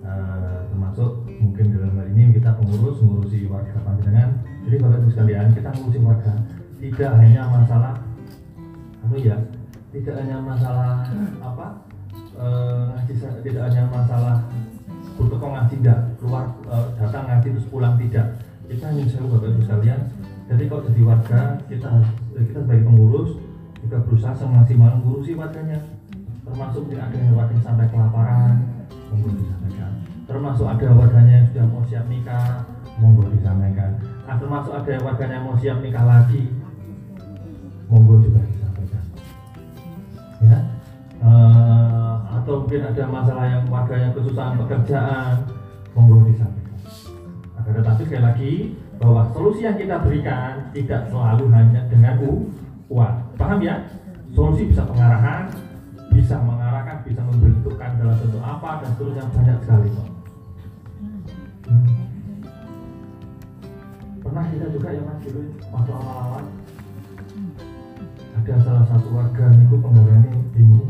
Eh, 0.00 0.58
termasuk 0.70 1.26
mungkin 1.40 1.74
dalam 1.74 1.98
hal 1.98 2.06
ini 2.14 2.36
kita 2.36 2.54
pengurus 2.54 3.02
mengurusi 3.02 3.48
warga 3.50 3.74
panjenengan. 3.82 4.38
Jadi 4.68 4.76
bapak 4.78 4.98
ibu 5.02 5.10
sekalian 5.10 5.46
kita 5.50 5.68
mengurusi 5.74 5.98
warga 6.04 6.32
tidak 6.80 7.10
hanya 7.18 7.42
masalah 7.48 7.94
apa 9.00 9.16
ya, 9.18 9.36
tidak 9.90 10.14
hanya 10.20 10.36
masalah 10.38 10.92
apa 11.42 11.66
sa- 13.18 13.40
tidak 13.42 13.62
hanya 13.68 13.84
masalah 13.90 14.36
untuk 15.20 15.36
ngaji 15.36 15.76
tidak 15.76 15.98
keluar 16.16 16.48
eh, 16.72 16.86
datang 16.96 17.24
ngaji 17.28 17.48
terus 17.52 17.68
pulang 17.68 17.94
tidak? 18.00 18.26
Kita 18.64 18.86
hanya 18.88 19.04
saya 19.04 19.26
bapak 19.28 19.50
ibu 19.52 19.60
sekalian. 19.66 20.00
Jadi 20.50 20.62
kalau 20.66 20.82
jadi 20.88 21.00
warga 21.04 21.40
kita 21.68 21.86
harus 21.86 22.10
eh, 22.38 22.44
kita 22.48 22.58
sebagai 22.64 22.84
pengurus 22.88 23.30
juga 23.84 23.98
berusaha 24.08 24.34
semaksimal 24.34 24.90
mengurusi 24.98 25.32
warganya. 25.36 25.78
Termasuk 26.42 26.82
tidak 26.88 27.04
ada 27.12 27.16
yang 27.20 27.36
warga 27.36 27.56
sampai 27.60 27.86
kelaparan 27.92 28.54
monggo 29.12 29.30
disampaikan. 29.36 29.92
Termasuk 30.26 30.66
ada 30.66 30.86
warganya 30.96 31.34
yang 31.42 31.46
sudah 31.52 31.66
mau 31.68 31.82
siap 31.84 32.04
nikah 32.08 32.46
monggo 32.98 33.22
disampaikan. 33.28 33.90
Nah, 34.26 34.36
termasuk 34.38 34.72
ada 34.72 34.92
warganya 35.02 35.34
yang 35.38 35.46
mau 35.46 35.56
siap 35.58 35.78
nikah 35.82 36.04
lagi 36.06 36.42
monggo 37.90 38.22
juga 38.22 38.40
disampaikan. 38.46 39.04
Ya? 40.40 40.58
Atau 41.20 41.89
mungkin 42.70 42.86
ada 42.86 43.02
masalah 43.10 43.46
yang 43.50 43.66
warganya 43.66 44.14
kesusahan 44.14 44.54
pekerjaan. 44.62 45.42
Monggo 45.90 46.22
disampaikan. 46.22 46.78
Akan 47.58 47.72
tetapi 47.82 48.02
sekali 48.06 48.22
lagi 48.22 48.52
bahwa 49.02 49.26
solusi 49.34 49.66
yang 49.66 49.74
kita 49.74 49.98
berikan 49.98 50.70
tidak 50.70 51.10
selalu 51.10 51.50
hanya 51.50 51.82
dengan 51.90 52.14
uang. 52.86 53.16
Paham 53.34 53.58
ya? 53.58 53.74
Solusi 54.30 54.70
bisa 54.70 54.86
pengarahan 54.86 55.50
bisa 56.14 56.38
mengarahkan 56.38 57.02
bisa 57.02 57.18
membentukkan 57.26 57.90
dalam 57.98 58.14
bentuk 58.22 58.38
apa 58.38 58.86
dan 58.86 58.90
seterusnya 58.94 59.24
banyak 59.34 59.58
sekali 59.66 59.88
kok. 59.90 60.08
Hmm. 61.66 62.06
pernah 64.22 64.46
kita 64.46 64.66
juga 64.70 64.88
ya 64.94 65.02
mas 65.10 65.18
dulu 65.26 65.42
waktu 65.74 65.90
awal-awal? 65.90 66.44
Ada 68.38 68.54
salah 68.62 68.84
satu 68.86 69.08
warga 69.10 69.58
niku 69.58 69.74
penggaweane 69.82 70.38
bingung 70.54 70.86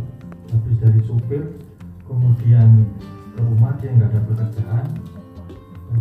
habis 0.53 0.77
dari 0.77 1.01
supir 1.09 1.70
kemudian 2.11 2.91
ke 3.39 3.41
rumah 3.47 3.79
dia 3.79 3.95
nggak 3.95 4.11
ada 4.11 4.21
pekerjaan 4.27 4.87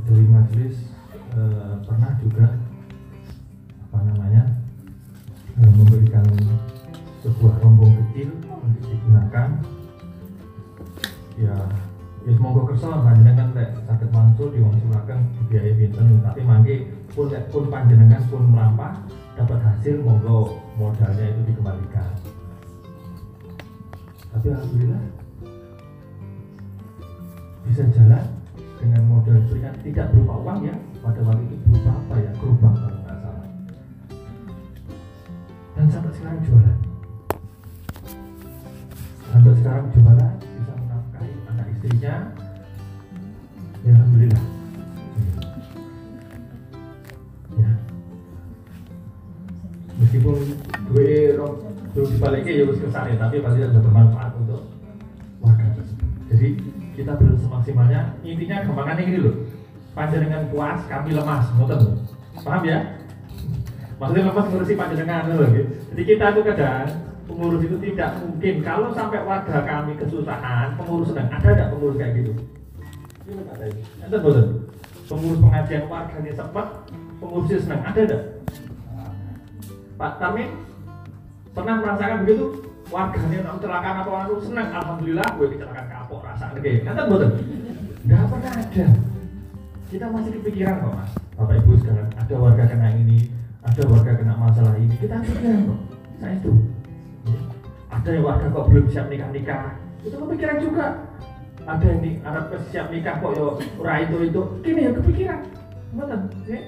dari 0.09 0.25
majelis 0.25 0.75
eh, 1.37 1.73
pernah 1.85 2.17
juga 2.17 2.57
apa 3.85 3.97
namanya 4.09 4.43
eh, 5.61 5.69
memberikan 5.69 6.25
sebuah 7.21 7.61
rombong 7.61 7.93
kecil 7.93 8.33
untuk 8.49 8.83
digunakan. 8.89 9.49
Ya 11.37 11.55
ya 12.27 12.31
semoga 12.35 12.73
kersa 12.73 12.99
panjenengan 12.99 13.55
lek 13.55 13.69
sakit 13.85 14.09
mansul 14.09 14.49
diwangsulaken 14.49 15.19
biaya 15.45 15.71
pinten. 15.77 16.25
Tapi 16.25 16.41
mangke 16.41 16.75
pun 17.13 17.29
lek 17.29 17.53
pun 17.53 17.69
panjenengan 17.69 18.25
pun 18.33 18.49
melampah 18.49 18.97
dapat 19.37 19.61
hasil 19.61 20.01
monggo 20.01 20.57
modalnya 20.73 21.37
itu 21.37 21.53
dikembalikan. 21.53 22.09
Tapi 24.29 24.45
alhamdulillah 24.51 25.18
bisa 27.69 27.85
jalan 27.93 28.25
dengan 28.81 29.01
modal 29.05 29.37
berikan 29.45 29.75
tidak 29.85 30.09
berupa 30.09 30.33
uang 30.41 30.59
ya. 30.65 30.75
Pada 31.05 31.21
waktu 31.21 31.45
itu 31.45 31.55
berupa 31.69 31.91
apa 31.93 32.13
ya? 32.17 32.31
Gerobak 32.41 32.73
kalau 32.73 32.99
nggak 33.05 33.17
salah. 33.21 33.47
Dan 35.77 35.85
sampai 35.93 36.11
sekarang 36.17 36.39
jualan. 36.49 36.77
Sampai 39.29 39.53
sekarang 39.61 39.85
jualan 39.93 40.33
bisa 40.41 40.73
menafkahi 40.73 41.31
anak 41.53 41.67
istrinya. 41.77 42.15
Ya 43.85 43.91
alhamdulillah. 43.93 44.45
Ya. 47.53 47.71
Meskipun 50.01 50.37
gue 50.89 51.37
belum 51.93 52.09
dibaliknya 52.17 52.53
ya 52.53 52.63
harus 52.65 52.81
ke 52.81 52.89
sana 52.89 53.13
tapi 53.13 53.41
pasti 53.45 53.59
ada 53.61 53.77
bermanfaat 53.77 54.33
untuk 54.41 54.61
warga. 55.43 55.69
Jadi 56.33 56.78
kita 56.99 57.15
berusaha 57.15 57.47
semaksimalnya. 57.47 58.01
Intinya 58.27 58.67
gampangannya 58.67 59.03
gini 59.07 59.19
loh 59.23 59.35
panjenengan 59.95 60.47
puas 60.51 60.79
kami 60.91 61.15
lemas 61.15 61.45
ngoten. 61.55 61.81
Paham 62.43 62.63
ya? 62.67 62.79
Maksudnya 63.99 64.23
lemas 64.31 64.45
ngurusi 64.51 64.73
panjenengan 64.75 65.23
loh 65.31 65.47
gitu. 65.51 65.71
jadi 65.91 66.01
kita 66.07 66.25
tuh 66.35 66.43
kadang 66.43 66.87
pengurus 67.27 67.61
itu 67.63 67.77
tidak 67.79 68.09
mungkin. 68.19 68.55
Kalau 68.63 68.87
sampai 68.91 69.19
warga 69.23 69.57
kami 69.63 69.91
kesusahan 69.95 70.75
pengurus 70.75 71.11
sedang 71.11 71.29
ada 71.31 71.47
nggak 71.47 71.69
pengurus 71.71 71.95
kayak 71.95 72.13
gitu? 72.19 72.31
Ada 74.03 74.17
bosan 74.19 74.47
pengurus 75.09 75.39
pengajian 75.41 75.83
warganya 75.87 76.33
sempat 76.35 76.67
pengurusnya 77.23 77.57
senang 77.63 77.81
ada 77.83 77.99
nggak? 78.03 78.23
Pak 79.99 80.13
Tarmin 80.15 80.47
pernah 81.51 81.75
merasakan 81.83 82.23
begitu 82.23 82.68
warganya 82.89 83.37
nak 83.45 83.53
kecelakaan 83.61 83.95
apa 84.01 84.11
anu 84.25 84.35
senang 84.41 84.69
alhamdulillah 84.73 85.27
gue 85.37 85.47
kecelakaan 85.53 85.87
kapok 85.93 86.19
rasa 86.25 86.45
kayak 86.57 86.81
kata 86.89 87.01
boten 87.05 87.31
nggak 87.99 88.21
pernah 88.31 88.53
ada. 88.57 88.85
Kita 89.89 90.05
masih 90.13 90.31
kepikiran 90.37 90.85
kok 90.85 90.93
mas. 90.93 91.11
Bapak 91.33 91.55
ibu 91.65 91.71
sekarang 91.81 92.09
ada 92.13 92.35
warga 92.37 92.63
kena 92.65 92.89
ini 92.93 93.19
ada 93.65 93.81
warga 93.89 94.11
kena 94.17 94.33
masalah 94.37 94.73
ini 94.77 94.95
kita 94.97 95.21
kepikiran 95.21 95.59
kok. 95.69 95.79
Saya 96.19 96.35
itu 96.41 96.51
Ya. 97.27 97.35
ada 97.91 98.09
yang 98.15 98.23
warga 98.25 98.45
kok 98.47 98.65
belum 98.71 98.85
siap 98.89 99.05
nikah 99.11 99.29
nikah 99.29 99.75
itu 100.01 100.15
kepikiran 100.17 100.57
juga. 100.57 100.87
Ada 101.69 101.85
yang 101.85 101.99
nih 102.01 102.13
anak 102.25 102.43
siap 102.73 102.87
nikah 102.89 103.21
kok 103.21 103.31
yo 103.37 103.47
ora 103.77 103.93
itu 104.01 104.15
itu 104.25 104.41
gini 104.65 104.89
ya 104.89 104.91
kepikiran. 104.97 105.39
Betul 105.93 106.21
ya. 106.49 106.59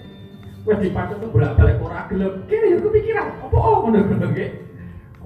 Wes 0.61 0.77
dipacu 0.77 1.17
tuh 1.17 1.29
bolak 1.33 1.57
balik 1.57 1.81
ora 1.81 2.05
gelem. 2.13 2.45
Kene 2.45 2.65
ya 2.69 2.77
kepikiran. 2.77 3.27
Apa 3.41 3.57
oh 3.57 3.75
ngono 3.89 3.97
ngono 4.05 4.27
nggih 4.29 4.49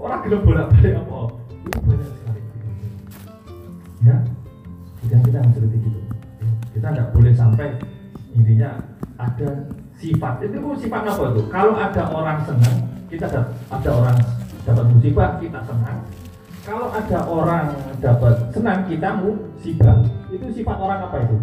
ora 0.06 0.22
gelem 0.22 0.42
bolak 0.46 0.70
balik 0.78 0.94
apa? 1.02 1.18
Itu 1.66 1.78
banyak 1.82 2.10
sekali. 2.14 2.42
Ya 4.06 4.18
dan 5.10 5.20
kita 5.22 5.38
harus 5.42 5.54
seperti 5.54 5.78
gitu 5.86 6.00
kita 6.74 6.88
nggak 6.92 7.10
boleh 7.14 7.34
sampai 7.38 7.68
intinya 8.36 8.70
ada 9.16 9.50
sifat. 9.96 10.44
Itu 10.44 10.76
sifat 10.76 11.02
apa 11.08 11.24
itu 11.32 11.42
kalau 11.48 11.74
ada 11.78 12.04
orang 12.12 12.38
senang 12.44 12.78
kita 13.08 13.32
ada, 13.32 13.42
ada 13.72 13.90
orang 13.96 14.18
dapat 14.66 14.86
musibah 14.92 15.30
kita 15.40 15.60
senang. 15.64 16.00
Kalau 16.66 16.90
ada 16.90 17.20
orang 17.30 17.66
dapat 18.02 18.36
senang 18.50 18.80
kita 18.90 19.10
musibah. 19.22 19.98
Itu 20.34 20.46
sifat 20.52 20.78
orang 20.82 21.00
apa 21.06 21.18
itu? 21.22 21.38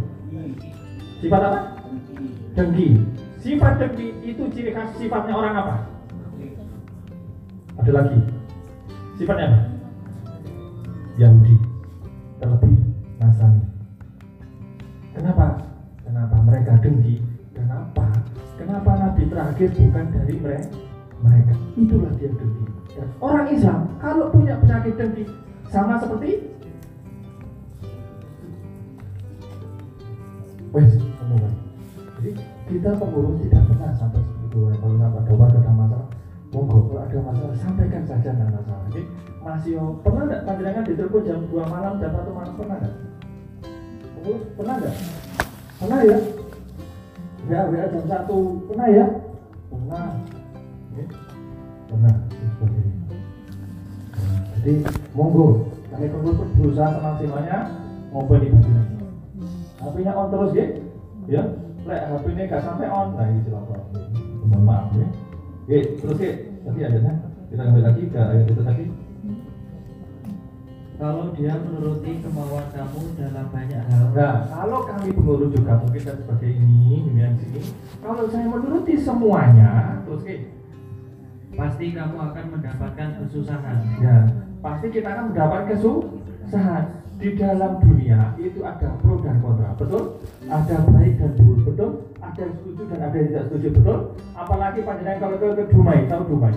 Sifat 1.22 1.40
apa? 1.48 1.60
Dengki. 2.58 2.88
Sifat 3.40 3.72
dengki 3.80 4.06
itu 4.26 4.42
ciri 4.52 4.70
khas 4.74 4.90
sifatnya 4.98 5.34
orang 5.38 5.54
apa? 5.56 5.74
Ada 7.80 7.90
lagi 7.94 8.41
sifatnya 9.16 9.46
apa? 9.48 9.60
Yahudi. 11.20 11.56
Terlebih 12.40 12.74
Nasrani. 13.22 13.62
Kenapa? 15.14 15.46
Kenapa 16.02 16.36
mereka 16.42 16.72
dengki? 16.82 17.22
Kenapa? 17.54 18.06
Kenapa 18.58 18.90
Nabi 18.98 19.22
terakhir 19.28 19.68
bukan 19.76 20.06
dari 20.10 20.34
mereka 20.40 20.68
mereka? 21.22 21.54
Itulah 21.78 22.12
dia 22.18 22.30
dengki. 22.32 22.64
Dan 22.92 23.08
orang 23.22 23.46
Islam 23.52 23.80
kalau 24.00 24.28
punya 24.32 24.58
penyakit 24.58 24.94
dengki 24.98 25.24
sama 25.72 25.96
seperti 25.96 26.52
wes 30.72 30.92
omongan 31.20 31.52
jadi 32.22 32.32
kita 32.70 32.90
pengurus 32.96 33.34
tidak 33.42 33.66
pernah 33.66 33.90
sampai 33.98 34.22
seperti 34.22 34.46
itu. 34.46 34.58
Kalau 34.78 34.94
sampai 34.94 35.20
ada 35.26 35.32
warga 35.34 35.58
ada 35.58 36.00
monggo 36.52 36.78
kalau 36.92 37.00
ada 37.00 37.18
masalah 37.24 37.56
sampaikan 37.56 38.04
saja 38.04 38.28
nggak 38.36 38.52
masalah 38.52 38.84
jadi 38.92 39.02
masih 39.40 39.72
pernah 40.04 40.22
nggak 40.28 40.42
panjangan 40.44 40.84
ditelepon 40.84 41.22
jam 41.24 41.40
2 41.48 41.64
malam 41.64 41.92
jam 41.96 42.12
1 42.12 42.28
malam 42.28 42.52
pernah 42.60 42.76
nggak? 42.76 42.94
Pernah 44.54 44.74
nggak? 44.78 44.94
Pernah 45.80 46.00
ya? 46.04 46.18
WA 47.48 47.62
WA 47.72 47.86
jam 47.88 48.04
1 48.06 48.68
pernah 48.68 48.86
ya? 48.92 49.06
Pernah. 49.72 50.06
Oke. 50.92 51.04
pernah 51.88 52.14
Nah, 54.12 54.40
jadi 54.60 54.72
monggo. 55.16 55.66
Kami 55.90 56.06
pengurus 56.08 56.52
berusaha 56.56 56.88
semaksimalnya 56.94 57.58
ngobrol 58.12 58.40
di 58.40 58.48
panjenengan. 58.48 58.92
HP-nya 59.82 60.12
on 60.14 60.28
terus 60.30 60.52
ya 60.54 60.66
ya? 61.26 61.42
Lek 61.82 62.00
HP 62.06 62.24
ini 62.30 62.42
gak 62.46 62.62
sampai 62.62 62.86
on 62.86 63.18
nah 63.18 63.26
ini 63.26 63.42
celaka 63.42 63.78
mohon 64.46 64.62
maaf 64.62 64.94
ya 64.94 65.06
ya 65.70 65.78
terus 65.98 66.18
ya 66.18 66.34
tadi 66.66 66.78
ayatnya 66.82 67.14
kita 67.52 67.62
kembali 67.68 67.84
lagi 67.84 68.02
ke 68.08 68.18
ayat 68.18 68.46
itu 68.48 68.62
tadi. 68.64 68.84
Kalau 71.02 71.34
dia 71.34 71.58
menuruti 71.58 72.22
kemauan 72.22 72.66
kamu 72.70 73.00
dalam 73.18 73.46
banyak 73.50 73.82
hal, 73.90 74.04
nah 74.14 74.46
kalau 74.46 74.86
kami 74.86 75.10
pengurus 75.10 75.50
juga 75.50 75.82
mungkin 75.82 75.98
kan 75.98 76.14
sebagai 76.14 76.50
ini 76.54 77.10
dengan 77.10 77.34
sini 77.42 77.62
kalau 77.98 78.30
saya 78.30 78.46
menuruti 78.46 78.94
semuanya 79.02 79.98
terus 80.06 80.22
ya 80.22 80.38
pasti 81.58 81.90
kamu 81.90 82.16
akan 82.16 82.44
mendapatkan 82.54 83.08
kesusahan. 83.18 83.76
ya 83.98 84.16
pasti 84.62 84.86
kita 84.94 85.08
akan 85.10 85.24
mendapat 85.34 85.60
kesusahan. 85.74 86.84
Di 87.22 87.38
dalam 87.38 87.78
dunia 87.78 88.34
itu 88.34 88.66
ada 88.66 88.98
pro 88.98 89.22
dan 89.22 89.38
kontra 89.38 89.78
betul? 89.78 90.18
Ada 90.50 90.86
baik 90.90 91.22
dan 91.22 91.30
buruk 91.38 91.70
betul 91.70 92.11
ada 92.32 92.48
yang 92.48 92.54
setuju 92.56 92.82
dan 92.88 92.98
ada 93.04 93.16
yang 93.20 93.28
tidak 93.28 93.44
setuju 93.52 93.66
betul? 93.76 93.98
Apalagi 94.32 94.80
panjenengan 94.80 95.18
kalau 95.20 95.36
ke, 95.36 95.46
ke 95.52 95.64
Dumai 95.68 95.98
tahu 96.08 96.22
Dumai. 96.32 96.54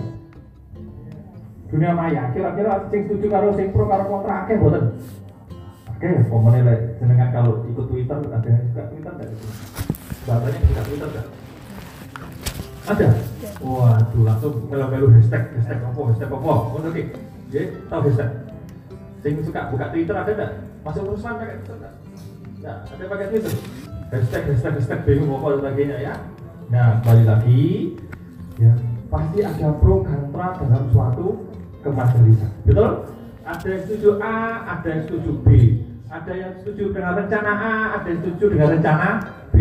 Dunia 1.68 1.92
maya 1.92 2.22
kira-kira 2.32 2.72
sing 2.88 3.00
setuju 3.04 3.26
karo 3.28 3.48
sing 3.52 3.68
pro 3.76 3.84
karo 3.84 4.04
kontra 4.08 4.46
akeh 4.46 4.56
boten 4.56 4.96
oke 5.96 6.08
pokoknya 6.30 6.60
lek 6.62 6.80
jenengan 7.02 7.28
kalau 7.34 7.64
ikut 7.66 7.86
Twitter 7.90 8.18
ada 8.22 8.46
yang 8.46 8.64
suka 8.70 8.82
Twitter 8.86 9.12
enggak 9.16 9.30
bapaknya 10.28 10.58
suka 10.62 10.82
Twitter 10.86 11.08
enggak 11.10 11.26
ada? 12.86 13.06
Waduh 13.66 14.22
langsung 14.22 14.54
melu-melu 14.70 15.06
hashtag 15.18 15.42
hashtag 15.58 15.82
apa 15.82 16.00
hashtag 16.06 16.30
apa? 16.30 16.52
Ngono 16.70 16.88
ki 16.94 17.02
ya 17.50 17.62
tahu 17.90 18.00
hashtag? 18.06 18.30
Sing 19.26 19.32
suka 19.42 19.60
buka 19.74 19.90
Twitter 19.90 20.14
ada 20.14 20.30
enggak 20.30 20.52
masuk 20.86 21.02
urusan 21.02 21.34
pakai 21.34 21.56
Twitter 21.60 21.76
enggak 21.82 21.94
Nah, 22.56 22.82
ada 22.82 23.04
pakai 23.04 23.26
Twitter 23.30 23.52
hashtag 24.10 24.42
hashtag 24.50 24.72
hashtag 24.78 25.00
bingung 25.02 25.34
apa 25.34 25.46
dan 25.54 25.58
sebagainya 25.62 25.98
ya. 25.98 26.14
Nah 26.70 26.88
balik 27.02 27.26
lagi 27.26 27.94
ya 28.58 28.72
pasti 29.06 29.38
ada 29.42 29.68
pro 29.78 30.02
kontra 30.02 30.58
dalam 30.58 30.84
suatu 30.90 31.46
kemajelisan 31.82 32.50
betul? 32.66 33.06
Ada 33.46 33.66
yang 33.70 33.82
setuju 33.86 34.10
A 34.18 34.38
ada 34.74 34.88
yang 34.90 35.02
setuju 35.06 35.30
B. 35.46 35.48
Ada 36.06 36.32
yang 36.34 36.52
setuju 36.58 36.84
dengan 36.94 37.12
rencana 37.18 37.52
A 37.54 37.74
ada 37.98 38.06
yang 38.10 38.20
setuju 38.22 38.44
dengan 38.54 38.68
rencana 38.78 39.08
B. 39.54 39.56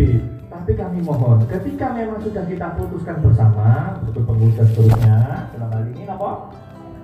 Tapi 0.50 0.72
kami 0.74 1.00
mohon 1.06 1.46
ketika 1.46 1.94
memang 1.94 2.18
sudah 2.26 2.46
kita 2.50 2.68
putuskan 2.74 3.22
bersama 3.22 4.00
untuk 4.02 4.24
pengurus 4.26 4.58
dan 4.58 4.66
seterusnya 4.74 5.18
dalam 5.54 5.70
hal 5.70 5.84
ini 5.94 6.04
apa? 6.10 6.32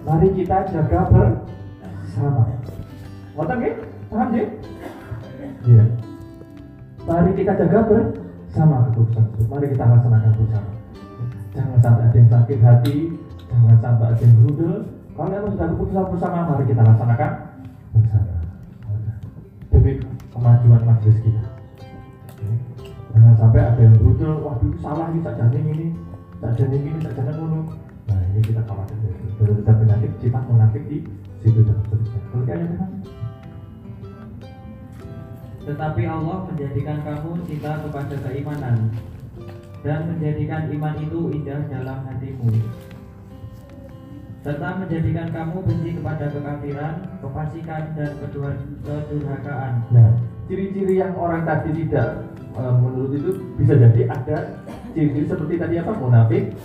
Mari 0.01 0.27
kita 0.33 0.57
jaga 0.73 0.99
bersama. 1.13 2.43
Ngoten 3.37 3.55
nggih? 3.61 3.75
Paham 4.09 4.27
nggih? 4.33 4.47
Iya. 5.61 5.85
Mari 7.01 7.29
kita 7.33 7.57
jaga 7.57 7.79
bersama 7.89 8.85
keputusan 8.89 9.23
tersebut. 9.33 9.45
Mari 9.49 9.65
kita 9.73 9.83
laksanakan 9.89 10.31
bersama. 10.37 10.71
Jangan 11.51 11.79
sampai 11.83 12.03
ada 12.07 12.15
yang 12.15 12.29
sakit 12.31 12.59
hati, 12.63 12.97
jangan 13.49 13.77
sampai 13.81 14.05
ada 14.13 14.21
yang 14.21 14.33
berudel. 14.39 14.75
Kalau 15.11 15.27
memang 15.27 15.51
sudah 15.51 15.67
keputusan 15.75 16.05
bersama, 16.13 16.37
mari 16.47 16.63
kita 16.69 16.81
laksanakan 16.85 17.31
bersama. 17.97 18.35
Demi 19.71 19.91
kemajuan 20.31 20.81
majelis 20.85 21.19
kita. 21.25 21.43
Jangan 23.11 23.35
sampai 23.35 23.61
ada 23.65 23.81
yang 23.81 23.95
berudel, 23.99 24.33
waduh 24.39 24.73
salah 24.79 25.11
ini 25.11 25.19
tak 25.25 25.35
jalan 25.41 25.63
ini, 25.67 25.87
tak 26.39 26.51
jalan 26.55 26.79
ini, 26.79 26.99
tak 27.03 27.13
jalan 27.19 27.33
dulu. 27.35 27.61
Nah 28.07 28.19
ini 28.31 28.39
kita 28.45 28.61
khawatir. 28.63 28.97
Baru 29.41 29.51
kita 29.59 29.71
penyakit, 29.73 30.11
sifat 30.21 30.43
munafik 30.47 30.83
di 30.87 30.97
situ 31.43 31.65
dan. 31.65 31.81
Kalau 31.81 32.45
gitu 32.45 32.75
kan? 32.77 32.89
Tetapi 35.61 36.03
Allah 36.09 36.37
menjadikan 36.49 37.05
kamu 37.05 37.31
cinta 37.45 37.77
kepada 37.85 38.15
keimanan 38.25 38.89
dan 39.85 39.99
menjadikan 40.09 40.69
iman 40.73 40.95
itu 41.01 41.19
indah 41.37 41.61
dalam 41.69 42.05
hatimu 42.05 42.49
serta 44.41 44.81
menjadikan 44.81 45.29
kamu 45.29 45.57
benci 45.61 45.89
kepada 46.01 46.25
kekafiran, 46.33 46.93
kefasikan 47.21 47.83
dan 47.93 48.11
kedurhakaan. 48.25 49.73
Nah, 49.93 50.17
ciri-ciri 50.49 50.97
yang 50.97 51.13
orang 51.13 51.45
tadi 51.45 51.85
tidak 51.85 52.25
e, 52.57 52.61
menurut 52.81 53.13
itu 53.13 53.37
bisa 53.61 53.77
jadi 53.77 54.01
ada 54.09 54.37
ciri-ciri 54.97 55.29
seperti 55.29 55.53
tadi 55.61 55.75
apa 55.77 55.93
munafik, 55.93 56.57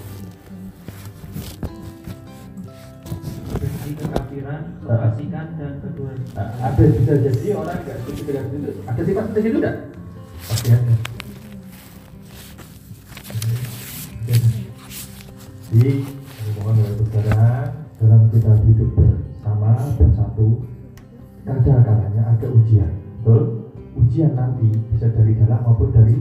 benci 4.36 4.44
kekafiran, 4.44 4.62
kefasikan 4.84 5.46
dan 5.56 5.72
kedua 5.80 6.10
Nah, 6.36 6.48
ada 6.60 6.82
bisa 6.92 7.12
jadi 7.16 7.48
orang 7.56 7.78
nggak 7.84 7.96
setuju 8.04 8.22
dengan 8.28 8.44
itu. 8.52 8.70
Ada 8.84 9.00
sifat 9.04 9.24
seperti 9.32 9.48
itu 9.48 9.58
enggak? 9.64 9.76
Pasti 10.44 10.68
ada. 10.72 10.94
Jadi, 15.66 15.94
oleh 16.62 16.88
saudara 16.96 17.48
dalam 18.00 18.22
kita 18.32 18.52
hidup 18.64 18.90
bersama 18.96 19.70
bersatu, 19.96 20.48
kadang-kadangnya 21.44 22.22
ada 22.36 22.46
ujian, 22.52 22.92
betul? 23.20 23.72
Ujian 23.96 24.32
nanti 24.36 24.68
bisa 24.92 25.08
dari 25.08 25.32
dalam 25.40 25.64
maupun 25.64 25.88
dari 25.92 26.16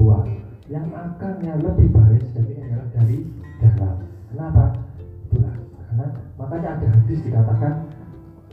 luar. 0.00 0.24
Yang 0.68 0.88
akan 0.92 1.34
yang 1.44 1.60
lebih 1.60 1.88
baik 1.92 2.20
sejatinya 2.32 2.64
adalah 2.68 2.88
dari 2.96 3.18
dalam. 3.60 3.96
Kenapa? 4.32 4.87
Makanya 6.48 6.80
ada 6.80 6.86
hadis 6.96 7.20
dikatakan 7.28 7.72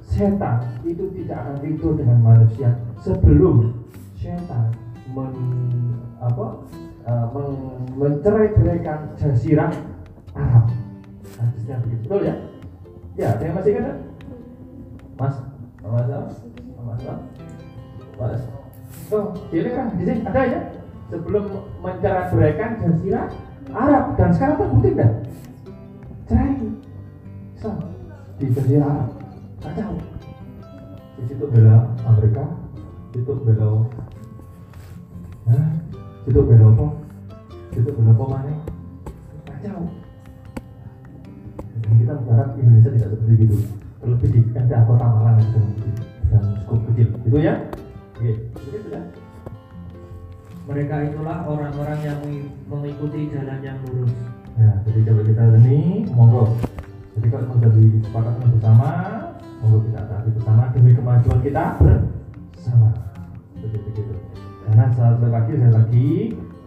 setan 0.04 0.68
itu 0.84 1.08
tidak 1.16 1.48
akan 1.48 1.56
ridho 1.64 1.96
dengan 1.96 2.20
manusia 2.20 2.76
sebelum 3.00 3.72
setan 4.20 4.76
men, 5.16 5.32
apa, 6.20 6.60
uh, 7.08 7.26
men, 7.32 7.48
mencerai-beraikan 7.96 9.16
jazirah 9.16 9.72
Arab. 10.36 10.68
Hadisnya 11.40 11.80
begitu, 11.88 12.04
betul 12.04 12.22
ya? 12.28 12.36
Ya, 13.16 13.28
ada 13.32 13.44
yang 13.48 13.56
masih 13.64 13.80
tak? 13.80 13.98
Mas, 15.16 15.36
Mas, 15.80 16.08
Mas, 16.12 16.36
Mas, 16.84 17.00
Mas. 18.20 18.42
Oh, 19.08 19.32
ini 19.56 19.72
kan 19.72 19.96
di 19.96 20.04
sini 20.04 20.20
ada 20.28 20.42
ya? 20.44 20.60
Sebelum 21.16 21.48
mencerai-beraikan 21.80 22.84
jazirah 22.84 23.32
Arab 23.72 24.20
dan 24.20 24.36
sekarang 24.36 24.60
terbukti 24.60 24.92
enggak? 25.00 25.12
So, 27.66 27.74
di 28.38 28.78
Arab 28.78 29.10
kacau 29.58 29.98
di 31.18 31.24
situ 31.26 31.50
bela 31.50 31.90
Amerika 32.06 32.46
situ 33.10 33.34
bela 33.42 33.90
di 35.50 36.30
situ 36.30 36.40
bela 36.46 36.66
apa? 36.78 36.88
Situ 37.74 37.90
bela 37.90 38.14
apa 38.14 38.24
mana? 38.30 38.54
Kacau 39.50 39.82
dan 41.82 41.92
kita 41.98 42.14
berharap 42.22 42.54
Indonesia 42.62 42.90
tidak 42.94 43.10
seperti 43.18 43.34
itu. 43.50 43.58
Terlebih 43.98 44.30
di 44.30 44.40
ada 44.54 44.86
kota 44.86 45.06
Malang 45.10 45.42
yang 45.42 45.50
sedang 45.50 45.68
dan 46.30 46.44
cukup 46.70 46.80
kecil. 46.94 47.08
Gitu 47.26 47.38
ya? 47.42 47.54
Oke 48.14 48.30
itu 48.46 48.78
sudah 48.86 49.04
Mereka 50.70 50.96
itulah 51.10 51.50
orang-orang 51.50 51.98
yang 52.06 52.18
mengi- 52.22 52.54
mengikuti 52.70 53.34
jalan 53.34 53.58
yang 53.66 53.82
lurus. 53.90 54.14
Nah, 54.54 54.86
jadi 54.86 55.00
kalau 55.02 55.24
kita 55.26 55.44
ini 55.66 56.06
monggo. 56.14 56.75
Jadi 57.16 57.28
kalau 57.32 57.48
sudah 57.56 57.72
disepakati 57.72 58.44
bersama, 58.60 58.90
monggo 59.64 59.80
kita 59.88 60.02
taati 60.04 60.30
bersama 60.36 60.64
demi 60.76 60.92
kemajuan 60.92 61.40
kita 61.40 61.66
bersama. 61.80 62.90
Seperti 63.56 63.78
begitu. 63.88 64.16
Karena 64.68 64.86
sekali 64.92 65.30
lagi, 65.32 65.52
saya 65.56 65.72
lagi, 65.72 66.10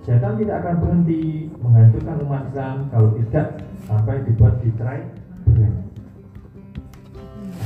setan 0.08 0.34
tidak 0.40 0.56
akan 0.64 0.74
berhenti 0.80 1.52
menghancurkan 1.60 2.16
umat 2.24 2.42
Islam 2.48 2.76
kalau 2.88 3.08
tidak 3.20 3.46
sampai 3.84 4.16
dibuat 4.24 4.54
di 4.64 4.70
try 4.80 5.00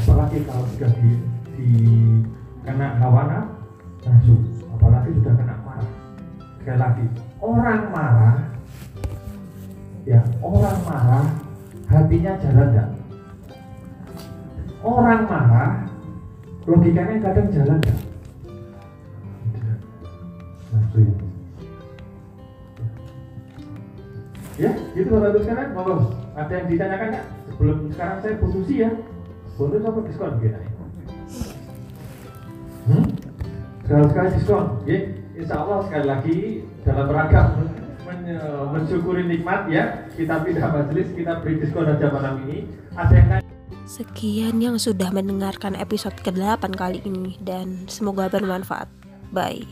Apalagi 0.02 0.38
kalau 0.42 0.64
sudah 0.74 0.90
di, 0.98 1.10
di 1.54 1.70
kena 2.66 2.98
hawa 2.98 3.46
nafsu, 4.02 4.34
apalagi 4.74 5.14
sudah 5.22 5.32
kena 5.38 5.54
marah. 5.62 5.90
Sekali 6.58 6.78
lagi, 6.82 7.06
orang 7.38 7.82
marah 7.94 8.36
ya 10.02 10.18
orang 10.42 10.78
marah 10.82 11.26
hatinya 11.90 12.32
jalan 12.42 12.68
enggak 12.70 12.88
orang 14.82 15.22
marah 15.26 15.72
logikanya 16.66 17.16
kadang 17.22 17.48
jalan 17.50 17.78
enggak 17.80 17.98
nafsu 20.72 21.00
ya. 24.60 24.70
Gitu 24.92 25.08
bapak 25.08 25.28
ibu 25.32 25.38
sekalian 25.42 25.70
monggo. 25.72 25.96
Ada 26.36 26.52
yang 26.62 26.66
ditanyakan 26.68 27.08
nggak? 27.12 27.26
Sebelum 27.50 27.78
sekarang 27.92 28.18
saya 28.20 28.40
posisi 28.40 28.74
ya. 28.84 28.90
Bonus 29.60 29.84
apa 29.84 30.00
diskon 30.08 30.32
aja 30.40 30.58
hmm? 32.88 33.04
sekali 33.84 34.06
sekali 34.10 34.28
diskon. 34.32 34.64
Ya 34.88 34.98
insya 35.36 35.54
Allah 35.60 35.78
sekali 35.86 36.06
lagi 36.08 36.36
dalam 36.82 37.06
men- 37.12 37.81
mensyukuri 38.72 39.22
nikmat 39.26 39.68
ya 39.72 40.06
kita 40.14 40.44
pindah 40.44 40.68
majelis 40.68 41.08
kita 41.16 41.40
beri 41.40 41.54
diskon 41.62 41.88
aja 41.88 42.06
malam 42.12 42.44
ini 42.48 42.68
ada 42.96 43.14
yang 43.14 43.42
Sekian 43.82 44.62
yang 44.62 44.78
sudah 44.78 45.10
mendengarkan 45.10 45.74
episode 45.74 46.14
ke-8 46.22 46.70
kali 46.78 47.02
ini 47.02 47.34
dan 47.42 47.82
semoga 47.90 48.30
bermanfaat. 48.30 48.86
Bye. 49.34 49.66